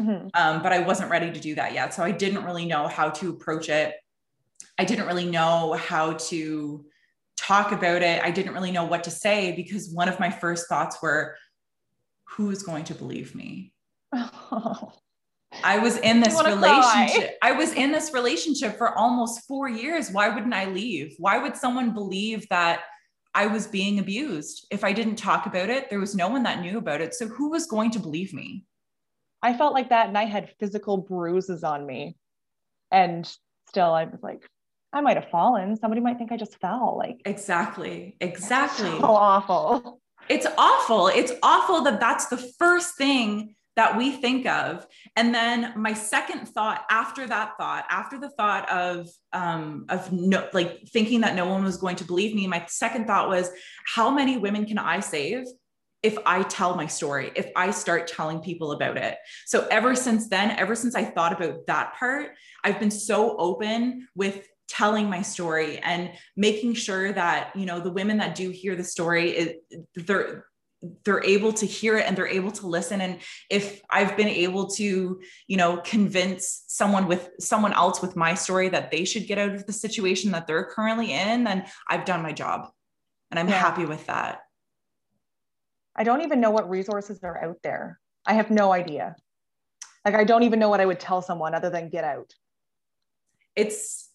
Mm-hmm. 0.00 0.28
Um, 0.34 0.62
but 0.62 0.72
I 0.72 0.80
wasn't 0.80 1.10
ready 1.10 1.30
to 1.30 1.40
do 1.40 1.54
that 1.54 1.72
yet. 1.72 1.94
So 1.94 2.02
I 2.02 2.10
didn't 2.10 2.44
really 2.44 2.66
know 2.66 2.88
how 2.88 3.10
to 3.10 3.30
approach 3.30 3.68
it. 3.68 3.94
I 4.78 4.84
didn't 4.84 5.06
really 5.06 5.26
know 5.26 5.74
how 5.74 6.14
to 6.14 6.84
talk 7.36 7.72
about 7.72 8.02
it. 8.02 8.22
I 8.22 8.30
didn't 8.30 8.54
really 8.54 8.72
know 8.72 8.84
what 8.84 9.04
to 9.04 9.10
say 9.10 9.54
because 9.54 9.90
one 9.90 10.08
of 10.08 10.18
my 10.18 10.30
first 10.30 10.68
thoughts 10.68 11.00
were, 11.00 11.36
who 12.30 12.50
is 12.50 12.62
going 12.62 12.84
to 12.84 12.94
believe 12.94 13.34
me? 13.34 13.72
Oh. 14.12 14.92
I 15.64 15.78
was 15.78 15.96
in 15.98 16.20
this 16.20 16.34
relationship. 16.34 17.38
Cry. 17.40 17.50
I 17.50 17.52
was 17.52 17.72
in 17.72 17.92
this 17.92 18.12
relationship 18.12 18.76
for 18.76 18.96
almost 18.96 19.46
four 19.46 19.68
years. 19.68 20.10
Why 20.10 20.28
wouldn't 20.28 20.52
I 20.52 20.66
leave? 20.66 21.14
Why 21.18 21.38
would 21.38 21.56
someone 21.56 21.94
believe 21.94 22.46
that 22.48 22.80
I 23.34 23.46
was 23.46 23.66
being 23.66 23.98
abused? 23.98 24.66
If 24.70 24.84
I 24.84 24.92
didn't 24.92 25.16
talk 25.16 25.46
about 25.46 25.70
it, 25.70 25.88
there 25.88 26.00
was 26.00 26.14
no 26.14 26.28
one 26.28 26.42
that 26.42 26.60
knew 26.60 26.78
about 26.78 27.00
it. 27.00 27.14
So 27.14 27.28
who 27.28 27.50
was 27.50 27.66
going 27.66 27.90
to 27.92 28.00
believe 28.00 28.34
me? 28.34 28.64
I 29.42 29.56
felt 29.56 29.72
like 29.72 29.90
that 29.90 30.08
and 30.08 30.18
I 30.18 30.24
had 30.24 30.52
physical 30.58 30.98
bruises 30.98 31.62
on 31.62 31.86
me. 31.86 32.16
And 32.90 33.26
still, 33.68 33.92
I 33.92 34.04
was 34.04 34.22
like, 34.22 34.42
I 34.92 35.00
might 35.00 35.16
have 35.16 35.30
fallen. 35.30 35.76
Somebody 35.76 36.00
might 36.00 36.18
think 36.18 36.32
I 36.32 36.36
just 36.36 36.58
fell. 36.60 36.96
Like, 36.98 37.22
exactly. 37.24 38.16
Exactly. 38.20 38.90
So 39.00 39.06
awful 39.06 40.00
it's 40.28 40.46
awful. 40.58 41.08
It's 41.08 41.32
awful 41.42 41.82
that 41.82 42.00
that's 42.00 42.26
the 42.26 42.38
first 42.58 42.96
thing 42.96 43.54
that 43.76 43.96
we 43.96 44.10
think 44.10 44.46
of. 44.46 44.86
And 45.16 45.34
then 45.34 45.74
my 45.76 45.92
second 45.92 46.46
thought 46.46 46.84
after 46.90 47.26
that 47.26 47.52
thought, 47.58 47.84
after 47.90 48.18
the 48.18 48.30
thought 48.30 48.68
of 48.70 49.08
um, 49.32 49.84
of 49.90 50.10
no, 50.12 50.48
like 50.52 50.88
thinking 50.88 51.20
that 51.20 51.34
no 51.34 51.46
one 51.46 51.62
was 51.62 51.76
going 51.76 51.96
to 51.96 52.04
believe 52.04 52.34
me, 52.34 52.46
my 52.46 52.64
second 52.68 53.06
thought 53.06 53.28
was, 53.28 53.50
how 53.94 54.10
many 54.10 54.38
women 54.38 54.64
can 54.64 54.78
I 54.78 55.00
save 55.00 55.44
if 56.02 56.16
I 56.24 56.42
tell 56.44 56.76
my 56.76 56.86
story, 56.86 57.32
if 57.34 57.50
I 57.56 57.70
start 57.70 58.06
telling 58.06 58.40
people 58.40 58.72
about 58.72 58.96
it. 58.96 59.18
So 59.44 59.66
ever 59.70 59.94
since 59.94 60.28
then, 60.28 60.52
ever 60.52 60.74
since 60.74 60.94
I 60.94 61.04
thought 61.04 61.32
about 61.32 61.66
that 61.66 61.94
part, 61.94 62.30
I've 62.64 62.78
been 62.78 62.90
so 62.90 63.36
open 63.36 64.06
with 64.14 64.46
telling 64.68 65.08
my 65.08 65.22
story 65.22 65.78
and 65.78 66.10
making 66.36 66.74
sure 66.74 67.12
that 67.12 67.54
you 67.54 67.66
know 67.66 67.80
the 67.80 67.92
women 67.92 68.18
that 68.18 68.34
do 68.34 68.50
hear 68.50 68.74
the 68.74 68.84
story 68.84 69.30
it, 69.30 69.64
they're 69.94 70.44
they're 71.04 71.24
able 71.24 71.52
to 71.52 71.66
hear 71.66 71.96
it 71.96 72.06
and 72.06 72.16
they're 72.16 72.26
able 72.26 72.50
to 72.50 72.66
listen. 72.66 73.00
And 73.00 73.18
if 73.50 73.80
i've 73.90 74.16
been 74.16 74.28
able 74.28 74.68
to 74.68 75.20
you 75.46 75.56
know 75.56 75.78
convince 75.78 76.64
someone 76.68 77.06
with 77.06 77.30
someone 77.40 77.72
else 77.72 78.02
with 78.02 78.16
my 78.16 78.34
story 78.34 78.68
that 78.68 78.90
they 78.90 79.04
should 79.04 79.26
get 79.26 79.38
out 79.38 79.54
of 79.54 79.66
the 79.66 79.72
situation 79.72 80.32
that 80.32 80.46
they're 80.46 80.64
currently 80.64 81.12
in 81.12 81.44
then 81.44 81.66
i've 81.88 82.04
done 82.04 82.22
my 82.22 82.32
job. 82.32 82.68
And 83.30 83.40
i'm 83.40 83.48
yeah. 83.48 83.58
happy 83.58 83.84
with 83.84 84.06
that. 84.06 84.40
I 85.94 86.04
don't 86.04 86.22
even 86.22 86.40
know 86.40 86.50
what 86.50 86.68
resources 86.68 87.20
are 87.22 87.42
out 87.42 87.56
there. 87.62 87.98
I 88.26 88.34
have 88.34 88.50
no 88.50 88.72
idea. 88.72 89.16
Like 90.04 90.14
i 90.14 90.24
don't 90.24 90.42
even 90.42 90.58
know 90.58 90.68
what 90.68 90.80
i 90.80 90.86
would 90.86 91.00
tell 91.00 91.22
someone 91.22 91.54
other 91.54 91.70
than 91.70 91.88
get 91.88 92.04
out. 92.04 92.34
It's 93.54 94.05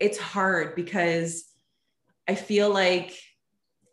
it's 0.00 0.18
hard 0.18 0.74
because 0.74 1.44
I 2.26 2.34
feel 2.34 2.70
like 2.72 3.16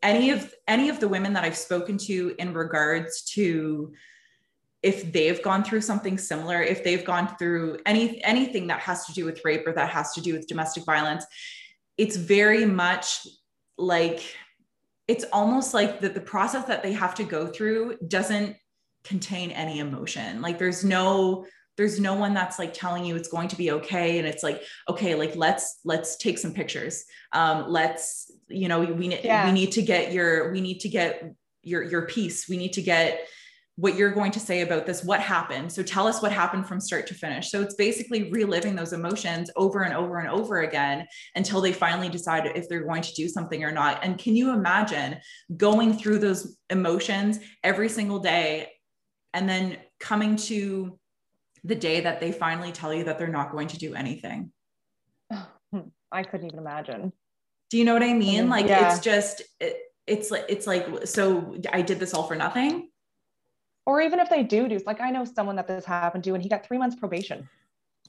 any 0.02 0.30
of 0.32 0.54
any 0.68 0.90
of 0.90 1.00
the 1.00 1.08
women 1.08 1.34
that 1.34 1.44
I've 1.44 1.58
spoken 1.58 1.98
to 2.00 2.36
in 2.40 2.54
regards 2.54 3.24
to 3.32 3.94
if 4.84 5.12
they've 5.12 5.42
gone 5.42 5.64
through 5.64 5.82
something 5.82 6.18
similar, 6.18 6.62
if 6.62 6.84
they've 6.84 7.04
gone 7.04 7.36
through 7.38 7.80
any 7.86 8.24
anything 8.24 8.68
that 8.68 8.80
has 8.80 9.06
to 9.06 9.14
do 9.14 9.26
with 9.26 9.44
rape 9.44 9.68
or 9.68 9.74
that 9.74 9.90
has 9.90 10.14
to 10.14 10.22
do 10.22 10.34
with 10.34 10.48
domestic 10.48 10.86
violence, 10.86 11.26
it's 11.98 12.16
very 12.16 12.66
much 12.66 13.28
like 13.78 14.22
it's 15.08 15.26
almost 15.32 15.74
like 15.74 16.00
that 16.02 16.14
the 16.14 16.22
process 16.22 16.66
that 16.66 16.84
they 16.84 16.94
have 16.94 17.16
to 17.16 17.24
go 17.24 17.48
through 17.48 17.98
doesn't 18.08 18.56
contain 19.04 19.52
any 19.52 19.80
emotion. 19.80 20.42
Like 20.42 20.60
there's 20.60 20.84
no 20.84 21.46
there's 21.78 22.00
no 22.00 22.16
one 22.16 22.34
that's 22.34 22.60
like 22.60 22.74
telling 22.74 23.06
you 23.06 23.16
it's 23.16 23.30
going 23.30 23.48
to 23.48 23.56
be 23.56 23.72
okay 23.72 24.18
and 24.18 24.28
it's 24.28 24.44
like 24.44 24.62
okay 24.90 25.16
like 25.16 25.36
let's 25.36 25.80
let's 25.86 26.18
take 26.18 26.38
some 26.38 26.54
pictures. 26.54 27.06
Um 27.34 27.66
let's 27.70 28.32
you 28.50 28.68
know 28.68 28.80
we 28.80 29.20
yeah. 29.24 29.46
we 29.46 29.52
need 29.52 29.72
to 29.74 29.82
get 29.82 30.12
your 30.12 30.52
we 30.52 30.60
need 30.60 30.80
to 30.82 30.90
get 30.90 31.32
your 31.62 31.84
your 31.84 32.08
piece. 32.08 32.50
We 32.50 32.58
need 32.58 32.74
to 32.74 32.82
get 32.82 33.28
what 33.78 33.96
you're 33.96 34.12
going 34.12 34.32
to 34.32 34.40
say 34.40 34.62
about 34.62 34.88
this. 34.88 35.04
What 35.04 35.20
happened? 35.20 35.72
So 35.72 35.84
tell 35.84 36.08
us 36.08 36.20
what 36.20 36.32
happened 36.32 36.68
from 36.68 36.82
start 36.82 37.06
to 37.08 37.14
finish. 37.14 37.52
So 37.52 37.62
it's 37.62 37.76
basically 37.76 38.32
reliving 38.32 38.76
those 38.76 38.92
emotions 38.92 39.52
over 39.56 39.84
and 39.84 39.94
over 39.94 40.18
and 40.18 40.28
over 40.30 40.62
again 40.62 41.06
until 41.36 41.62
they 41.62 41.72
finally 41.72 42.10
decide 42.10 42.48
if 42.56 42.68
they're 42.68 42.86
going 42.86 43.04
to 43.04 43.14
do 43.14 43.30
something 43.30 43.64
or 43.64 43.72
not. 43.72 44.00
And 44.04 44.18
can 44.18 44.36
you 44.36 44.50
imagine 44.50 45.18
going 45.56 45.94
through 45.94 46.18
those 46.18 46.58
emotions 46.72 47.38
every 47.64 47.88
single 47.88 48.18
day 48.18 48.72
and 49.36 49.48
then 49.48 49.78
coming 50.00 50.38
to 50.38 50.98
the 51.64 51.76
day 51.76 52.02
that 52.02 52.20
they 52.20 52.32
finally 52.32 52.72
tell 52.72 52.94
you 52.94 53.04
that 53.06 53.18
they're 53.18 53.28
not 53.28 53.52
going 53.52 53.68
to 53.70 53.78
do 53.78 53.96
anything. 53.96 54.52
I 56.12 56.24
couldn't 56.24 56.48
even 56.48 56.60
imagine. 56.60 57.12
Do 57.70 57.78
you 57.78 57.86
know 57.86 57.94
what 57.94 58.04
I 58.04 58.14
mean? 58.14 58.50
Like 58.50 58.68
yeah. 58.68 58.92
it's 58.92 59.00
just 59.00 59.42
it, 59.60 59.78
it's 60.06 60.32
like 60.32 60.46
it's 60.48 60.66
like 60.66 61.06
so 61.06 61.58
I 61.72 61.82
did 61.82 62.00
this 62.00 62.14
all 62.14 62.24
for 62.24 62.36
nothing. 62.36 62.90
Or 63.86 64.02
even 64.02 64.20
if 64.20 64.30
they 64.30 64.44
do 64.44 64.68
do 64.68 64.80
like 64.86 65.02
I 65.02 65.12
know 65.12 65.26
someone 65.26 65.58
that 65.58 65.68
this 65.68 65.86
happened 65.86 66.24
to 66.26 66.34
and 66.34 66.42
he 66.42 66.50
got 66.50 66.66
3 66.66 66.78
months 66.78 66.96
probation. 66.96 67.50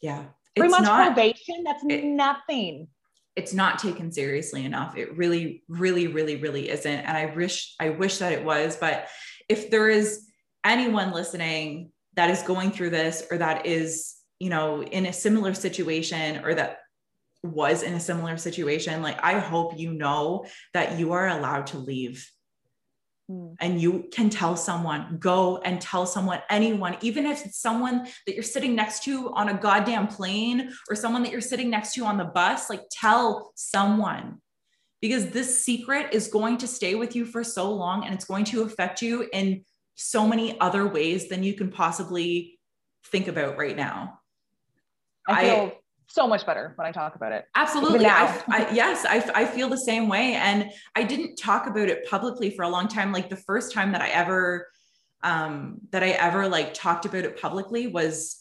Yeah. 0.00 0.24
Three 0.56 0.66
it's 0.66 0.72
months 0.72 0.88
not, 0.88 1.06
probation, 1.06 1.64
that's 1.64 1.84
it, 1.88 2.04
nothing. 2.04 2.88
It's 3.36 3.52
not 3.52 3.78
taken 3.78 4.10
seriously 4.10 4.64
enough. 4.64 4.96
It 4.96 5.16
really 5.16 5.64
really 5.68 6.06
really 6.06 6.36
really 6.36 6.70
isn't 6.70 6.86
and 6.86 7.16
I 7.16 7.34
wish 7.34 7.74
I 7.80 7.90
wish 7.90 8.18
that 8.18 8.32
it 8.32 8.44
was, 8.44 8.76
but 8.76 9.08
if 9.48 9.70
there 9.70 9.88
is 9.88 10.26
anyone 10.64 11.12
listening 11.12 11.90
that 12.18 12.30
is 12.30 12.42
going 12.42 12.72
through 12.72 12.90
this 12.90 13.22
or 13.30 13.38
that 13.38 13.64
is 13.64 14.16
you 14.40 14.50
know 14.50 14.82
in 14.82 15.06
a 15.06 15.12
similar 15.12 15.54
situation 15.54 16.44
or 16.44 16.52
that 16.52 16.78
was 17.44 17.84
in 17.84 17.94
a 17.94 18.00
similar 18.00 18.36
situation 18.36 19.02
like 19.02 19.22
i 19.22 19.38
hope 19.38 19.78
you 19.78 19.94
know 19.94 20.44
that 20.74 20.98
you 20.98 21.12
are 21.12 21.28
allowed 21.28 21.64
to 21.64 21.78
leave 21.78 22.28
mm. 23.30 23.54
and 23.60 23.80
you 23.80 24.08
can 24.12 24.28
tell 24.28 24.56
someone 24.56 25.16
go 25.20 25.58
and 25.58 25.80
tell 25.80 26.06
someone 26.06 26.42
anyone 26.50 26.96
even 27.02 27.24
if 27.24 27.46
it's 27.46 27.60
someone 27.60 28.04
that 28.26 28.34
you're 28.34 28.42
sitting 28.42 28.74
next 28.74 29.04
to 29.04 29.32
on 29.34 29.50
a 29.50 29.54
goddamn 29.54 30.08
plane 30.08 30.72
or 30.90 30.96
someone 30.96 31.22
that 31.22 31.30
you're 31.30 31.40
sitting 31.40 31.70
next 31.70 31.94
to 31.94 32.04
on 32.04 32.18
the 32.18 32.24
bus 32.24 32.68
like 32.68 32.82
tell 32.90 33.52
someone 33.54 34.38
because 35.00 35.30
this 35.30 35.64
secret 35.64 36.08
is 36.12 36.26
going 36.26 36.58
to 36.58 36.66
stay 36.66 36.96
with 36.96 37.14
you 37.14 37.24
for 37.24 37.44
so 37.44 37.70
long 37.72 38.04
and 38.04 38.12
it's 38.12 38.24
going 38.24 38.44
to 38.44 38.62
affect 38.62 39.02
you 39.02 39.28
in 39.32 39.64
so 40.00 40.28
many 40.28 40.58
other 40.60 40.86
ways 40.86 41.28
than 41.28 41.42
you 41.42 41.52
can 41.54 41.70
possibly 41.70 42.56
think 43.06 43.26
about 43.26 43.58
right 43.58 43.76
now. 43.76 44.20
I 45.26 45.42
feel 45.42 45.54
I, 45.54 45.72
so 46.06 46.28
much 46.28 46.46
better 46.46 46.72
when 46.76 46.86
I 46.86 46.92
talk 46.92 47.16
about 47.16 47.32
it. 47.32 47.46
Absolutely. 47.56 48.06
I, 48.06 48.42
I, 48.48 48.70
yes, 48.72 49.04
I, 49.08 49.28
I 49.34 49.44
feel 49.44 49.68
the 49.68 49.76
same 49.76 50.08
way. 50.08 50.34
And 50.34 50.70
I 50.94 51.02
didn't 51.02 51.34
talk 51.34 51.66
about 51.66 51.88
it 51.88 52.08
publicly 52.08 52.50
for 52.50 52.62
a 52.62 52.68
long 52.68 52.86
time. 52.86 53.10
Like 53.10 53.28
the 53.28 53.36
first 53.36 53.72
time 53.72 53.90
that 53.90 54.00
I 54.00 54.10
ever, 54.10 54.68
um, 55.24 55.78
that 55.90 56.04
I 56.04 56.10
ever 56.10 56.48
like 56.48 56.74
talked 56.74 57.04
about 57.04 57.24
it 57.24 57.40
publicly 57.40 57.88
was 57.88 58.40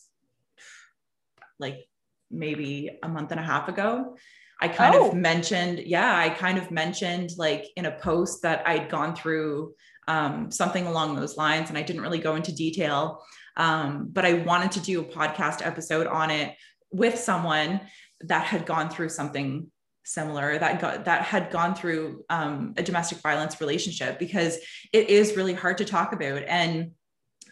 like 1.58 1.88
maybe 2.30 2.92
a 3.02 3.10
month 3.10 3.32
and 3.32 3.40
a 3.40 3.44
half 3.44 3.68
ago. 3.68 4.16
I 4.62 4.68
kind 4.68 4.96
oh. 4.96 5.10
of 5.10 5.16
mentioned, 5.16 5.80
yeah, 5.80 6.16
I 6.16 6.30
kind 6.30 6.60
of 6.60 6.70
mentioned 6.70 7.32
like 7.36 7.66
in 7.76 7.88
a 7.88 7.98
post 7.98 8.44
that 8.44 8.68
I'd 8.68 8.90
gone 8.90 9.16
through 9.16 9.74
um, 10.08 10.52
something 10.52 10.86
along 10.86 11.16
those 11.16 11.38
lines. 11.38 11.70
And 11.70 11.78
I 11.78 11.82
didn't 11.82 12.02
really 12.02 12.20
go 12.20 12.36
into 12.36 12.54
detail, 12.54 13.24
um, 13.56 14.10
but 14.12 14.26
I 14.26 14.34
wanted 14.34 14.72
to 14.74 14.80
do 14.82 15.02
a 15.02 15.06
podcast 15.06 15.66
episode 15.66 16.08
on 16.08 16.32
it 16.32 16.56
with 16.92 17.18
someone 17.18 17.82
that 18.22 18.46
had 18.46 18.66
gone 18.66 18.90
through 18.90 19.10
something 19.10 19.72
similar 20.04 20.58
that 20.58 20.80
got 20.80 21.04
that 21.04 21.22
had 21.22 21.52
gone 21.52 21.76
through 21.76 22.24
um, 22.30 22.74
a 22.78 22.84
domestic 22.84 23.18
violence 23.18 23.60
relationship 23.60 24.18
because 24.18 24.58
it 24.94 25.10
is 25.10 25.36
really 25.36 25.54
hard 25.54 25.78
to 25.78 25.84
talk 25.86 26.14
about 26.14 26.44
and 26.48 26.92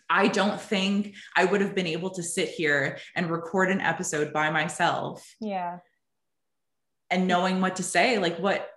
I 0.10 0.28
don't 0.28 0.62
think 0.62 1.16
I 1.36 1.46
would 1.46 1.62
have 1.62 1.76
been 1.76 1.88
able 1.88 2.12
to 2.12 2.24
sit 2.24 2.50
here 2.50 3.00
and 3.16 3.30
record 3.30 3.72
an 3.72 3.82
episode 3.82 4.32
by 4.32 4.52
myself. 4.52 5.28
Yeah. 5.42 5.80
And 7.10 7.28
knowing 7.28 7.60
what 7.60 7.78
to 7.78 7.84
say, 7.84 8.20
like 8.20 8.38
what 8.38 8.70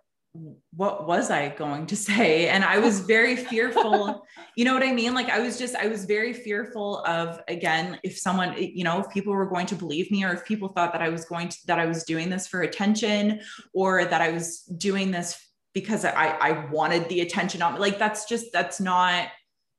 what 0.74 1.06
was 1.06 1.30
I 1.30 1.48
going 1.48 1.86
to 1.86 1.96
say? 1.96 2.48
And 2.48 2.64
I 2.64 2.78
was 2.78 3.00
very 3.00 3.36
fearful. 3.36 4.26
You 4.56 4.64
know 4.64 4.74
what 4.74 4.82
I 4.82 4.92
mean? 4.92 5.14
Like 5.14 5.28
I 5.28 5.40
was 5.40 5.58
just, 5.58 5.74
I 5.76 5.86
was 5.86 6.04
very 6.04 6.32
fearful 6.32 7.04
of, 7.04 7.40
again, 7.48 7.98
if 8.02 8.18
someone, 8.18 8.54
you 8.56 8.84
know, 8.84 9.00
if 9.00 9.10
people 9.10 9.32
were 9.32 9.46
going 9.46 9.66
to 9.66 9.74
believe 9.74 10.10
me 10.10 10.24
or 10.24 10.32
if 10.32 10.44
people 10.44 10.68
thought 10.68 10.92
that 10.92 11.02
I 11.02 11.08
was 11.08 11.24
going 11.24 11.48
to, 11.48 11.56
that 11.66 11.78
I 11.78 11.86
was 11.86 12.04
doing 12.04 12.30
this 12.30 12.46
for 12.46 12.62
attention 12.62 13.40
or 13.74 14.04
that 14.04 14.20
I 14.20 14.30
was 14.30 14.62
doing 14.62 15.10
this 15.10 15.38
because 15.74 16.04
I, 16.04 16.36
I 16.40 16.66
wanted 16.70 17.08
the 17.08 17.20
attention 17.20 17.60
on 17.62 17.74
me. 17.74 17.80
Like 17.80 17.98
that's 17.98 18.26
just, 18.26 18.46
that's 18.52 18.80
not, 18.80 19.28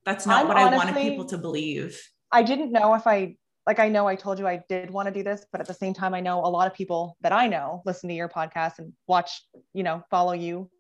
that's 0.06 0.26
not 0.26 0.42
I'm 0.42 0.48
what 0.48 0.58
honestly, 0.58 0.76
I 0.76 0.78
wanted 0.78 0.96
people 0.96 1.26
to 1.26 1.38
believe. 1.38 2.02
I 2.32 2.44
didn't 2.44 2.72
know 2.72 2.94
if 2.94 3.08
I 3.08 3.38
like 3.70 3.78
I 3.78 3.88
know 3.88 4.08
I 4.08 4.16
told 4.16 4.40
you 4.40 4.48
I 4.48 4.64
did 4.68 4.90
want 4.90 5.10
to 5.10 5.14
do 5.14 5.22
this, 5.22 5.46
but 5.52 5.62
at 5.62 5.68
the 5.68 5.76
same 5.76 5.94
time, 5.94 6.16
I 6.16 6.22
know 6.22 6.40
a 6.44 6.50
lot 6.50 6.66
of 6.66 6.74
people 6.74 7.16
that 7.22 7.32
I 7.32 7.46
know 7.46 7.84
listen 7.86 8.10
to 8.10 8.16
your 8.16 8.28
podcast 8.28 8.80
and 8.80 8.94
watch, 9.06 9.44
you 9.76 9.84
know, 9.84 10.02
follow 10.10 10.32
you 10.32 10.72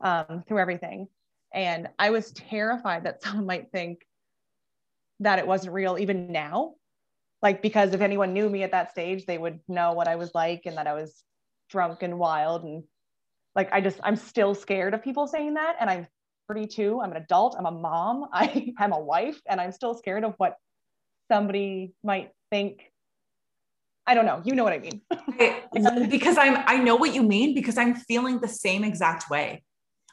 um, 0.00 0.44
through 0.46 0.60
everything. 0.60 1.08
And 1.52 1.88
I 1.98 2.10
was 2.10 2.30
terrified 2.30 3.02
that 3.02 3.20
someone 3.24 3.46
might 3.46 3.72
think 3.72 4.06
that 5.18 5.40
it 5.40 5.46
wasn't 5.48 5.74
real 5.74 5.98
even 5.98 6.30
now. 6.30 6.74
Like, 7.42 7.62
because 7.62 7.92
if 7.94 8.00
anyone 8.00 8.32
knew 8.32 8.48
me 8.48 8.62
at 8.62 8.70
that 8.70 8.92
stage, 8.92 9.26
they 9.26 9.38
would 9.38 9.58
know 9.66 9.94
what 9.94 10.06
I 10.06 10.14
was 10.14 10.32
like 10.32 10.66
and 10.66 10.76
that 10.76 10.86
I 10.86 10.94
was 10.94 11.24
drunk 11.68 12.04
and 12.04 12.16
wild. 12.16 12.62
And 12.62 12.84
like, 13.56 13.72
I 13.72 13.80
just, 13.80 13.98
I'm 14.04 14.14
still 14.14 14.54
scared 14.54 14.94
of 14.94 15.02
people 15.02 15.26
saying 15.26 15.54
that. 15.54 15.78
And 15.80 15.90
I'm 15.90 16.06
32, 16.46 17.00
I'm 17.00 17.10
an 17.10 17.16
adult, 17.16 17.56
I'm 17.58 17.66
a 17.66 17.72
mom, 17.72 18.26
I 18.32 18.72
am 18.78 18.92
a 18.92 19.00
wife, 19.00 19.40
and 19.48 19.60
I'm 19.60 19.72
still 19.72 19.94
scared 19.94 20.22
of 20.22 20.34
what 20.36 20.54
somebody 21.30 21.92
might 22.02 22.30
think 22.50 22.82
I 24.08 24.14
don't 24.14 24.24
know. 24.24 24.40
You 24.44 24.54
know 24.54 24.62
what 24.62 24.72
I 24.72 24.78
mean. 24.78 25.00
because 26.08 26.38
I'm 26.38 26.62
I 26.66 26.78
know 26.78 26.94
what 26.94 27.12
you 27.12 27.22
mean 27.22 27.54
because 27.54 27.76
I'm 27.76 27.94
feeling 27.96 28.38
the 28.38 28.48
same 28.48 28.84
exact 28.84 29.28
way. 29.28 29.64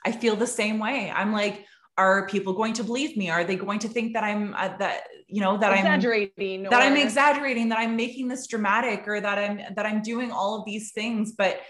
I 0.04 0.12
feel 0.12 0.36
the 0.36 0.48
same 0.48 0.80
way. 0.80 1.12
I'm 1.14 1.32
like 1.32 1.66
are 1.98 2.28
people 2.28 2.54
going 2.54 2.74
to 2.74 2.84
believe 2.84 3.16
me? 3.16 3.30
Are 3.30 3.44
they 3.44 3.56
going 3.56 3.80
to 3.80 3.88
think 3.88 4.14
that 4.14 4.24
I'm 4.24 4.54
uh, 4.56 4.76
that 4.78 5.04
you 5.28 5.42
know 5.42 5.58
that 5.58 5.72
exaggerating 5.72 5.86
I'm 5.86 5.94
exaggerating 5.96 6.70
that 6.70 6.82
I'm 6.82 6.98
exaggerating 6.98 7.70
that 7.70 7.80
I'm 7.80 7.96
making 7.96 8.28
this 8.28 8.48
dramatic 8.48 9.08
or 9.08 9.22
that 9.22 9.38
I'm 9.38 9.62
that 9.76 9.86
I'm 9.86 10.02
doing 10.02 10.32
all 10.32 10.60
of 10.60 10.66
these 10.66 10.92
things 10.92 11.34
but 11.34 11.62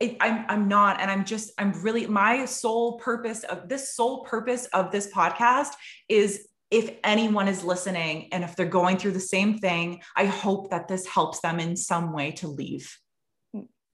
it, 0.00 0.16
I'm 0.20 0.44
I'm 0.48 0.68
not 0.68 1.00
and 1.00 1.10
I'm 1.10 1.24
just 1.24 1.52
I'm 1.58 1.72
really 1.82 2.06
my 2.06 2.44
sole 2.44 2.98
purpose 2.98 3.44
of 3.44 3.68
this 3.68 3.94
sole 3.94 4.24
purpose 4.24 4.66
of 4.66 4.90
this 4.90 5.12
podcast 5.12 5.70
is 6.08 6.48
if 6.72 6.90
anyone 7.04 7.48
is 7.48 7.62
listening 7.62 8.30
and 8.32 8.42
if 8.42 8.56
they're 8.56 8.66
going 8.66 8.96
through 8.96 9.12
the 9.12 9.20
same 9.20 9.58
thing, 9.58 10.00
I 10.16 10.24
hope 10.24 10.70
that 10.70 10.88
this 10.88 11.06
helps 11.06 11.40
them 11.40 11.60
in 11.60 11.76
some 11.76 12.14
way 12.14 12.32
to 12.32 12.48
leave. 12.48 12.98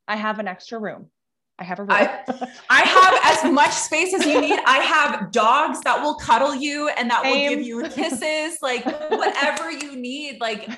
I 0.07 0.15
have 0.15 0.39
an 0.39 0.47
extra 0.47 0.79
room. 0.79 1.11
I 1.59 1.65
have 1.65 1.81
a 1.81 1.83
room. 1.83 1.91
I, 1.91 2.21
I 2.71 2.81
have 2.83 3.21
as 3.25 3.53
much 3.53 3.73
space 3.73 4.15
as 4.15 4.25
you 4.25 4.41
need. 4.41 4.59
I 4.65 4.79
have 4.79 5.33
dogs 5.33 5.81
that 5.81 6.01
will 6.01 6.15
cuddle 6.15 6.55
you 6.55 6.89
and 6.89 7.11
that 7.11 7.23
Same. 7.23 7.33
will 7.33 7.57
give 7.57 7.67
you 7.67 7.83
kisses, 7.89 8.59
like 8.63 8.85
whatever 9.11 9.71
you 9.71 9.97
need. 9.97 10.41
Like 10.41 10.69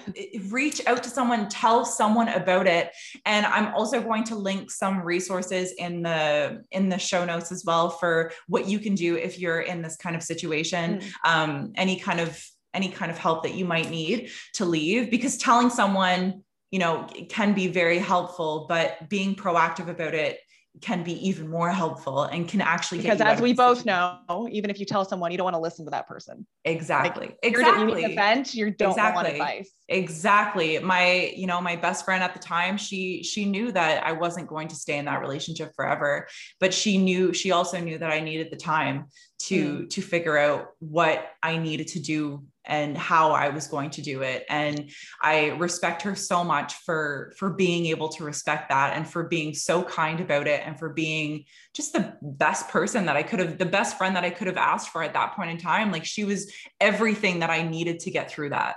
reach 0.49 0.85
out 0.87 1.03
to 1.03 1.11
someone, 1.11 1.49
tell 1.49 1.85
someone 1.85 2.28
about 2.28 2.66
it. 2.66 2.91
And 3.26 3.45
I'm 3.47 3.74
also 3.74 4.01
going 4.01 4.24
to 4.24 4.37
link 4.37 4.70
some 4.70 5.03
resources 5.03 5.72
in 5.72 6.03
the 6.03 6.64
in 6.70 6.89
the 6.89 6.99
show 6.99 7.24
notes 7.24 7.53
as 7.53 7.64
well 7.64 7.91
for 7.91 8.33
what 8.49 8.66
you 8.66 8.78
can 8.78 8.95
do 8.95 9.16
if 9.16 9.39
you're 9.39 9.61
in 9.61 9.83
this 9.83 9.97
kind 9.97 10.16
of 10.16 10.22
situation. 10.22 11.01
Mm. 11.01 11.12
Um, 11.24 11.72
any 11.76 11.99
kind 11.99 12.20
of 12.20 12.43
any 12.72 12.89
kind 12.89 13.11
of 13.11 13.18
help 13.18 13.43
that 13.43 13.55
you 13.55 13.64
might 13.64 13.91
need 13.91 14.31
to 14.55 14.64
leave 14.64 15.11
because 15.11 15.37
telling 15.37 15.70
someone 15.70 16.43
you 16.70 16.78
know 16.78 17.09
can 17.28 17.53
be 17.53 17.66
very 17.66 17.99
helpful 17.99 18.66
but 18.68 19.09
being 19.09 19.35
proactive 19.35 19.89
about 19.89 20.14
it 20.14 20.39
can 20.81 21.03
be 21.03 21.12
even 21.27 21.49
more 21.49 21.71
helpful 21.71 22.23
and 22.25 22.49
can 22.49 22.61
actually 22.61 22.99
because 22.99 23.21
as 23.21 23.41
we 23.41 23.53
both 23.53 23.85
know 23.85 24.49
even 24.51 24.71
if 24.71 24.79
you 24.79 24.87
tell 24.87 25.05
someone 25.05 25.31
you 25.31 25.37
don't 25.37 25.45
want 25.45 25.55
to 25.55 25.61
listen 25.61 25.85
to 25.85 25.91
that 25.91 26.07
person 26.07 26.47
exactly 26.64 27.27
like, 27.27 27.39
exactly 27.43 28.03
you 28.03 28.09
need 28.09 28.14
vent 28.14 28.55
you 28.55 28.71
don't 28.71 28.91
exactly. 28.91 29.23
want 29.23 29.29
advice 29.29 29.71
exactly 29.89 30.79
my 30.79 31.33
you 31.37 31.47
know 31.47 31.61
my 31.61 31.77
best 31.77 32.05
friend 32.05 32.23
at 32.23 32.33
the 32.33 32.39
time 32.39 32.77
she 32.79 33.23
she 33.23 33.45
knew 33.45 33.73
that 33.73 34.07
i 34.07 34.12
wasn't 34.12 34.47
going 34.47 34.68
to 34.68 34.75
stay 34.75 34.97
in 34.97 35.05
that 35.05 35.21
relationship 35.21 35.73
forever 35.75 36.27
but 36.61 36.73
she 36.73 36.97
knew 36.97 37.33
she 37.33 37.51
also 37.51 37.79
knew 37.79 37.99
that 37.99 38.11
i 38.11 38.21
needed 38.21 38.49
the 38.51 38.57
time 38.57 39.07
to 39.41 39.81
mm. 39.81 39.91
to 39.91 40.03
figure 40.03 40.37
out 40.37 40.68
what 40.79 41.27
I 41.43 41.57
needed 41.57 41.89
to 41.89 42.01
do 42.01 42.45
and 42.64 42.96
how 42.96 43.32
I 43.32 43.48
was 43.48 43.66
going 43.66 43.90
to 43.90 44.02
do 44.02 44.22
it. 44.22 44.44
And 44.48 44.90
I 45.22 45.48
respect 45.58 46.02
her 46.02 46.14
so 46.14 46.44
much 46.44 46.74
for 46.74 47.32
for 47.36 47.50
being 47.50 47.86
able 47.86 48.08
to 48.11 48.24
respect 48.24 48.68
that 48.68 48.96
and 48.96 49.08
for 49.08 49.24
being 49.24 49.54
so 49.54 49.82
kind 49.82 50.20
about 50.20 50.46
it 50.46 50.62
and 50.64 50.78
for 50.78 50.90
being 50.90 51.44
just 51.74 51.92
the 51.92 52.14
best 52.22 52.68
person 52.68 53.06
that 53.06 53.16
I 53.16 53.22
could 53.22 53.40
have 53.40 53.58
the 53.58 53.66
best 53.66 53.96
friend 53.98 54.14
that 54.16 54.24
I 54.24 54.30
could 54.30 54.46
have 54.46 54.56
asked 54.56 54.90
for 54.90 55.02
at 55.02 55.14
that 55.14 55.34
point 55.34 55.50
in 55.50 55.58
time. 55.58 55.90
Like 55.90 56.04
she 56.04 56.24
was 56.24 56.52
everything 56.80 57.40
that 57.40 57.50
I 57.50 57.62
needed 57.62 58.00
to 58.00 58.11
get 58.11 58.30
through 58.30 58.50
that. 58.50 58.76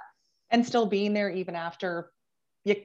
And 0.49 0.65
still 0.65 0.85
being 0.85 1.13
there 1.13 1.29
even 1.29 1.55
after 1.55 2.11
you 2.63 2.75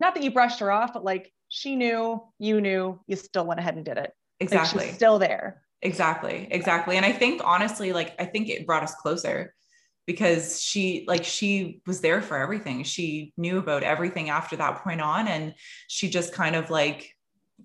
not 0.00 0.14
that 0.14 0.22
you 0.22 0.30
brushed 0.30 0.60
her 0.60 0.70
off, 0.70 0.92
but 0.92 1.04
like 1.04 1.32
she 1.48 1.76
knew, 1.76 2.22
you 2.38 2.60
knew, 2.60 3.00
you 3.06 3.16
still 3.16 3.46
went 3.46 3.60
ahead 3.60 3.76
and 3.76 3.84
did 3.84 3.96
it. 3.96 4.12
Exactly. 4.40 4.86
Like 4.86 4.94
still 4.94 5.18
there. 5.18 5.62
Exactly. 5.82 6.48
Exactly. 6.50 6.96
And 6.96 7.06
I 7.06 7.12
think 7.12 7.42
honestly, 7.44 7.92
like 7.92 8.14
I 8.18 8.24
think 8.24 8.48
it 8.48 8.66
brought 8.66 8.82
us 8.82 8.94
closer 8.96 9.54
because 10.06 10.60
she 10.60 11.04
like 11.08 11.24
she 11.24 11.80
was 11.86 12.00
there 12.00 12.20
for 12.20 12.36
everything. 12.36 12.84
She 12.84 13.32
knew 13.36 13.58
about 13.58 13.82
everything 13.82 14.30
after 14.30 14.56
that 14.56 14.82
point 14.82 15.00
on 15.00 15.28
and 15.28 15.54
she 15.88 16.08
just 16.08 16.32
kind 16.32 16.56
of 16.56 16.70
like 16.70 17.14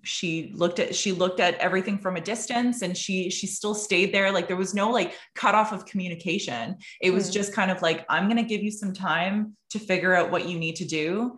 she 0.02 0.52
looked 0.54 0.78
at 0.78 0.94
she 0.94 1.12
looked 1.12 1.40
at 1.40 1.54
everything 1.56 1.98
from 1.98 2.16
a 2.16 2.20
distance 2.20 2.82
and 2.82 2.96
she 2.96 3.28
she 3.28 3.46
still 3.46 3.74
stayed 3.74 4.14
there 4.14 4.30
like 4.30 4.46
there 4.48 4.56
was 4.56 4.74
no 4.74 4.90
like 4.90 5.14
cutoff 5.34 5.72
of 5.72 5.84
communication 5.84 6.76
it 7.00 7.10
was 7.10 7.28
mm. 7.28 7.32
just 7.34 7.52
kind 7.52 7.70
of 7.70 7.82
like 7.82 8.06
i'm 8.08 8.24
going 8.24 8.36
to 8.36 8.42
give 8.42 8.62
you 8.62 8.70
some 8.70 8.92
time 8.92 9.56
to 9.68 9.78
figure 9.78 10.14
out 10.14 10.30
what 10.30 10.48
you 10.48 10.58
need 10.58 10.76
to 10.76 10.84
do 10.84 11.36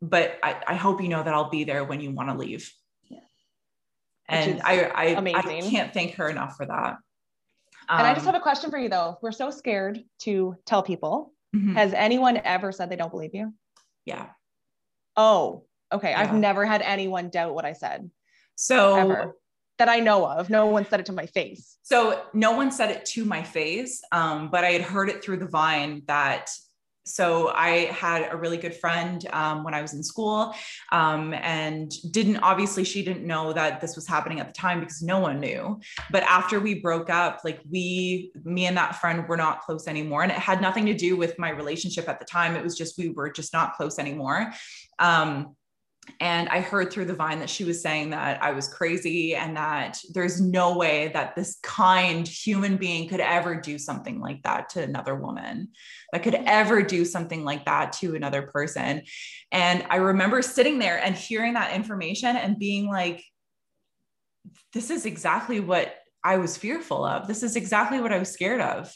but 0.00 0.38
I, 0.42 0.62
I 0.68 0.74
hope 0.76 1.02
you 1.02 1.08
know 1.08 1.22
that 1.22 1.34
i'll 1.34 1.50
be 1.50 1.64
there 1.64 1.84
when 1.84 2.00
you 2.00 2.12
want 2.12 2.30
to 2.30 2.36
leave 2.36 2.72
yeah. 3.08 3.18
and 4.28 4.62
I 4.62 4.84
I, 4.84 5.04
amazing. 5.06 5.64
I 5.64 5.70
can't 5.70 5.92
thank 5.92 6.14
her 6.14 6.28
enough 6.28 6.56
for 6.56 6.66
that 6.66 6.96
and 7.98 8.06
I 8.06 8.14
just 8.14 8.26
um, 8.26 8.32
have 8.32 8.40
a 8.40 8.42
question 8.42 8.70
for 8.70 8.78
you 8.78 8.88
though. 8.88 9.18
We're 9.22 9.32
so 9.32 9.50
scared 9.50 10.02
to 10.20 10.56
tell 10.64 10.82
people. 10.82 11.32
Mm-hmm. 11.54 11.74
Has 11.74 11.92
anyone 11.92 12.40
ever 12.44 12.72
said 12.72 12.90
they 12.90 12.96
don't 12.96 13.10
believe 13.10 13.34
you? 13.34 13.52
Yeah. 14.04 14.26
Oh, 15.16 15.64
okay. 15.92 16.10
Yeah. 16.10 16.20
I've 16.20 16.34
never 16.34 16.64
had 16.64 16.82
anyone 16.82 17.30
doubt 17.30 17.54
what 17.54 17.64
I 17.64 17.72
said. 17.72 18.10
So 18.54 18.96
ever. 18.96 19.36
that 19.78 19.88
I 19.88 20.00
know 20.00 20.26
of. 20.26 20.50
No 20.50 20.66
one 20.66 20.86
said 20.86 21.00
it 21.00 21.06
to 21.06 21.12
my 21.12 21.26
face. 21.26 21.78
So 21.82 22.22
no 22.32 22.52
one 22.52 22.70
said 22.70 22.90
it 22.90 23.04
to 23.06 23.24
my 23.24 23.42
face. 23.42 24.02
Um, 24.12 24.50
but 24.50 24.64
I 24.64 24.70
had 24.70 24.82
heard 24.82 25.08
it 25.08 25.24
through 25.24 25.38
the 25.38 25.48
vine 25.48 26.02
that 26.06 26.50
so 27.04 27.48
I 27.48 27.86
had 27.86 28.28
a 28.30 28.36
really 28.36 28.56
good 28.56 28.74
friend 28.74 29.24
um, 29.32 29.64
when 29.64 29.74
I 29.74 29.82
was 29.82 29.94
in 29.94 30.02
school, 30.02 30.54
um, 30.92 31.34
and 31.34 31.90
didn't 32.12 32.38
obviously 32.38 32.84
she 32.84 33.02
didn't 33.02 33.26
know 33.26 33.52
that 33.52 33.80
this 33.80 33.96
was 33.96 34.06
happening 34.06 34.40
at 34.40 34.46
the 34.46 34.52
time 34.52 34.80
because 34.80 35.02
no 35.02 35.18
one 35.18 35.40
knew. 35.40 35.80
But 36.10 36.22
after 36.24 36.60
we 36.60 36.74
broke 36.74 37.10
up, 37.10 37.40
like 37.44 37.60
we, 37.70 38.32
me 38.44 38.66
and 38.66 38.76
that 38.76 38.96
friend 38.96 39.26
were 39.28 39.36
not 39.36 39.62
close 39.62 39.88
anymore, 39.88 40.22
and 40.22 40.32
it 40.32 40.38
had 40.38 40.60
nothing 40.60 40.86
to 40.86 40.94
do 40.94 41.16
with 41.16 41.38
my 41.38 41.50
relationship 41.50 42.08
at 42.08 42.18
the 42.18 42.26
time. 42.26 42.56
It 42.56 42.62
was 42.62 42.76
just 42.76 42.98
we 42.98 43.08
were 43.10 43.30
just 43.30 43.52
not 43.52 43.74
close 43.74 43.98
anymore. 43.98 44.52
Um, 44.98 45.56
and 46.18 46.48
I 46.48 46.60
heard 46.60 46.90
through 46.90 47.04
the 47.06 47.14
vine 47.14 47.40
that 47.40 47.50
she 47.50 47.64
was 47.64 47.82
saying 47.82 48.10
that 48.10 48.42
I 48.42 48.52
was 48.52 48.68
crazy 48.68 49.34
and 49.34 49.56
that 49.56 49.98
there's 50.12 50.40
no 50.40 50.76
way 50.76 51.08
that 51.08 51.36
this 51.36 51.58
kind 51.62 52.26
human 52.26 52.76
being 52.76 53.08
could 53.08 53.20
ever 53.20 53.54
do 53.54 53.78
something 53.78 54.18
like 54.20 54.42
that 54.42 54.70
to 54.70 54.82
another 54.82 55.14
woman, 55.14 55.68
that 56.12 56.22
could 56.22 56.34
ever 56.34 56.82
do 56.82 57.04
something 57.04 57.44
like 57.44 57.66
that 57.66 57.92
to 57.94 58.16
another 58.16 58.42
person. 58.42 59.02
And 59.52 59.84
I 59.90 59.96
remember 59.96 60.42
sitting 60.42 60.78
there 60.78 60.98
and 61.02 61.14
hearing 61.14 61.54
that 61.54 61.74
information 61.74 62.36
and 62.36 62.58
being 62.58 62.88
like, 62.88 63.22
this 64.72 64.90
is 64.90 65.06
exactly 65.06 65.60
what 65.60 65.94
I 66.24 66.38
was 66.38 66.56
fearful 66.56 67.04
of. 67.04 67.28
This 67.28 67.42
is 67.42 67.56
exactly 67.56 68.00
what 68.00 68.12
I 68.12 68.18
was 68.18 68.30
scared 68.30 68.60
of. 68.60 68.94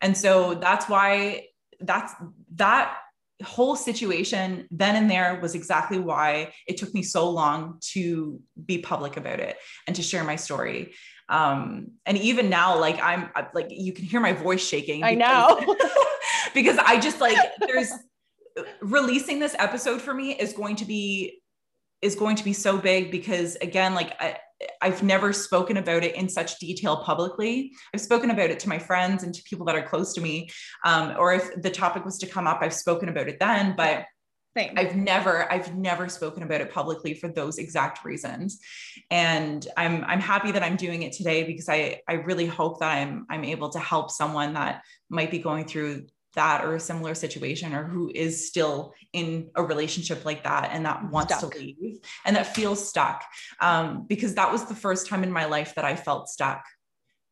And 0.00 0.16
so 0.16 0.54
that's 0.54 0.88
why 0.88 1.46
that's 1.80 2.12
that 2.54 2.96
whole 3.42 3.76
situation 3.76 4.66
then 4.70 4.96
and 4.96 5.10
there 5.10 5.38
was 5.40 5.54
exactly 5.54 5.98
why 5.98 6.52
it 6.66 6.76
took 6.76 6.92
me 6.94 7.02
so 7.02 7.30
long 7.30 7.78
to 7.80 8.40
be 8.64 8.78
public 8.78 9.16
about 9.16 9.40
it 9.40 9.56
and 9.86 9.96
to 9.96 10.02
share 10.02 10.24
my 10.24 10.36
story. 10.36 10.94
Um 11.28 11.92
and 12.04 12.18
even 12.18 12.50
now 12.50 12.78
like 12.78 13.00
i'm 13.00 13.30
like 13.54 13.68
you 13.70 13.92
can 13.92 14.04
hear 14.04 14.20
my 14.20 14.32
voice 14.32 14.66
shaking 14.66 15.04
i 15.04 15.14
know. 15.14 15.64
because 16.54 16.76
i 16.78 16.98
just 16.98 17.20
like 17.20 17.38
there's 17.60 17.90
releasing 18.80 19.38
this 19.38 19.54
episode 19.58 20.00
for 20.02 20.12
me 20.12 20.32
is 20.32 20.52
going 20.52 20.76
to 20.76 20.84
be 20.84 21.40
is 22.02 22.16
going 22.16 22.36
to 22.36 22.44
be 22.44 22.52
so 22.52 22.76
big 22.76 23.10
because 23.10 23.56
again 23.56 23.94
like 23.94 24.20
I, 24.20 24.38
I've 24.80 25.02
never 25.02 25.32
spoken 25.32 25.76
about 25.76 26.04
it 26.04 26.14
in 26.16 26.28
such 26.28 26.58
detail 26.58 26.98
publicly. 26.98 27.72
I've 27.94 28.00
spoken 28.00 28.30
about 28.30 28.50
it 28.50 28.58
to 28.60 28.68
my 28.68 28.78
friends 28.78 29.22
and 29.22 29.34
to 29.34 29.42
people 29.44 29.66
that 29.66 29.76
are 29.76 29.82
close 29.82 30.12
to 30.14 30.20
me. 30.20 30.50
Um, 30.84 31.14
or 31.18 31.32
if 31.32 31.60
the 31.60 31.70
topic 31.70 32.04
was 32.04 32.18
to 32.18 32.26
come 32.26 32.46
up, 32.46 32.58
I've 32.60 32.74
spoken 32.74 33.08
about 33.08 33.28
it 33.28 33.38
then, 33.38 33.74
but 33.76 34.04
Same. 34.56 34.74
I've 34.76 34.96
never, 34.96 35.50
I've 35.50 35.74
never 35.76 36.08
spoken 36.08 36.42
about 36.42 36.60
it 36.60 36.72
publicly 36.72 37.14
for 37.14 37.28
those 37.28 37.58
exact 37.58 38.04
reasons. 38.04 38.60
And 39.10 39.66
I'm, 39.76 40.04
I'm 40.04 40.20
happy 40.20 40.52
that 40.52 40.62
I'm 40.62 40.76
doing 40.76 41.02
it 41.02 41.12
today 41.12 41.44
because 41.44 41.68
I, 41.68 42.00
I 42.08 42.14
really 42.14 42.46
hope 42.46 42.80
that 42.80 42.92
I'm, 42.92 43.26
I'm 43.30 43.44
able 43.44 43.70
to 43.70 43.78
help 43.78 44.10
someone 44.10 44.54
that 44.54 44.82
might 45.08 45.30
be 45.30 45.38
going 45.38 45.64
through 45.64 46.06
that 46.34 46.64
or 46.64 46.74
a 46.74 46.80
similar 46.80 47.14
situation 47.14 47.74
or 47.74 47.84
who 47.84 48.10
is 48.14 48.48
still 48.48 48.94
in 49.12 49.50
a 49.54 49.62
relationship 49.62 50.24
like 50.24 50.44
that 50.44 50.70
and 50.72 50.86
that 50.86 51.10
wants 51.10 51.36
stuck. 51.36 51.52
to 51.52 51.58
leave 51.58 51.98
and 52.24 52.36
that 52.36 52.54
feels 52.54 52.88
stuck. 52.88 53.24
Um, 53.60 54.06
because 54.08 54.34
that 54.34 54.50
was 54.50 54.64
the 54.64 54.74
first 54.74 55.06
time 55.06 55.22
in 55.22 55.32
my 55.32 55.44
life 55.44 55.74
that 55.74 55.84
i 55.84 55.96
felt 55.96 56.28
stuck 56.28 56.64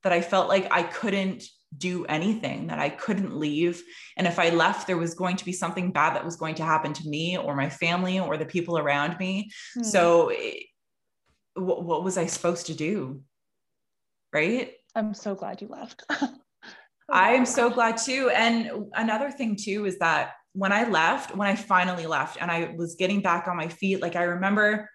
that 0.03 0.13
i 0.13 0.21
felt 0.21 0.49
like 0.49 0.69
i 0.71 0.83
couldn't 0.83 1.45
do 1.77 2.05
anything 2.07 2.67
that 2.67 2.79
i 2.79 2.89
couldn't 2.89 3.37
leave. 3.37 3.83
And 4.17 4.27
if 4.27 4.39
i 4.39 4.51
left 4.51 4.87
there 4.87 4.99
was 4.99 5.15
going 5.15 5.37
to 5.37 5.45
be 5.45 5.53
something 5.53 5.93
bad 5.93 6.15
that 6.15 6.25
was 6.25 6.37
going 6.37 6.57
to 6.57 6.65
happen 6.65 6.93
to 6.95 7.09
me 7.09 7.39
or 7.39 7.55
my 7.55 7.71
family 7.71 8.19
or 8.19 8.37
the 8.37 8.45
people 8.45 8.79
around 8.79 9.19
me. 9.19 9.51
Hmm. 9.75 9.83
so 9.83 10.29
it, 10.31 10.65
what, 11.55 11.85
what 11.85 12.05
was 12.05 12.19
i 12.19 12.27
supposed 12.27 12.67
to 12.67 12.75
do? 12.75 13.23
Right? 14.33 14.73
I'm 14.95 15.15
so 15.15 15.35
glad 15.35 15.61
you 15.61 15.69
left 15.69 16.05
I 17.13 17.33
am 17.33 17.47
so 17.47 17.71
glad 17.71 17.97
too. 17.97 18.31
And 18.31 18.87
another 18.95 19.31
thing 19.31 19.57
too 19.57 19.87
is 19.87 19.99
that 19.99 20.33
when 20.53 20.73
I 20.73 20.89
left, 20.89 21.37
when 21.37 21.49
I 21.49 21.55
finally 21.55 22.07
left 22.07 22.39
and 22.41 22.51
I 22.51 22.75
was 22.77 22.95
getting 22.95 23.21
back 23.21 23.49
on 23.49 23.57
my 23.57 23.69
feet, 23.69 24.01
like 24.01 24.17
I 24.17 24.25
remember 24.25 24.89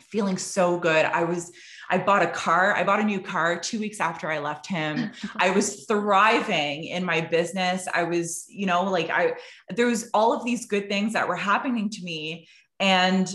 feeling 0.00 0.36
so 0.36 0.78
good. 0.78 1.06
I 1.06 1.24
was, 1.24 1.52
I 1.88 1.98
bought 1.98 2.22
a 2.22 2.30
car. 2.30 2.74
I 2.74 2.84
bought 2.84 3.00
a 3.00 3.04
new 3.04 3.20
car 3.20 3.58
two 3.58 3.80
weeks 3.80 3.98
after 3.98 4.30
I 4.30 4.38
left 4.38 4.66
him. 4.66 5.10
I 5.36 5.50
was 5.50 5.86
thriving 5.86 6.84
in 6.84 7.04
my 7.04 7.20
business. 7.20 7.88
I 7.92 8.02
was, 8.04 8.44
you 8.48 8.66
know, 8.66 8.84
like 8.84 9.10
I, 9.10 9.34
there 9.70 9.86
was 9.86 10.10
all 10.12 10.32
of 10.32 10.44
these 10.44 10.66
good 10.66 10.88
things 10.88 11.14
that 11.14 11.26
were 11.26 11.36
happening 11.36 11.88
to 11.90 12.02
me. 12.02 12.46
And 12.78 13.32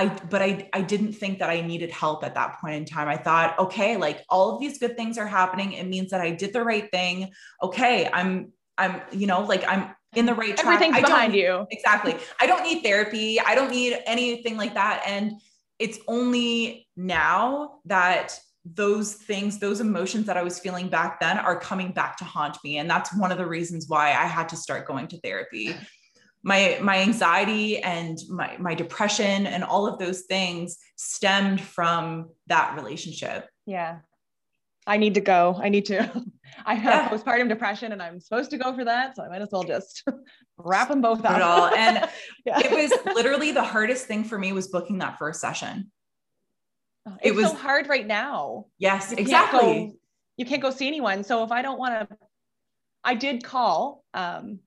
I, 0.00 0.08
but 0.30 0.40
I, 0.40 0.70
I 0.72 0.80
didn't 0.80 1.12
think 1.12 1.40
that 1.40 1.50
I 1.50 1.60
needed 1.60 1.90
help 1.90 2.24
at 2.24 2.34
that 2.34 2.58
point 2.58 2.74
in 2.76 2.84
time. 2.86 3.06
I 3.06 3.18
thought, 3.18 3.58
okay, 3.58 3.98
like 3.98 4.24
all 4.30 4.54
of 4.54 4.60
these 4.60 4.78
good 4.78 4.96
things 4.96 5.18
are 5.18 5.26
happening. 5.26 5.74
It 5.74 5.86
means 5.86 6.10
that 6.12 6.22
I 6.22 6.30
did 6.30 6.54
the 6.54 6.64
right 6.64 6.90
thing. 6.90 7.30
Okay. 7.62 8.08
I'm, 8.10 8.52
I'm, 8.78 9.02
you 9.12 9.26
know, 9.26 9.42
like 9.42 9.62
I'm 9.68 9.90
in 10.16 10.24
the 10.24 10.34
right 10.34 10.56
track. 10.56 10.80
Everything's 10.80 11.06
behind 11.06 11.34
you. 11.34 11.66
Exactly. 11.70 12.16
I 12.40 12.46
don't 12.46 12.62
need 12.62 12.82
therapy. 12.82 13.38
I 13.40 13.54
don't 13.54 13.70
need 13.70 13.98
anything 14.06 14.56
like 14.56 14.72
that. 14.72 15.02
And 15.06 15.34
it's 15.78 15.98
only 16.08 16.88
now 16.96 17.80
that 17.84 18.38
those 18.64 19.14
things, 19.14 19.58
those 19.58 19.80
emotions 19.80 20.24
that 20.26 20.38
I 20.38 20.42
was 20.42 20.58
feeling 20.58 20.88
back 20.88 21.20
then 21.20 21.36
are 21.36 21.60
coming 21.60 21.92
back 21.92 22.16
to 22.18 22.24
haunt 22.24 22.56
me. 22.64 22.78
And 22.78 22.88
that's 22.88 23.14
one 23.14 23.32
of 23.32 23.36
the 23.36 23.46
reasons 23.46 23.86
why 23.86 24.08
I 24.12 24.24
had 24.24 24.48
to 24.48 24.56
start 24.56 24.86
going 24.86 25.08
to 25.08 25.20
therapy 25.20 25.74
my 26.42 26.78
my 26.82 26.98
anxiety 26.98 27.78
and 27.78 28.18
my 28.28 28.56
my 28.58 28.74
depression 28.74 29.46
and 29.46 29.62
all 29.62 29.86
of 29.86 29.98
those 29.98 30.22
things 30.22 30.78
stemmed 30.96 31.60
from 31.60 32.30
that 32.46 32.76
relationship. 32.76 33.48
Yeah. 33.66 33.98
I 34.86 34.96
need 34.96 35.14
to 35.14 35.20
go. 35.20 35.58
I 35.62 35.68
need 35.68 35.86
to 35.86 36.10
i 36.66 36.74
have 36.74 37.04
yeah. 37.04 37.08
postpartum 37.08 37.48
depression 37.48 37.92
and 37.92 38.02
i'm 38.02 38.20
supposed 38.20 38.50
to 38.50 38.58
go 38.58 38.74
for 38.74 38.84
that 38.84 39.14
so 39.14 39.22
i 39.22 39.28
might 39.28 39.40
as 39.40 39.48
well 39.52 39.62
just 39.62 40.02
wrap 40.58 40.88
them 40.88 41.00
both 41.00 41.24
up. 41.24 41.40
all. 41.40 41.66
and 41.76 42.08
yeah. 42.44 42.58
it 42.58 42.70
was 42.70 43.14
literally 43.14 43.52
the 43.52 43.62
hardest 43.62 44.06
thing 44.06 44.24
for 44.24 44.38
me 44.38 44.52
was 44.52 44.68
booking 44.68 44.98
that 44.98 45.18
first 45.18 45.40
session. 45.40 45.90
Oh, 47.06 47.16
it 47.22 47.34
was 47.34 47.50
so 47.50 47.56
hard 47.56 47.88
right 47.88 48.06
now. 48.06 48.66
Yes 48.78 49.12
you 49.12 49.18
exactly. 49.18 49.60
can't 49.60 49.90
go, 49.90 49.96
you 50.36 50.44
can't 50.44 50.62
go 50.62 50.70
see 50.70 50.86
anyone. 50.86 51.24
So 51.24 51.44
if 51.44 51.52
i 51.52 51.62
don't 51.62 51.78
want 51.78 52.10
to 52.10 52.16
i 53.04 53.14
did 53.14 53.44
call 53.44 54.04
um 54.12 54.60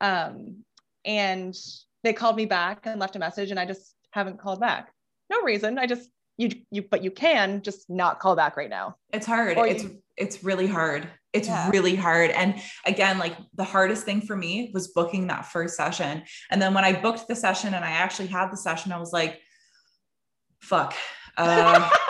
um 0.00 0.64
and 1.04 1.54
they 2.02 2.12
called 2.12 2.36
me 2.36 2.46
back 2.46 2.86
and 2.86 3.00
left 3.00 3.16
a 3.16 3.18
message 3.18 3.50
and 3.50 3.60
I 3.60 3.66
just 3.66 3.94
haven't 4.12 4.38
called 4.38 4.60
back. 4.60 4.92
No 5.30 5.42
reason. 5.42 5.78
I 5.78 5.86
just 5.86 6.10
you 6.36 6.50
you 6.70 6.82
but 6.82 7.04
you 7.04 7.10
can 7.10 7.62
just 7.62 7.88
not 7.90 8.18
call 8.18 8.34
back 8.34 8.56
right 8.56 8.70
now. 8.70 8.96
It's 9.12 9.26
hard. 9.26 9.56
Or 9.56 9.66
it's 9.66 9.82
you, 9.84 10.02
it's 10.16 10.42
really 10.42 10.66
hard. 10.66 11.08
It's 11.32 11.48
yeah. 11.48 11.70
really 11.70 11.94
hard. 11.94 12.30
And 12.30 12.60
again, 12.86 13.18
like 13.18 13.36
the 13.54 13.64
hardest 13.64 14.04
thing 14.04 14.20
for 14.20 14.36
me 14.36 14.70
was 14.74 14.88
booking 14.88 15.28
that 15.28 15.46
first 15.46 15.76
session. 15.76 16.22
And 16.50 16.60
then 16.60 16.74
when 16.74 16.84
I 16.84 17.00
booked 17.00 17.28
the 17.28 17.36
session 17.36 17.74
and 17.74 17.84
I 17.84 17.90
actually 17.90 18.28
had 18.28 18.50
the 18.50 18.56
session, 18.56 18.90
I 18.90 18.98
was 18.98 19.12
like, 19.12 19.38
fuck. 20.60 20.94
Uh, 21.36 21.88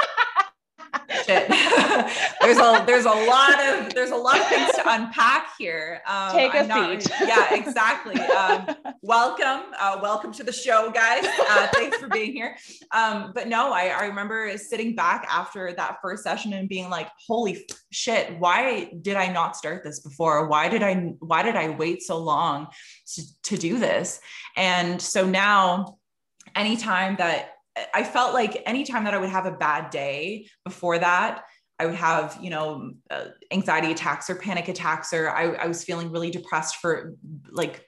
shit. 1.30 1.48
there's 2.40 2.58
a 2.58 2.84
there's 2.86 3.04
a 3.04 3.10
lot 3.10 3.60
of 3.64 3.94
there's 3.94 4.10
a 4.10 4.16
lot 4.16 4.38
of 4.38 4.46
things 4.46 4.72
to 4.72 4.82
unpack 4.86 5.52
here. 5.58 6.00
Um, 6.06 6.32
Take 6.32 6.54
a 6.54 6.66
not, 6.66 7.02
seat. 7.02 7.12
Yeah, 7.20 7.54
exactly. 7.54 8.20
Um, 8.20 8.74
welcome, 9.02 9.72
uh, 9.78 9.98
welcome 10.02 10.32
to 10.32 10.44
the 10.44 10.52
show, 10.52 10.90
guys. 10.90 11.24
Uh, 11.24 11.68
thanks 11.74 11.98
for 11.98 12.08
being 12.08 12.32
here. 12.32 12.56
Um, 12.92 13.32
but 13.34 13.48
no, 13.48 13.72
I, 13.72 13.88
I 13.88 14.06
remember 14.06 14.56
sitting 14.58 14.94
back 14.94 15.26
after 15.30 15.72
that 15.72 15.98
first 16.02 16.24
session 16.24 16.52
and 16.52 16.68
being 16.68 16.90
like, 16.90 17.08
"Holy 17.26 17.66
shit! 17.90 18.38
Why 18.38 18.92
did 19.00 19.16
I 19.16 19.32
not 19.32 19.56
start 19.56 19.84
this 19.84 20.00
before? 20.00 20.48
Why 20.48 20.68
did 20.68 20.82
I 20.82 20.94
why 21.20 21.42
did 21.42 21.56
I 21.56 21.70
wait 21.70 22.02
so 22.02 22.18
long 22.18 22.68
to, 23.14 23.22
to 23.44 23.56
do 23.56 23.78
this?" 23.78 24.20
And 24.56 25.00
so 25.00 25.26
now, 25.26 25.98
anytime 26.54 27.16
that 27.16 27.54
I 27.94 28.02
felt 28.04 28.34
like 28.34 28.62
anytime 28.66 29.04
that 29.04 29.14
I 29.14 29.18
would 29.18 29.30
have 29.30 29.46
a 29.46 29.52
bad 29.52 29.90
day 29.90 30.48
before 30.64 30.98
that, 30.98 31.44
I 31.78 31.86
would 31.86 31.94
have, 31.94 32.38
you 32.42 32.50
know, 32.50 32.92
uh, 33.10 33.26
anxiety 33.50 33.90
attacks 33.90 34.28
or 34.28 34.34
panic 34.34 34.68
attacks, 34.68 35.12
or 35.12 35.30
I, 35.30 35.52
I 35.52 35.66
was 35.66 35.82
feeling 35.82 36.10
really 36.10 36.30
depressed 36.30 36.76
for 36.76 37.14
like 37.50 37.86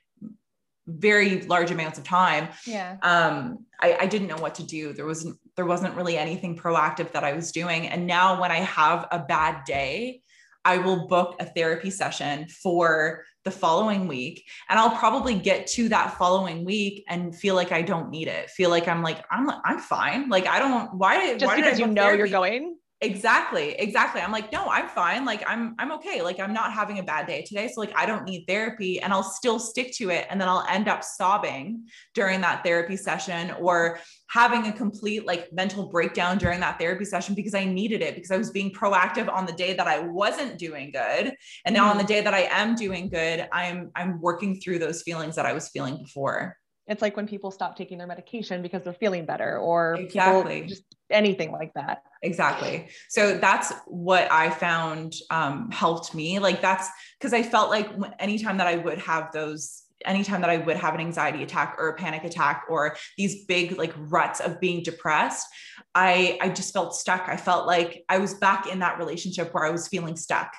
very 0.87 1.43
large 1.43 1.71
amounts 1.71 1.99
of 1.99 2.05
time. 2.05 2.49
Yeah. 2.67 2.97
Um, 3.03 3.67
I, 3.81 3.99
I 4.01 4.07
didn't 4.07 4.29
know 4.29 4.39
what 4.39 4.55
to 4.57 4.63
do. 4.63 4.93
There 4.93 5.07
wasn't 5.07 5.39
there 5.57 5.67
wasn't 5.67 5.95
really 5.95 6.17
anything 6.17 6.57
proactive 6.57 7.13
that 7.13 7.25
I 7.25 7.35
was 7.35 7.53
doing. 7.53 7.87
And 7.89 8.07
now 8.07 8.41
when 8.41 8.51
I 8.51 8.61
have 8.61 9.07
a 9.11 9.19
bad 9.19 9.65
day, 9.65 10.23
I 10.65 10.79
will 10.79 11.07
book 11.07 11.37
a 11.41 11.47
therapy 11.47 11.91
session 11.91 12.49
for 12.49 13.25
the 13.45 13.51
following 13.51 14.07
week 14.07 14.45
and 14.69 14.79
I'll 14.79 14.97
probably 14.97 15.35
get 15.35 15.67
to 15.69 15.89
that 15.89 16.17
following 16.17 16.65
week 16.65 17.05
and 17.09 17.35
feel 17.35 17.55
like 17.55 17.73
I 17.73 17.83
don't 17.83 18.11
need 18.11 18.29
it. 18.29 18.51
Feel 18.51 18.71
like 18.71 18.87
I'm 18.87 19.03
like 19.03 19.25
I'm 19.31 19.51
I'm 19.65 19.79
fine. 19.79 20.29
Like 20.29 20.47
I 20.47 20.59
don't 20.59 20.95
why 20.95 21.37
just 21.37 21.47
why 21.47 21.57
because 21.57 21.79
you 21.79 21.87
know 21.87 22.03
therapy? 22.03 22.19
you're 22.19 22.29
going 22.29 22.77
exactly 23.03 23.73
exactly. 23.73 24.21
I'm 24.21 24.33
like 24.33 24.53
no 24.53 24.67
i'm 24.67 24.89
fine. 24.89 25.25
Like 25.25 25.45
i'm 25.47 25.75
i'm 25.79 25.93
okay. 25.93 26.23
Like 26.23 26.41
i'm 26.41 26.53
not 26.53 26.73
having 26.73 26.99
a 26.99 27.03
bad 27.03 27.27
day 27.27 27.43
today 27.43 27.69
so 27.73 27.81
like 27.81 27.93
i 27.97 28.07
don't 28.07 28.25
need 28.25 28.45
therapy 28.47 29.01
and 29.01 29.13
i'll 29.13 29.23
still 29.23 29.59
stick 29.59 29.93
to 29.95 30.11
it 30.11 30.27
and 30.31 30.41
then 30.41 30.49
i'll 30.49 30.65
end 30.69 30.89
up 30.89 31.03
sobbing 31.05 31.85
during 32.15 32.41
that 32.41 32.65
therapy 32.65 32.97
session 32.97 33.53
or 33.61 33.99
having 34.29 34.67
a 34.67 34.73
complete 34.73 35.27
like 35.27 35.53
mental 35.53 35.89
breakdown 35.89 36.39
during 36.39 36.61
that 36.61 36.79
therapy 36.79 37.05
session 37.05 37.35
because 37.35 37.55
i 37.55 37.65
needed 37.65 38.03
it 38.03 38.15
because 38.15 38.31
i 38.31 38.37
was 38.37 38.51
being 38.51 38.73
proactive 38.73 39.31
on 39.33 39.47
the 39.47 39.53
day 39.53 39.75
that 39.75 39.87
i 39.87 39.99
wasn't 39.99 40.59
doing 40.59 40.91
good 40.91 41.35
and 41.65 41.75
now 41.75 41.89
on 41.89 41.97
the 41.97 42.03
mm-hmm. 42.03 42.13
day 42.13 42.21
that 42.21 42.35
i 42.35 42.49
am 42.51 42.75
doing 42.75 43.09
good 43.09 43.49
i'm 43.53 43.91
i'm 43.95 44.21
working 44.21 44.61
through 44.61 44.79
those 44.79 45.03
feelings 45.03 45.37
that 45.37 45.47
i 45.47 45.53
was 45.53 45.69
feeling 45.69 45.99
before 45.99 46.57
it's 46.87 47.03
like 47.03 47.17
when 47.17 47.27
people 47.27 47.51
stop 47.51 47.77
taking 47.77 47.99
their 47.99 48.07
medication 48.07 48.63
because 48.63 48.83
they're 48.83 48.93
feeling 48.93 49.25
better 49.25 49.59
or 49.59 49.95
exactly. 49.95 50.67
just 50.67 50.83
anything 51.11 51.53
like 51.53 51.73
that. 51.75 52.03
Exactly. 52.23 52.89
So 53.09 53.39
that's 53.39 53.73
what 53.87 54.31
i 54.33 54.51
found 54.51 55.15
um, 55.31 55.71
helped 55.71 56.15
me. 56.15 56.39
Like 56.39 56.61
that's 56.61 56.89
because 57.19 57.33
i 57.33 57.43
felt 57.43 57.71
like 57.71 57.89
anytime 58.19 58.59
that 58.59 58.67
i 58.67 58.77
would 58.77 58.99
have 58.99 59.31
those 59.33 59.83
anytime 60.05 60.41
that 60.41 60.51
i 60.51 60.57
would 60.57 60.77
have 60.77 60.95
an 60.95 61.01
anxiety 61.01 61.43
attack 61.45 61.77
or 61.79 61.89
a 61.91 61.95
panic 61.95 62.25
attack 62.25 62.65
or 62.69 62.97
these 63.17 63.45
big 63.45 63.79
like 63.79 63.93
ruts 63.97 64.41
of 64.41 64.61
being 64.61 64.83
depressed 64.83 65.47
i 65.95 66.37
i 66.41 66.49
just 66.49 66.73
felt 66.73 66.95
stuck. 66.95 67.29
I 67.29 67.37
felt 67.37 67.67
like 67.67 68.05
i 68.09 68.19
was 68.19 68.35
back 68.35 68.67
in 68.67 68.81
that 68.81 68.99
relationship 68.99 69.55
where 69.55 69.65
i 69.65 69.71
was 69.71 69.87
feeling 69.87 70.17
stuck 70.17 70.53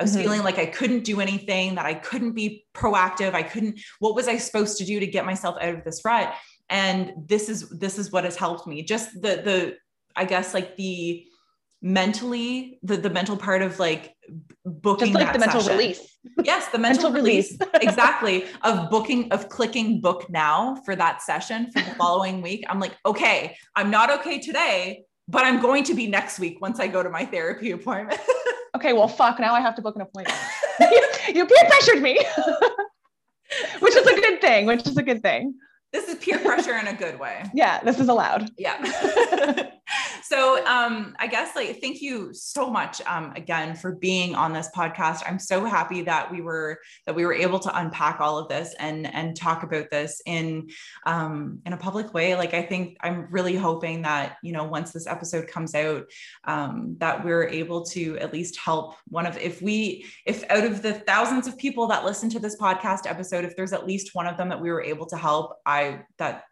I 0.00 0.02
was 0.02 0.12
mm-hmm. 0.12 0.22
feeling 0.22 0.42
like 0.42 0.58
I 0.58 0.64
couldn't 0.64 1.04
do 1.04 1.20
anything, 1.20 1.74
that 1.74 1.84
I 1.84 1.92
couldn't 1.92 2.32
be 2.32 2.64
proactive. 2.74 3.34
I 3.34 3.42
couldn't, 3.42 3.78
what 3.98 4.14
was 4.14 4.28
I 4.28 4.38
supposed 4.38 4.78
to 4.78 4.84
do 4.84 4.98
to 4.98 5.06
get 5.06 5.26
myself 5.26 5.56
out 5.60 5.74
of 5.74 5.84
this 5.84 6.00
rut? 6.04 6.32
And 6.70 7.12
this 7.26 7.50
is, 7.50 7.68
this 7.68 7.98
is 7.98 8.10
what 8.10 8.24
has 8.24 8.34
helped 8.34 8.66
me. 8.66 8.82
Just 8.82 9.12
the, 9.20 9.42
the, 9.44 9.76
I 10.16 10.24
guess 10.24 10.54
like 10.54 10.76
the 10.76 11.26
mentally, 11.82 12.78
the, 12.82 12.96
the 12.96 13.10
mental 13.10 13.36
part 13.36 13.60
of 13.60 13.78
like 13.78 14.14
booking 14.64 15.12
Just 15.12 15.24
like 15.24 15.32
the 15.34 15.38
mental 15.38 15.60
session. 15.60 15.78
release. 15.78 16.18
Yes, 16.44 16.68
the 16.68 16.78
mental, 16.78 17.10
mental 17.10 17.22
release. 17.22 17.58
exactly. 17.74 18.46
Of 18.62 18.88
booking, 18.88 19.30
of 19.32 19.50
clicking 19.50 20.00
book 20.00 20.30
now 20.30 20.76
for 20.86 20.96
that 20.96 21.20
session 21.20 21.70
for 21.72 21.82
the 21.82 21.94
following 21.96 22.40
week. 22.40 22.64
I'm 22.70 22.80
like, 22.80 22.96
okay, 23.04 23.54
I'm 23.76 23.90
not 23.90 24.10
okay 24.20 24.38
today, 24.38 25.04
but 25.30 25.44
I'm 25.44 25.60
going 25.60 25.84
to 25.84 25.94
be 25.94 26.06
next 26.08 26.38
week 26.40 26.60
once 26.60 26.80
I 26.80 26.88
go 26.88 27.02
to 27.02 27.08
my 27.08 27.24
therapy 27.24 27.70
appointment. 27.70 28.20
okay, 28.76 28.92
well, 28.92 29.08
fuck, 29.08 29.38
now 29.38 29.54
I 29.54 29.60
have 29.60 29.76
to 29.76 29.82
book 29.82 29.94
an 29.94 30.02
appointment. 30.02 30.36
you 31.34 31.46
peer 31.46 31.68
pressured 31.68 32.02
me, 32.02 32.18
which 33.78 33.94
is 33.94 34.06
a 34.06 34.14
good 34.14 34.40
thing, 34.40 34.66
which 34.66 34.86
is 34.86 34.96
a 34.96 35.02
good 35.02 35.22
thing. 35.22 35.54
This 35.92 36.08
is 36.08 36.16
peer 36.16 36.38
pressure 36.38 36.76
in 36.76 36.88
a 36.88 36.94
good 36.94 37.18
way. 37.18 37.44
Yeah, 37.54 37.82
this 37.82 38.00
is 38.00 38.08
allowed. 38.08 38.50
Yeah. 38.58 39.70
so 40.22 40.64
um, 40.66 41.14
I 41.18 41.26
guess 41.26 41.56
like 41.56 41.80
thank 41.80 42.00
you 42.00 42.32
so 42.32 42.70
much 42.70 43.00
um, 43.06 43.32
again 43.36 43.74
for 43.74 43.96
being 43.96 44.34
on 44.34 44.52
this 44.52 44.68
podcast. 44.74 45.22
I'm 45.26 45.38
so 45.38 45.64
happy 45.64 46.02
that 46.02 46.30
we 46.30 46.40
were 46.40 46.78
that 47.06 47.14
we 47.14 47.24
were 47.24 47.34
able 47.34 47.58
to 47.60 47.78
unpack 47.78 48.20
all 48.20 48.38
of 48.38 48.48
this 48.48 48.74
and 48.78 49.12
and 49.12 49.36
talk 49.36 49.62
about 49.62 49.90
this 49.90 50.20
in 50.26 50.70
um, 51.06 51.60
in 51.66 51.72
a 51.72 51.76
public 51.76 52.14
way. 52.14 52.34
Like 52.34 52.54
I 52.54 52.62
think 52.62 52.96
I'm 53.00 53.28
really 53.30 53.56
hoping 53.56 54.02
that 54.02 54.36
you 54.42 54.52
know 54.52 54.64
once 54.64 54.92
this 54.92 55.06
episode 55.06 55.48
comes 55.48 55.74
out 55.74 56.04
um, 56.44 56.96
that 56.98 57.24
we're 57.24 57.48
able 57.48 57.84
to 57.86 58.18
at 58.18 58.32
least 58.32 58.58
help 58.58 58.96
one 59.08 59.26
of 59.26 59.36
if 59.38 59.62
we 59.62 60.06
if 60.26 60.48
out 60.50 60.64
of 60.64 60.82
the 60.82 60.94
thousands 60.94 61.46
of 61.46 61.56
people 61.58 61.86
that 61.88 62.04
listen 62.04 62.30
to 62.30 62.38
this 62.38 62.56
podcast 62.56 63.08
episode 63.08 63.44
if 63.44 63.56
there's 63.56 63.72
at 63.72 63.86
least 63.86 64.14
one 64.14 64.26
of 64.26 64.36
them 64.36 64.48
that 64.48 64.60
we 64.60 64.70
were 64.70 64.82
able 64.82 65.06
to 65.06 65.16
help 65.16 65.56
I 65.66 66.02
that 66.18 66.44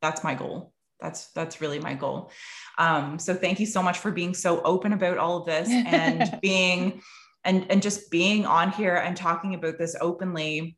that's 0.00 0.22
my 0.22 0.34
goal 0.34 0.72
that's 1.00 1.28
that's 1.28 1.60
really 1.60 1.78
my 1.78 1.94
goal. 1.94 2.30
Um, 2.78 3.18
so 3.18 3.34
thank 3.34 3.60
you 3.60 3.66
so 3.66 3.82
much 3.82 3.98
for 3.98 4.10
being 4.10 4.34
so 4.34 4.62
open 4.62 4.92
about 4.92 5.18
all 5.18 5.38
of 5.38 5.46
this 5.46 5.68
and 5.68 6.38
being 6.42 7.02
and 7.44 7.66
and 7.70 7.82
just 7.82 8.10
being 8.10 8.46
on 8.46 8.72
here 8.72 8.96
and 8.96 9.16
talking 9.16 9.54
about 9.54 9.78
this 9.78 9.96
openly. 10.00 10.76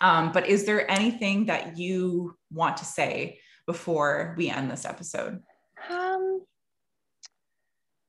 Um, 0.00 0.32
but 0.32 0.48
is 0.48 0.64
there 0.64 0.90
anything 0.90 1.46
that 1.46 1.76
you 1.76 2.36
want 2.52 2.78
to 2.78 2.84
say 2.84 3.40
before 3.66 4.34
we 4.38 4.48
end 4.48 4.70
this 4.70 4.84
episode? 4.84 5.42
Um 5.90 6.42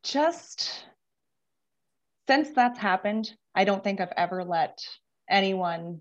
just 0.03 0.85
since 2.27 2.51
that's 2.51 2.79
happened 2.79 3.31
i 3.55 3.63
don't 3.63 3.83
think 3.83 3.99
i've 3.99 4.13
ever 4.17 4.43
let 4.43 4.79
anyone 5.29 5.99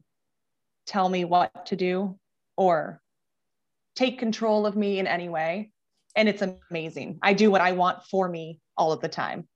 tell 0.86 1.08
me 1.08 1.24
what 1.24 1.66
to 1.66 1.76
do 1.76 2.18
or 2.56 3.00
take 4.00 4.18
control 4.18 4.66
of 4.66 4.76
me 4.76 4.98
in 4.98 5.06
any 5.06 5.28
way. 5.28 5.70
And 6.16 6.28
it's 6.28 6.42
amazing. 6.42 7.18
I 7.22 7.34
do 7.34 7.50
what 7.50 7.60
I 7.60 7.72
want 7.72 8.02
for 8.10 8.26
me 8.28 8.58
all 8.76 8.92
of 8.92 9.00
the 9.00 9.08
time, 9.08 9.46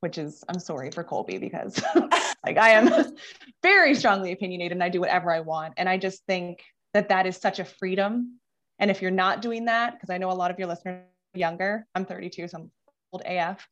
which 0.00 0.18
is, 0.18 0.42
I'm 0.48 0.58
sorry 0.58 0.90
for 0.90 1.04
Colby 1.04 1.38
because 1.38 1.80
like 2.44 2.58
I 2.58 2.70
am 2.70 3.14
very 3.62 3.94
strongly 3.94 4.32
opinionated 4.32 4.72
and 4.72 4.82
I 4.82 4.88
do 4.88 5.00
whatever 5.00 5.32
I 5.32 5.40
want. 5.40 5.74
And 5.76 5.88
I 5.88 5.96
just 5.96 6.26
think 6.26 6.58
that 6.92 7.08
that 7.10 7.26
is 7.26 7.36
such 7.36 7.60
a 7.60 7.64
freedom. 7.64 8.40
And 8.80 8.90
if 8.90 9.00
you're 9.00 9.12
not 9.12 9.40
doing 9.40 9.66
that, 9.66 9.94
because 9.94 10.10
I 10.10 10.18
know 10.18 10.30
a 10.30 10.34
lot 10.34 10.50
of 10.50 10.58
your 10.58 10.66
listeners 10.66 11.04
are 11.34 11.38
younger, 11.38 11.86
I'm 11.94 12.04
32, 12.04 12.48
so 12.48 12.58
I'm 12.58 12.70
old 13.12 13.22
AF. 13.24 13.66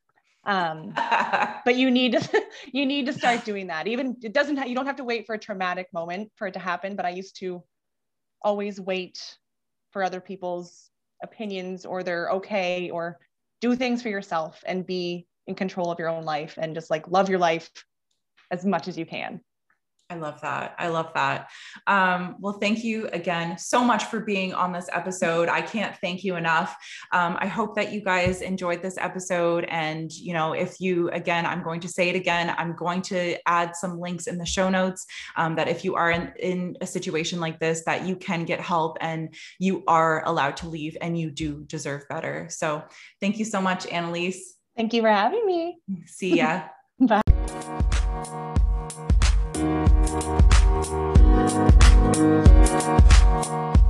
Um, 0.45 0.93
but 1.65 1.75
you 1.75 1.91
need 1.91 2.13
to 2.13 2.43
you 2.73 2.87
need 2.87 3.07
to 3.07 3.13
start 3.13 3.45
doing 3.45 3.69
that. 3.69 3.87
Even 3.89 4.17
it 4.23 4.33
doesn't 4.33 4.57
ha- 4.57 4.65
you 4.65 4.75
don't 4.75 4.87
have 4.87 4.97
to 4.97 5.05
wait 5.05 5.27
for 5.27 5.35
a 5.35 5.39
traumatic 5.39 5.89
moment 5.93 6.31
for 6.37 6.47
it 6.47 6.55
to 6.55 6.61
happen. 6.61 6.97
But 6.97 7.05
I 7.05 7.11
used 7.11 7.39
to 7.41 7.63
always 8.43 8.81
wait 8.81 9.19
for 9.93 10.03
other 10.03 10.21
people's 10.21 10.91
opinions 11.23 11.87
or 11.87 12.03
they're 12.03 12.31
okay 12.31 12.91
or 12.91 13.19
do 13.61 13.77
things 13.77 14.03
for 14.03 14.09
yourself 14.09 14.63
and 14.67 14.87
be 14.87 15.27
in 15.47 15.55
control 15.55 15.91
of 15.91 15.99
your 15.99 16.09
own 16.09 16.25
life 16.25 16.59
and 16.59 16.75
just 16.75 16.91
like 16.91 17.09
love 17.09 17.29
your 17.29 17.39
life 17.39 17.71
as 18.51 18.65
much 18.65 18.89
as 18.89 18.99
you 18.99 19.07
can. 19.07 19.41
I 20.13 20.17
love 20.17 20.43
that. 20.43 20.75
I 20.79 20.89
love 20.89 21.11
that. 21.15 21.49
Um, 21.87 22.37
well, 22.39 22.59
thank 22.61 22.85
you 22.85 23.09
again 23.15 23.57
so 23.57 23.83
much 23.83 24.05
for 24.05 24.21
being 24.21 24.53
on 24.53 24.71
this 24.71 24.91
episode. 24.93 25.49
I 25.49 25.63
can't 25.63 25.97
thank 26.03 26.23
you 26.23 26.37
enough. 26.37 26.77
Um, 27.13 27.39
I 27.41 27.47
hope 27.47 27.75
that 27.77 27.93
you 27.93 28.03
guys 28.03 28.43
enjoyed 28.43 28.83
this 28.83 28.99
episode. 28.99 29.65
And, 29.71 30.13
you 30.13 30.35
know, 30.35 30.53
if 30.53 30.81
you, 30.81 31.09
again, 31.13 31.47
I'm 31.47 31.63
going 31.63 31.81
to 31.81 31.89
say 31.89 32.11
it 32.11 32.17
again, 32.17 32.55
I'm 32.59 32.77
going 32.77 33.01
to 33.03 33.39
add 33.49 33.75
some 33.75 33.99
links 33.99 34.27
in 34.27 34.37
the 34.37 34.45
show 34.45 34.69
notes 34.69 35.07
um, 35.37 35.57
that 35.57 35.67
if 35.67 35.83
you 35.83 35.95
are 35.95 36.11
in, 36.11 36.31
in 36.39 36.77
a 36.83 36.87
situation 36.87 37.41
like 37.41 37.59
this, 37.59 37.83
that 37.87 38.07
you 38.07 38.15
can 38.15 38.45
get 38.45 38.61
help 38.61 38.99
and 39.01 39.35
you 39.59 39.83
are 39.89 40.27
allowed 40.27 40.59
to 40.59 40.69
leave 40.69 40.95
and 41.01 41.19
you 41.19 41.31
do 41.31 41.65
deserve 41.65 42.03
better. 42.11 42.49
So 42.51 42.85
thank 43.19 43.39
you 43.39 43.47
so 43.47 43.63
much, 43.63 43.87
Annalise. 43.87 44.59
Thank 44.77 44.93
you 44.93 45.01
for 45.01 45.09
having 45.09 45.47
me. 45.47 45.79
See 46.05 46.37
ya. 46.37 46.65
Thank 50.13 50.43
you. 53.77 53.82